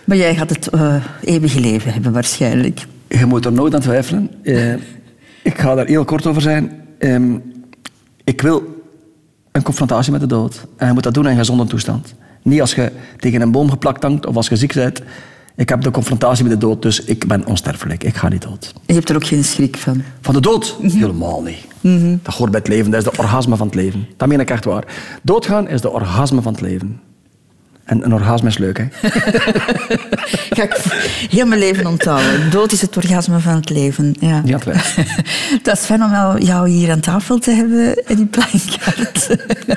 maar 0.05 0.17
jij 0.17 0.35
gaat 0.35 0.51
het 0.51 0.69
uh, 0.75 1.05
eeuwige 1.25 1.61
leven 1.61 1.93
hebben, 1.93 2.13
waarschijnlijk. 2.13 2.87
Je 3.09 3.27
moet 3.27 3.45
er 3.45 3.53
nooit 3.53 3.75
aan 3.75 3.81
twijfelen. 3.81 4.31
Uh, 4.43 4.75
ik 5.43 5.59
ga 5.59 5.75
daar 5.75 5.87
heel 5.87 6.05
kort 6.05 6.27
over 6.27 6.43
zijn. 6.43 6.83
Uh, 6.99 7.35
ik 8.25 8.41
wil 8.41 8.63
een 9.53 9.63
confrontatie 9.63 10.13
met 10.13 10.21
de 10.21 10.27
dood. 10.27 10.67
En 10.77 10.87
je 10.87 10.93
moet 10.93 11.03
dat 11.03 11.15
doen 11.15 11.25
in 11.25 11.31
een 11.31 11.37
gezonde 11.37 11.65
toestand. 11.65 12.15
Niet 12.43 12.61
als 12.61 12.75
je 12.75 12.93
tegen 13.17 13.41
een 13.41 13.53
boom 13.53 13.71
geplakt 13.71 14.03
hangt 14.03 14.27
of 14.27 14.37
als 14.37 14.49
je 14.49 14.57
ziek 14.57 14.75
bent. 14.75 15.03
Ik 15.57 15.69
heb 15.69 15.81
de 15.81 15.91
confrontatie 15.91 16.45
met 16.45 16.53
de 16.53 16.67
dood, 16.67 16.83
dus 16.83 17.05
ik 17.05 17.27
ben 17.27 17.47
onsterfelijk. 17.47 18.05
Ik 18.05 18.17
ga 18.17 18.29
niet 18.29 18.43
dood. 18.43 18.75
Je 18.87 18.95
hebt 18.95 19.09
er 19.09 19.15
ook 19.15 19.27
geen 19.27 19.45
schrik 19.45 19.77
van? 19.77 20.03
Van 20.21 20.35
de 20.35 20.41
dood? 20.41 20.77
Mhm. 20.81 20.97
Helemaal 20.97 21.43
niet. 21.43 21.67
Mhm. 21.81 22.17
Dat 22.23 22.35
hoort 22.35 22.51
bij 22.51 22.61
het 22.61 22.69
leven. 22.69 22.91
Dat 22.91 23.07
is 23.07 23.13
de 23.13 23.19
orgasme 23.19 23.57
van 23.57 23.67
het 23.67 23.75
leven. 23.75 24.07
Dat 24.17 24.29
meen 24.29 24.41
ik 24.41 24.51
echt 24.51 24.65
waar. 24.65 24.85
Doodgaan 25.23 25.69
is 25.69 25.81
de 25.81 25.91
orgasme 25.91 26.43
van 26.43 26.53
het 26.53 26.61
leven. 26.61 27.01
En 27.89 28.05
een 28.05 28.15
orgasme 28.15 28.49
is 28.49 28.59
leuk, 28.59 28.79
hè? 28.79 28.85
Ga 30.57 30.63
ik 30.63 30.77
heel 31.31 31.47
mijn 31.47 31.61
leven 31.61 31.87
onthouden. 31.87 32.51
Dood 32.51 32.73
is 32.73 32.81
het 32.81 32.97
orgasme 32.97 33.39
van 33.39 33.55
het 33.55 33.71
leven. 33.71 34.15
Ja, 34.21 34.43
ja 34.45 34.59
dat 35.63 35.77
is 35.79 35.85
fijn 35.85 36.03
om 36.03 36.39
jou 36.39 36.69
hier 36.69 36.91
aan 36.91 37.01
tafel 37.01 37.39
te 37.39 37.51
hebben, 37.51 38.03
die 38.17 38.27
Plankaart. 38.27 39.37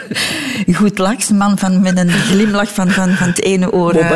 Goed 0.77 0.97
laks, 0.97 1.29
een 1.29 1.37
man 1.37 1.57
van, 1.57 1.81
met 1.81 1.97
een 1.97 2.09
glimlach 2.09 2.73
van, 2.73 2.89
van, 2.89 3.09
van 3.09 3.27
het 3.27 3.43
ene 3.43 3.71
oor 3.71 3.95
uh, 3.95 4.09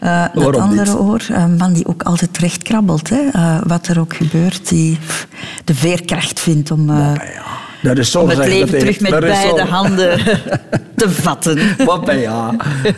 naar 0.00 0.30
het 0.34 0.56
andere 0.56 0.98
oor. 0.98 1.26
Een 1.28 1.56
man 1.56 1.72
die 1.72 1.86
ook 1.86 2.02
altijd 2.02 2.38
recht 2.38 2.62
krabbelt. 2.62 3.08
Hè? 3.08 3.20
Uh, 3.34 3.58
wat 3.62 3.86
er 3.86 4.00
ook 4.00 4.14
gebeurt, 4.14 4.68
die 4.68 4.98
de 5.64 5.74
veerkracht 5.74 6.40
vindt 6.40 6.70
om... 6.70 6.90
Uh, 6.90 7.12
dat 7.82 7.98
is 7.98 8.16
om 8.16 8.28
het 8.28 8.38
leven 8.38 8.78
terug 8.78 9.00
met 9.00 9.20
beide 9.20 9.62
handen 9.62 10.18
te 10.94 11.10
vatten. 11.10 11.58
Wat 11.84 12.04
ben 12.04 12.18
ja. 12.18 12.54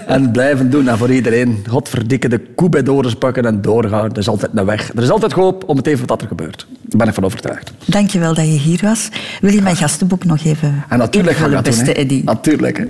En 0.07 0.31
blijven 0.31 0.71
doen. 0.71 0.89
En 0.89 0.99
voor 0.99 1.11
iedereen, 1.11 1.65
godverdikke, 1.69 2.29
de 2.29 2.41
koe 2.55 2.69
bij 2.69 2.83
dorens 2.83 3.15
pakken 3.15 3.45
en 3.45 3.61
doorgaan. 3.61 4.11
Er 4.11 4.19
is 4.19 4.29
altijd 4.29 4.51
een 4.55 4.65
weg. 4.65 4.91
Er 4.95 5.03
is 5.03 5.11
altijd 5.11 5.33
hoop 5.33 5.65
om 5.67 5.77
het 5.77 5.87
even 5.87 6.07
wat 6.07 6.23
er 6.23 6.29
gebeurt. 6.29 6.67
Daar 6.69 6.99
ben 6.99 7.09
ik 7.09 7.15
van 7.15 7.25
overtuigd. 7.25 7.73
Dankjewel 7.85 8.35
dat 8.35 8.45
je 8.45 8.59
hier 8.59 8.81
was. 8.83 9.09
Wil 9.41 9.53
je 9.53 9.63
mijn 9.63 9.77
gastenboek 9.77 10.25
nog 10.25 10.45
even 10.45 10.85
En 10.89 10.99
natuurlijk 10.99 11.37
ga 11.37 11.47
ik 11.47 11.53
dat 11.53 11.63
beste 11.63 11.85
doen, 11.85 11.95
Eddie. 11.95 12.25
Natuurlijk. 12.25 12.77
Hè. 12.79 12.85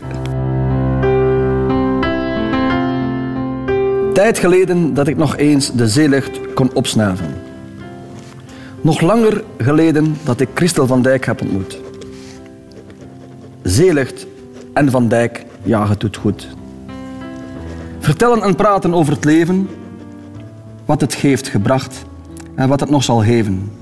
Tijd 4.14 4.38
geleden 4.38 4.94
dat 4.94 5.08
ik 5.08 5.16
nog 5.16 5.36
eens 5.36 5.72
de 5.72 5.88
zeelucht 5.88 6.54
kon 6.54 6.70
opsnuiven. 6.74 7.49
Nog 8.82 9.00
langer 9.00 9.44
geleden 9.58 10.16
dat 10.24 10.40
ik 10.40 10.48
Christel 10.54 10.86
van 10.86 11.02
Dijk 11.02 11.26
heb 11.26 11.40
ontmoet. 11.40 11.80
Zeelucht 13.62 14.26
en 14.72 14.90
Van 14.90 15.08
Dijk, 15.08 15.44
ja, 15.62 15.88
het 15.88 16.00
doet 16.00 16.16
goed. 16.16 16.48
Vertellen 17.98 18.42
en 18.42 18.54
praten 18.54 18.94
over 18.94 19.12
het 19.12 19.24
leven, 19.24 19.68
wat 20.84 21.00
het 21.00 21.14
heeft 21.14 21.48
gebracht 21.48 22.04
en 22.54 22.68
wat 22.68 22.80
het 22.80 22.90
nog 22.90 23.04
zal 23.04 23.18
geven. 23.22 23.72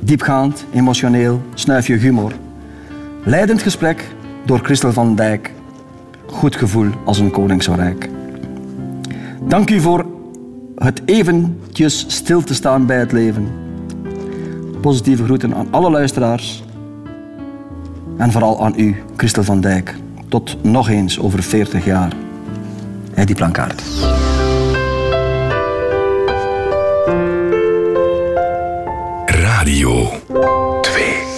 Diepgaand, 0.00 0.64
emotioneel, 0.74 1.40
snuifje 1.54 1.96
humor. 1.96 2.32
Leidend 3.24 3.62
gesprek 3.62 4.06
door 4.44 4.58
Christel 4.58 4.92
van 4.92 5.14
Dijk. 5.14 5.52
Goed 6.26 6.56
gevoel 6.56 6.88
als 7.04 7.18
een 7.18 7.30
koning 7.30 7.62
zo 7.62 7.72
rijk. 7.72 8.08
Dank 9.42 9.70
u 9.70 9.80
voor 9.80 10.11
het 10.76 11.02
eventjes 11.04 12.04
stil 12.08 12.42
te 12.42 12.54
staan 12.54 12.86
bij 12.86 12.98
het 12.98 13.12
leven. 13.12 13.48
Positieve 14.80 15.24
groeten 15.24 15.54
aan 15.54 15.66
alle 15.70 15.90
luisteraars. 15.90 16.64
En 18.16 18.32
vooral 18.32 18.64
aan 18.64 18.74
u, 18.76 19.02
Christel 19.16 19.42
van 19.42 19.60
Dijk. 19.60 19.94
Tot 20.28 20.64
nog 20.64 20.88
eens 20.88 21.18
over 21.18 21.42
40 21.42 21.84
jaar. 21.84 22.12
die 23.24 23.34
Plankaart. 23.34 23.82
Radio 29.26 30.10
2 30.80 31.31